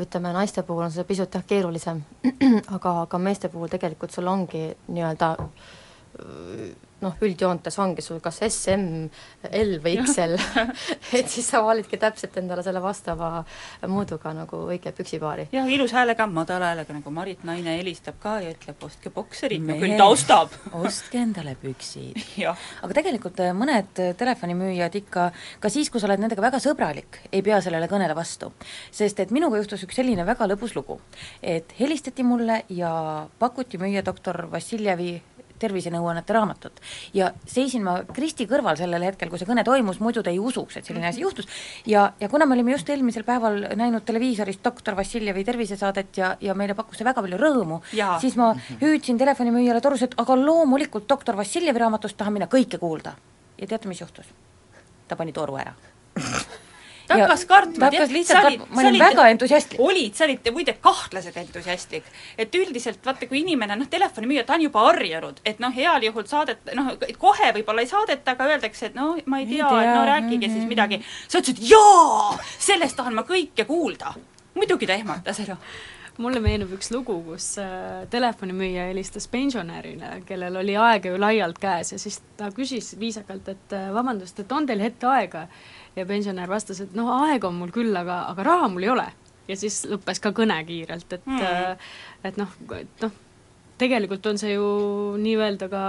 [0.00, 2.02] ütleme, naiste puhul on see pisut jah, keerulisem,
[2.76, 5.36] aga, aga meeste puhul tegelikult sul ongi nii-öelda
[7.02, 9.08] noh, üldjoontes ongi sul kas SM,
[9.48, 10.36] L või XL
[11.18, 13.42] et siis sa validki täpselt endale selle vastava
[13.90, 15.48] mõõduga nagu õige püksipaari.
[15.54, 19.78] jah, ilus häälega, madala häälega, nagu Marit naine helistab ka ja ütleb, ostke bokserid, no
[19.80, 20.54] küll ta ostab.
[20.84, 22.20] ostke endale püksid.
[22.84, 25.28] Aga tegelikult äh, mõned äh, telefonimüüjad ikka,
[25.62, 28.52] ka siis, kui sa oled nendega väga sõbralik, ei pea sellele kõnele vastu.
[28.92, 31.00] sest et minuga juhtus üks selline väga lõbus lugu,
[31.42, 32.92] et helistati mulle ja
[33.38, 35.14] pakuti müüa doktor Vassiljevi
[35.62, 36.80] tervisenõuannete raamatut.
[37.14, 40.76] ja seisin ma Kristi kõrval sellel hetkel, kui see kõne toimus, muidu ta ei usuks,
[40.76, 41.48] et selline asi juhtus,
[41.86, 46.56] ja, ja kuna me olime just eelmisel päeval näinud televiisorist doktor Vassiljevi tervisesaadet ja, ja
[46.58, 47.82] meile pakkus see väga palju rõõmu,
[48.22, 53.16] siis ma hüüdsin telefonimüüjale torus, et aga loomulikult doktor Vassiljevi raamatust tahan mina kõike kuulda.
[53.58, 54.26] ja teate, mis juhtus?
[55.08, 55.74] ta pani toru ära
[57.08, 59.80] ta hakkas kartma, ta hakkas lihtsalt kartma, ma olin väga entusiastlik.
[59.80, 62.10] olid, sa olid muide kahtlaselt entusiastlik.
[62.38, 66.28] et üldiselt vaata, kui inimene, noh, telefonimüüja, ta on juba harjunud, et noh, heal juhul
[66.30, 70.04] saadet-, noh, kohe võib-olla ei saadeta, aga öeldakse, et no ma ei tea, et no
[70.08, 71.02] rääkige siis midagi.
[71.28, 74.14] sa ütlesid jaa, sellest tahan ma kõike kuulda.
[74.54, 75.56] muidugi ta ehmatas ära
[76.20, 81.94] mulle meenub üks lugu, kus äh, telefonimüüja helistas pensionärile, kellel oli aega ju laialt käes
[81.94, 85.46] ja siis ta küsis viisakalt, et äh, vabandust, et on teil hetk aega
[85.96, 89.08] ja pensionär vastas, et noh, aega on mul küll, aga, aga raha mul ei ole.
[89.48, 91.78] ja siis lõppes ka kõne kiirelt, et mm.
[92.28, 93.14] et noh, et noh,
[93.82, 94.68] tegelikult on see ju
[95.20, 95.82] nii-öelda ka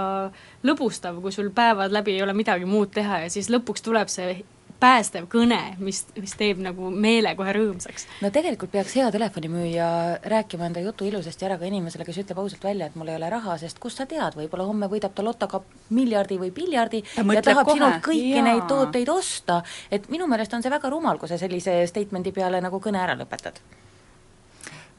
[0.66, 4.40] lõbustav, kui sul päevad läbi ei ole midagi muud teha ja siis lõpuks tuleb see
[4.80, 8.06] päästev kõne, mis, mis teeb nagu meele kohe rõõmsaks.
[8.22, 9.86] no tegelikult peaks hea telefonimüüja
[10.34, 13.30] rääkima enda jutu ilusasti ära ka inimesele, kes ütleb ausalt välja, et mul ei ole
[13.30, 15.62] raha, sest kust sa tead, võib-olla homme võidab ta lotoga
[15.94, 17.78] miljardi või piljardi Ta ja tahab kohe.
[17.78, 18.44] sinult kõiki Jaa.
[18.48, 22.60] neid tooteid osta, et minu meelest on see väga rumal, kui sa sellise statement'i peale
[22.60, 23.60] nagu kõne ära lõpetad.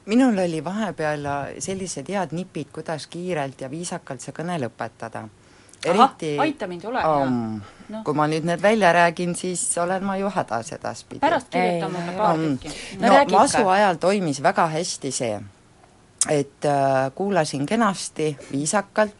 [0.05, 1.25] minul oli vahepeal
[1.59, 5.27] sellised head nipid, kuidas kiirelt ja viisakalt see kõne lõpetada.
[5.85, 7.17] Eriti aita mind, ole hea.
[7.23, 8.01] um, Noh.
[8.03, 11.19] kui ma nüüd need välja räägin, siis olen ma ju hädas edaspidi.
[11.19, 12.97] pärast kirjuta mulle paar Um, tükki.
[12.99, 15.39] no masu ajal toimis väga hästi see,
[16.29, 19.15] et äh, kuulasin kenasti, viisakalt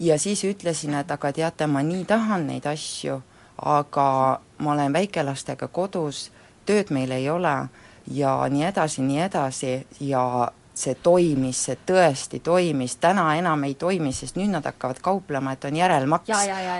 [0.00, 3.22] ja siis ütlesin, et aga teate, ma nii tahan neid asju,
[3.62, 6.30] aga ma olen väikelastega kodus,
[6.66, 7.68] tööd meil ei ole
[8.10, 14.12] ja nii edasi, nii edasi ja see toimis, see tõesti toimis, täna enam ei toimi,
[14.16, 16.32] sest nüüd nad hakkavad kauplema, et on järelmaks,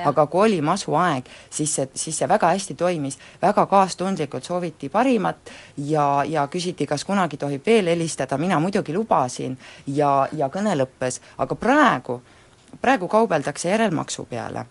[0.09, 5.53] aga kui oli masuaeg, siis see, siis see väga hästi toimis, väga kaastundlikult sooviti parimat
[5.77, 11.21] ja, ja küsiti, kas kunagi tohib veel helistada, mina muidugi lubasin ja, ja kõne lõppes,
[11.39, 12.23] aga praegu,
[12.81, 14.67] praegu kaubeldakse järelmaksu peale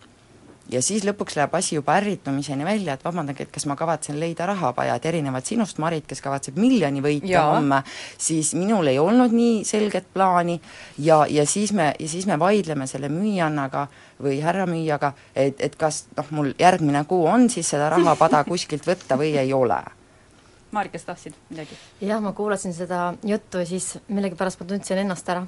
[0.71, 4.47] ja siis lõpuks läheb asi juba ärritumiseni välja, et vabandage, et kas ma kavatsen leida
[4.49, 7.81] rahapaja, et erinevalt sinust, Marit, kes kavatseb miljoni võita homme,
[8.21, 10.59] siis minul ei olnud nii selget plaani
[10.99, 13.87] ja, ja siis me, ja siis me vaidleme selle müüjannaga
[14.21, 19.19] või härramüüjaga, et, et kas noh, mul järgmine kuu on siis seda rahapada kuskilt võtta
[19.19, 19.81] või ei ole.
[20.71, 21.75] Marika, sa tahtsid midagi?
[21.99, 25.43] jah, ma kuulasin seda juttu ja siis millegipärast ma tundsin ennast ära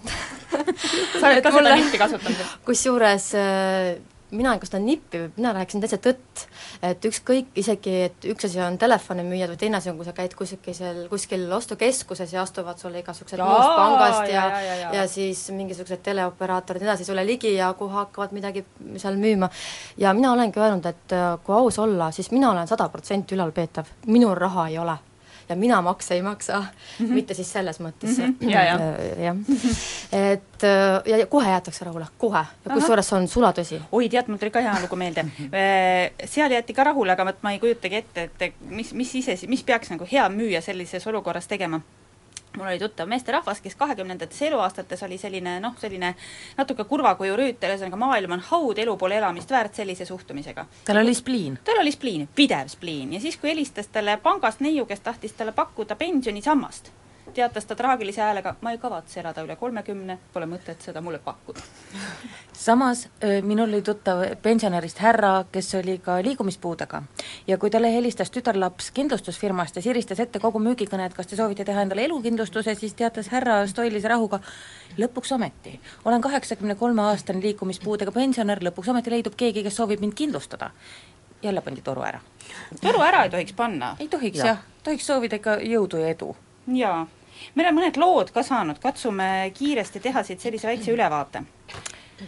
[1.19, 2.57] sa oled ka seda nippi kasutanud?
[2.67, 3.93] kusjuures äh,
[4.33, 6.45] mina ei kasuta nippi, mina rääkisin täitsa tõtt.
[6.83, 10.33] et ükskõik, isegi et üks asi on telefonimüüjad või teine asi on, kui sa käid
[10.37, 14.91] kuskil, kuskil ostukeskuses ja astuvad sulle igasugused muust pangast ja, ja, ja, ja, ja, ja.
[15.01, 18.65] ja siis mingisugused teleoperaatorid ja nii edasi sulle ligi ja kuhu hakkavad midagi
[18.97, 19.49] seal müüma.
[19.97, 23.89] ja mina olengi öelnud, et äh, kui aus olla, siis mina olen sada protsenti ülalpeetav,
[24.07, 24.97] minul raha ei ole
[25.49, 26.65] ja mina makse ei maksa mm,
[26.99, 27.09] Mhm.
[27.09, 27.13] -hmm.
[27.13, 28.49] mitte siis selles mõttes Mhm.
[28.49, 28.75] Ja, ja.
[28.75, 29.35] Äh, jah.
[30.11, 33.81] et äh, ja, ja kohe jäetakse rahule, kohe, kusjuures see on sulatõsi.
[33.91, 35.25] oi, tead, mul tuli ka hea lugu meelde.
[36.25, 39.63] seal jäeti ka rahule, aga vot ma ei kujutagi ette, et mis, mis ise, mis
[39.63, 41.81] peaks nagu hea müüja sellises olukorras tegema
[42.57, 46.13] mul oli tuttav meesterahvas, kes kahekümnendates eluaastates oli selline noh, selline
[46.57, 50.65] natuke kurva kuju rüütel, ühesõnaga maailm on haud, elu pole elamist väärt sellise suhtumisega.
[50.85, 51.59] tal oli spliin.
[51.63, 55.51] tal oli spliin, pidev spliin ja siis, kui helistas talle pangast neiu, kes tahtis talle
[55.51, 56.91] pakkuda pensionisammast,
[57.33, 61.61] teatas ta traagilise häälega, ma ei kavatse elada üle kolmekümne, pole mõtet seda mulle pakkuda.
[62.53, 63.07] samas
[63.41, 67.03] minul oli tuttav pensionärist härra, kes oli ka liikumispuudega
[67.47, 71.65] ja kui talle helistas tütarlaps kindlustusfirmast ja siristas ette kogu müügikõne, et kas te soovite
[71.65, 74.39] teha endale elukindlustuse, siis teatas härra stoilise rahuga,
[74.97, 80.13] lõpuks ometi, olen kaheksakümne kolme aastane liikumispuudega pensionär, lõpuks ometi leidub keegi, kes soovib mind
[80.13, 80.71] kindlustada.
[81.43, 82.19] jälle pandi toru ära.
[82.81, 83.95] toru ära ei tohiks panna.
[83.99, 84.45] ei tohiks Ja.
[84.45, 86.35] jah, tohiks soovida ikka jõudu ja edu.
[86.67, 87.07] Jaa,
[87.55, 91.43] meil on mõned lood ka saanud, katsume kiiresti teha siit sellise väikse ülevaate.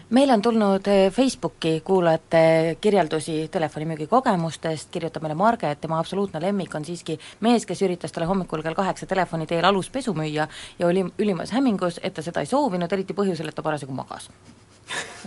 [0.10, 6.42] meile on tulnud eh, Facebooki kuulajate kirjeldusi telefonimüügi kogemustest, kirjutab meile Marge, et tema absoluutne
[6.42, 10.48] lemmik on siiski mees, kes üritas talle hommikul kell kaheksa telefoni teel aluspesu müüa
[10.80, 14.30] ja oli ülimas hämmingus, et ta seda ei soovinud, eriti põhjusel, et ta parasjagu magas.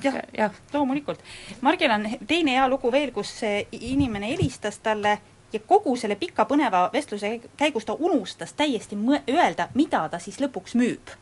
[0.05, 1.24] jah, jah, loomulikult.
[1.60, 3.40] Margil on teine hea lugu veel, kus
[3.72, 5.18] inimene helistas talle
[5.52, 10.40] ja kogu selle pika põneva vestluse käigus ta unustas täiesti mõ-, öelda, mida ta siis
[10.40, 11.14] lõpuks müüb.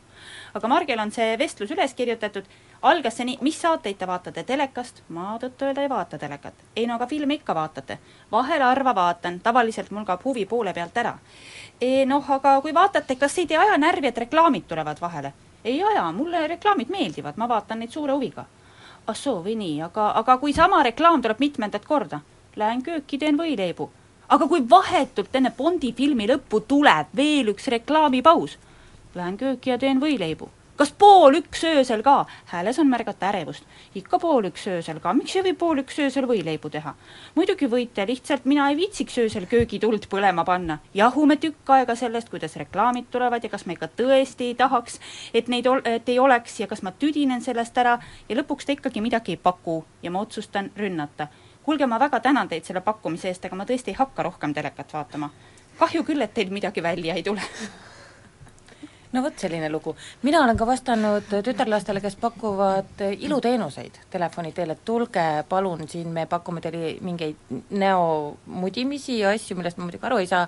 [0.53, 2.43] aga Margil on see vestlus üles kirjutatud,
[2.81, 5.03] algas see nii, mis saateid te vaatate telekast?
[5.09, 6.53] ma tõtt-öelda ei vaata telekat.
[6.75, 7.99] ei no aga filme ikka vaatate.
[8.31, 11.17] vahel harva vaatan, tavaliselt mul kaob huvi poole pealt ära.
[12.05, 15.33] noh, aga kui vaatate, kas ei tee aja närvi, et reklaamid tulevad vahele?
[15.63, 18.45] ei aja, mulle reklaamid meeldivad, ma vaatan neid suure huviga
[19.07, 22.19] ah soo või nii, aga, aga kui sama reklaam tuleb mitmendat korda,
[22.59, 23.89] lähen kööki, teen võileibu.
[24.29, 28.57] Aga kui vahetult enne Bondi filmi lõppu tuleb veel üks reklaamipaus,
[29.15, 30.49] lähen kööki ja teen võileibu.
[30.77, 32.25] kas pool üks öösel ka?
[32.51, 33.63] hääles on märgata ärevust.
[33.95, 36.93] ikka pool üks öösel ka, miks ei või pool üks öösel võileibu teha?
[37.35, 40.79] muidugi võite, lihtsalt mina ei viitsiks öösel köögituld põlema panna.
[40.93, 44.99] jahume tükk aega sellest, kuidas reklaamid tulevad ja kas me ikka tõesti ei tahaks,
[45.33, 47.99] et neid ol-, et ei oleks ja kas ma tüdinen sellest ära
[48.29, 51.31] ja lõpuks ta ikkagi midagi ei paku ja ma otsustan rünnata.
[51.67, 54.93] Kuulge, ma väga tänan teid selle pakkumise eest, aga ma tõesti ei hakka rohkem telekat
[54.93, 55.29] vaatama.
[55.79, 57.43] kahju küll, et teil midagi välja ei tule
[59.13, 59.95] no vot, selline lugu.
[60.23, 66.25] mina olen ka vastanud tütarlastele, kes pakuvad iluteenuseid telefoni teel, et tulge palun, siin me
[66.25, 67.35] pakume teile mingeid
[67.69, 70.47] näomudimisi ja asju, millest ma muidugi aru ei saa,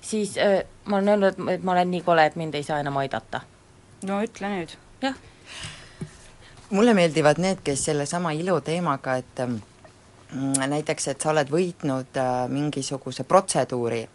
[0.00, 2.96] siis äh, ma olen öelnud, et ma olen nii kole, et mind ei saa enam
[3.04, 3.44] aidata.
[4.08, 4.74] no ütle nüüd.
[5.02, 5.20] jah.
[6.70, 9.73] mulle meeldivad need, kes sellesama iluteemaga, et mm,
[10.66, 14.08] näiteks, et sa oled võitnud äh, mingisuguse protseduuri,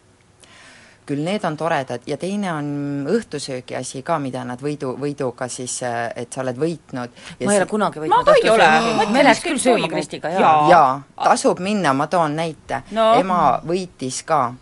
[1.09, 2.67] küll need on toredad ja teine on
[3.09, 7.09] õhtusöögi asi ka, mida nad võidu, võiduga siis, äh, et sa oled võitnud.
[7.45, 8.67] ma ei ole kunagi võitnud Ma ka ei ole.
[8.67, 9.11] õhtusöögi.
[9.13, 10.83] me läks küll sööma Kristiga, jaa jaa ja,
[11.23, 13.13] tasub minna, ma toon näite No.
[13.13, 13.19] no.
[13.19, 14.53] ema võitis ka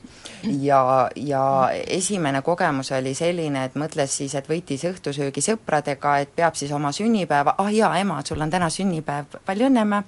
[0.43, 6.55] ja, ja esimene kogemus oli selline, et mõtles siis, et võitis õhtusöögi sõpradega, et peab
[6.55, 10.03] siis oma sünnipäeva, ah jaa, ema, sul on täna sünnipäev, palju õnne, emme!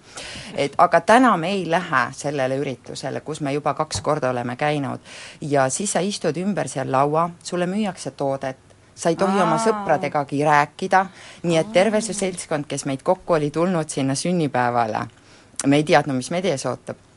[0.56, 5.00] et aga täna me ei lähe sellele üritusele, kus me juba kaks korda oleme käinud.
[5.42, 8.58] ja siis sa istud ümber seal laua, sulle müüakse toodet,
[8.96, 9.66] sa ei tohi oma Aa.
[9.66, 11.06] sõpradegagi rääkida,
[11.44, 15.06] nii et terve see seltskond, kes meid kokku oli tulnud sinna sünnipäevale,
[15.66, 17.09] me ei teadnud, mis meid ees ootab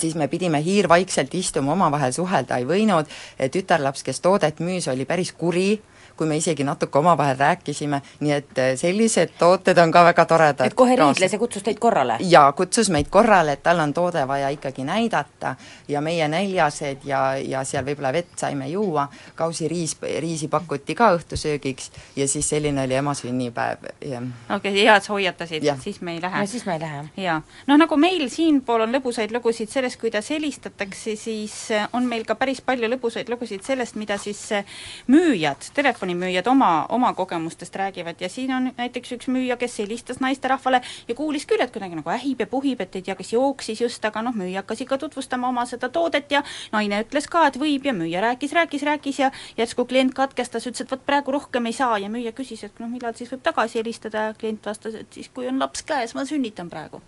[0.00, 3.10] siis me pidime hiirvaikselt istuma, omavahel suhelda ei võinud,
[3.52, 5.80] tütarlaps, kes toodet müüs, oli päris kuri,
[6.16, 10.66] kui me isegi natuke omavahel rääkisime, nii et eh, sellised tooted on ka väga toredad.
[10.66, 12.16] et kohe riidles ja kutsus teid korrale?
[12.20, 15.54] jaa, kutsus meid korrale, et tal on toode vaja ikkagi näidata
[15.88, 21.90] ja meie näljased ja, ja seal võib-olla vett saime juua, kausiriis, riisi pakuti ka õhtusöögiks
[22.16, 26.14] ja siis selline oli ema sünnipäev ja okei okay,, hea, et sa hoiatasid, siis me
[26.14, 26.40] ei lähe.
[26.40, 27.02] no siis me ei lähe.
[27.16, 32.24] jaa, noh nagu meil siinpool on lõbusaid lugusid sellest, kuidas helistatakse, siis eh, on meil
[32.28, 34.64] ka päris palju lõbusaid lugusid sellest, mida siis eh,
[35.10, 35.70] müüjad,
[36.04, 38.20] telefonimüüjad oma, oma kogemustest räägivad.
[38.20, 42.10] Ja siin on näiteks üks müüja, kes helistas naisterahvale ja kuulis küll, et kuidagi nagu
[42.10, 45.48] ähib ja puhib, et ei tea, kes jooksis just, aga noh, müüja hakkas ikka tutvustama
[45.48, 49.30] oma seda toodet ja naine ütles ka, et võib ja müüja rääkis, rääkis, rääkis ja
[49.56, 52.90] järsku klient katkestas, ütles, et vot praegu rohkem ei saa ja müüja küsis, et noh,
[52.92, 56.28] millal siis võib tagasi helistada ja klient vastas, et siis, kui on laps käes, ma
[56.28, 57.00] sünnitan praegu.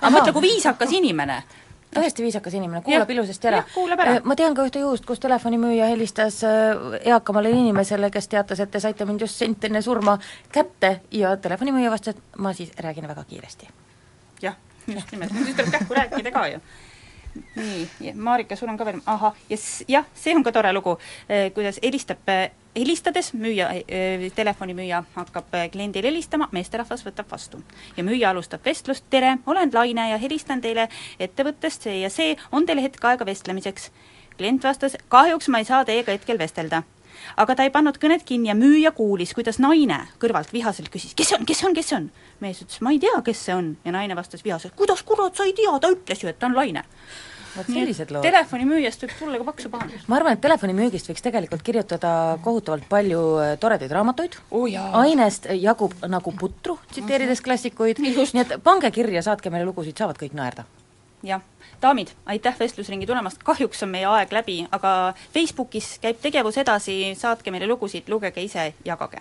[0.00, 1.42] Aga mõtle, kui viisakas inimene.
[1.94, 3.62] Tõesti viisakas inimene, kuulab Jah, ilusasti ära.
[3.96, 4.20] ära.
[4.24, 8.80] ma tean ka ühte juhust, kus telefonimüüja helistas äh, eakamale inimesele, kes teatas, et te
[8.80, 10.18] saite mind just sent enne surma
[10.52, 13.68] kätte ja telefonimüüja vastas, et ma siis räägin väga kiiresti.
[14.42, 14.56] jah,
[14.86, 16.62] just nimelt, nüüd tuleb kähku rääkida ka ju.
[17.56, 19.56] nii, Marika, sul on ka veel, ahah, ja
[19.88, 20.98] jah, see on ka tore lugu,
[21.54, 22.26] kuidas helistab,
[22.76, 23.68] helistades müüja,
[24.34, 27.62] telefonimüüja hakkab eh, kliendile helistama, meesterahvas võtab vastu.
[27.96, 30.88] ja müüja alustab vestlust, tere, olen Laine ja helistan teile
[31.18, 33.90] ettevõttest see ja see, on teil hetk aega vestlemiseks?
[34.38, 36.82] klient vastas, kahjuks ma ei saa teiega hetkel vestelda
[37.36, 41.32] aga ta ei pannud kõnet kinni ja müüja kuulis, kuidas naine kõrvalt vihaselt küsis, kes
[41.32, 42.08] see on, kes see on, kes see on?
[42.40, 45.44] mees ütles, ma ei tea, kes see on ja naine vastas vihaselt, kuidas kurat sa
[45.48, 46.84] ei tea, ta ütles ju, et ta on Laine.
[47.56, 50.08] Telefonimüüjast võib tulla ka paksu pahandust.
[50.08, 52.12] ma arvan, et telefonimüügist võiks tegelikult kirjutada
[52.44, 54.36] kohutavalt palju äh, toredaid raamatuid.
[54.50, 54.66] Oh,
[55.00, 60.36] ainest jagub nagu putru, tsiteerides klassikuid, nii et pange kirja, saatke meile lugusid, saavad kõik
[60.38, 60.66] naerda.
[61.26, 61.42] jah,
[61.82, 67.52] daamid, aitäh vestlusringi tulemast, kahjuks on meie aeg läbi, aga Facebookis käib tegevus edasi, saatke
[67.52, 69.20] meile lugusid, lugege ise, jagage.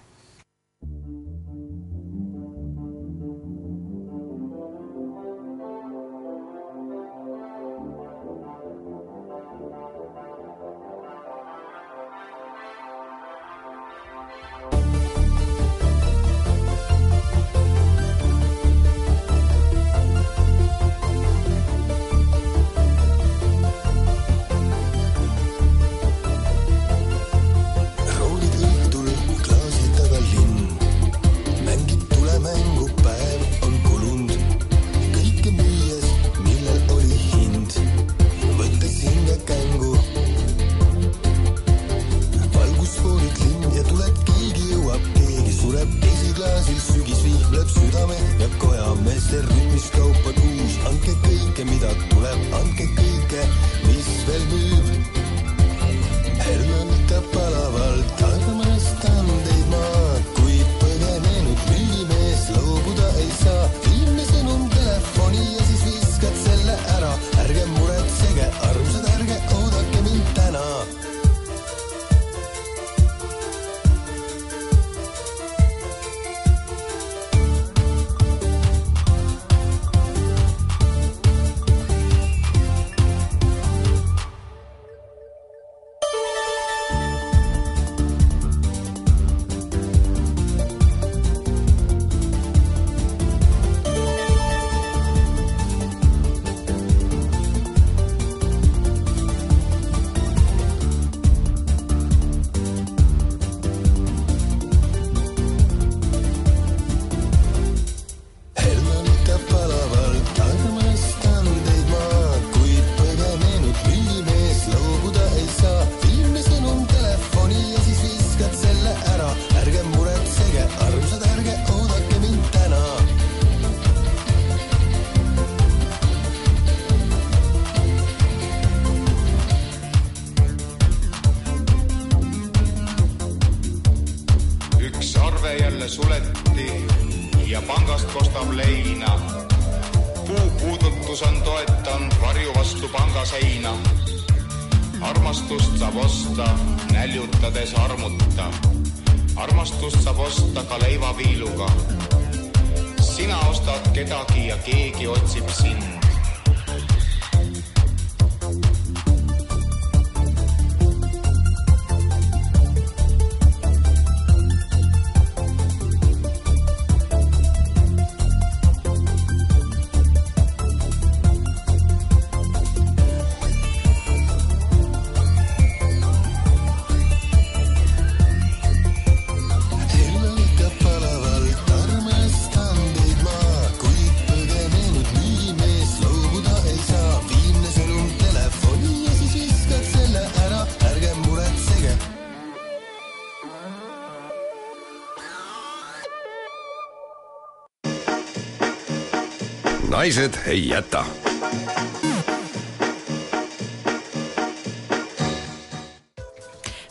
[199.99, 201.05] Naised ei jäta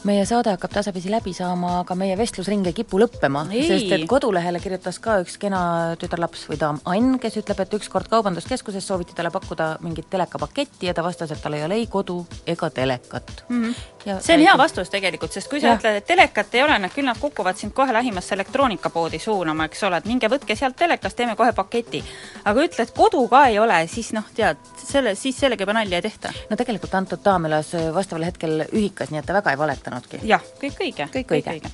[0.09, 4.61] meie saade hakkab tasapisi läbi saama, aga meie vestlusring ei kipu lõppema, sest et kodulehele
[4.63, 5.61] kirjutas ka üks kena
[6.01, 10.97] tütarlaps või daam Ann, kes ütleb, et ükskord Kaubanduskeskuses sooviti talle pakkuda mingit telekapaketti ja
[10.97, 13.45] ta vastas, et tal ei ole ei kodu ega telekat.
[13.49, 13.65] mm.
[13.65, 13.87] -hmm.
[14.07, 15.79] Ja see on hea vastus tegelikult, sest kui sa Jah.
[15.79, 19.83] ütled, et telekat ei ole, no küll nad kukuvad sind kohe lähimasse elektroonikapoodi suunama, eks
[19.85, 22.05] ole, et minge võtke sealt telekast, teeme kohe paketi.
[22.45, 26.03] aga ütled, kodu ka ei ole, siis noh, tead, selle, siis sellega juba nalja ei
[26.03, 26.33] tehta.
[26.51, 29.61] no tegelikult antud daam elas vastaval hetkel ühikas, nii et ta väga ei
[29.99, 30.29] valetanudki.
[30.29, 31.71] jah, kõik õige, kõik õige.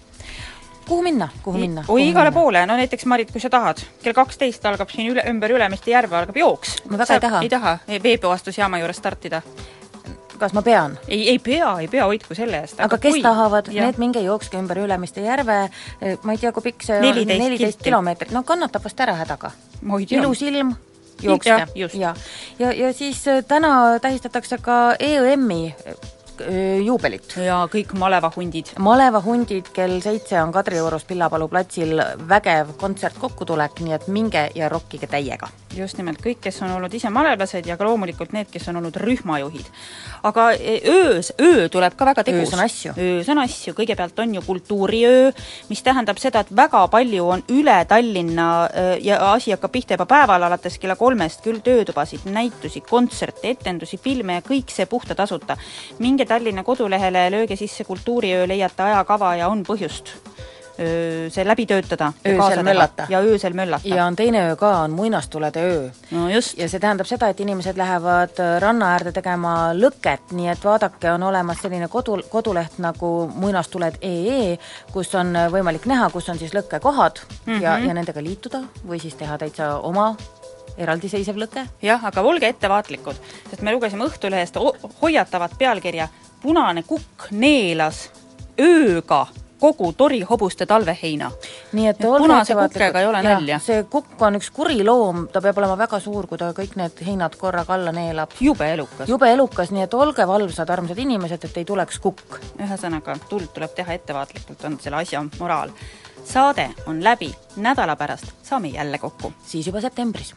[0.89, 1.85] kuhu minna, kuhu minna?
[1.89, 5.51] oi, igale poole, no näiteks Marit, kui sa tahad, kell kaksteist algab siin üle, ümber
[5.51, 6.83] Ülemiste järve algab jooks.
[6.89, 7.43] Ma väga ei taha.
[7.43, 9.43] ei taha veepuhastusjaama juures startida?
[10.39, 10.99] kas ma pean?
[11.09, 12.81] ei, ei pea, ei pea, hoidku selle eest.
[12.81, 15.69] aga kes kui- tahavad, need minge jookske ümber Ülemiste järve,
[16.23, 19.53] ma ei tea, kui pikk see on, 14 neliteist kilomeetrit, no kannatab vast ära hädaga.
[20.11, 20.75] ilus ilm,
[21.23, 21.67] jookske.
[21.75, 21.95] Just.
[21.95, 22.15] ja,
[22.59, 25.75] ja, ja siis äh, täna tähistatakse ka EÜM-i
[26.85, 27.37] juubelit.
[27.37, 28.75] ja kõik malevahundid.
[28.79, 35.49] malevahundid kell seitse on Kadriorus Pillapalu platsil vägev kontsertkokkutulek, nii et minge ja rokkige täiega.
[35.79, 38.97] Just nimelt, kõik, kes on olnud ise malevlased ja ka loomulikult need, kes on olnud
[39.01, 39.67] rühmajuhid.
[40.23, 42.49] aga e, öös, öö tuleb ka väga tegus.
[42.49, 42.93] Öös on asju.
[42.99, 45.33] öös on asju, kõigepealt on ju kultuuriöö,
[45.69, 50.07] mis tähendab seda, et väga palju on üle Tallinna öö, ja asi hakkab pihta juba
[50.07, 55.57] päeval alates kella kolmest, küll töötubasid, näitusi, kontserte, etendusi, filme ja kõik see puhta tasuta.
[55.99, 60.15] minge Tallinna kodulehele, lööge sisse kultuuriöö, leiate ajakava ja on põhjust
[60.77, 62.13] see läbi töötada.
[62.25, 63.07] ja öösel möllata.
[63.09, 63.89] ja öösel möllata.
[63.89, 65.89] ja on teine öö ka, on muinastulede öö.
[66.11, 66.59] no just.
[66.59, 71.11] ja see tähendab seda, et inimesed lähevad äh, ranna äärde tegema lõket, nii et vaadake,
[71.13, 74.59] on olemas selline kodu, koduleht nagu muinastuled.ee,
[74.93, 77.63] kus on äh, võimalik näha, kus on siis lõkkekohad mm -hmm.
[77.63, 77.89] ja, Mhm.
[77.89, 80.17] ja nendega liituda või siis teha täitsa oma
[80.79, 81.67] eraldiseisev lõke.
[81.83, 83.15] jah, aga olge ettevaatlikud,
[83.51, 86.09] sest me lugesime Õhtulehest ho- hoiatavat pealkirja
[86.43, 88.11] Punane kukk neelas
[88.61, 89.27] ööga
[89.65, 91.31] kogu tori hobuste talveheina.
[91.73, 93.59] nii et punase kukkega ei ole Jah, nalja.
[93.65, 97.01] see kukk on üks kuri loom, ta peab olema väga suur, kui ta kõik need
[97.07, 98.37] heinad korraga alla neelab.
[98.41, 99.09] jube elukas.
[99.09, 102.41] jube elukas, nii et olge valvsad, armsad inimesed, et ei tuleks kukk.
[102.61, 105.73] ühesõnaga, tuld tuleb teha ettevaatlikult, on selle asja moraal.
[106.25, 109.33] saade on läbi, nädala pärast saame jälle kokku.
[109.47, 110.35] siis juba septembris.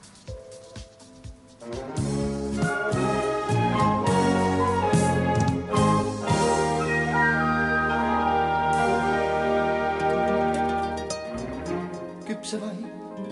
[12.48, 12.84] Küpsevaid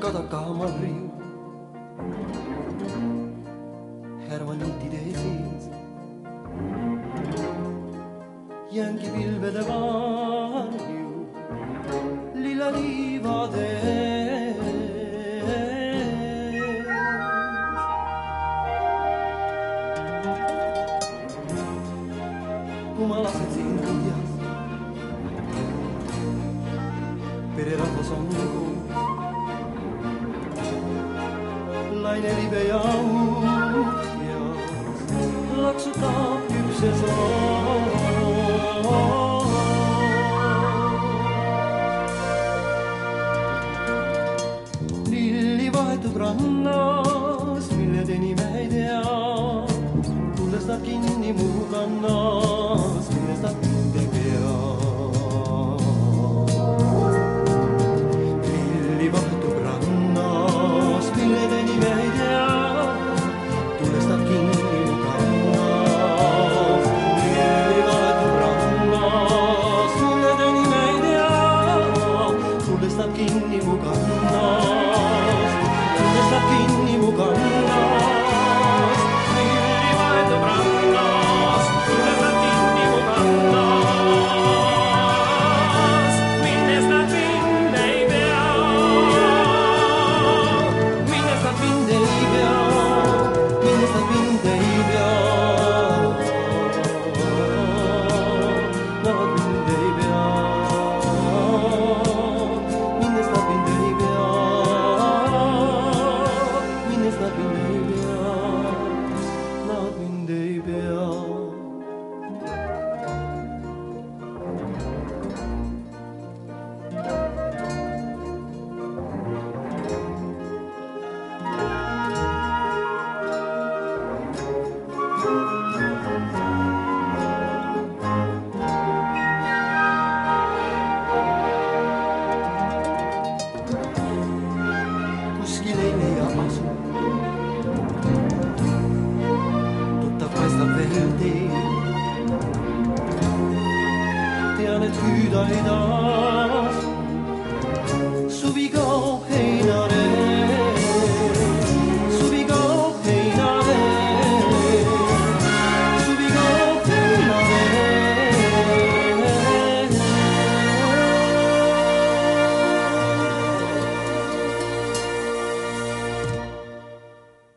[0.01, 1.09] kadakamarju
[4.29, 5.69] härmaniitide sees.
[8.71, 10.24] jäängi pilvede varju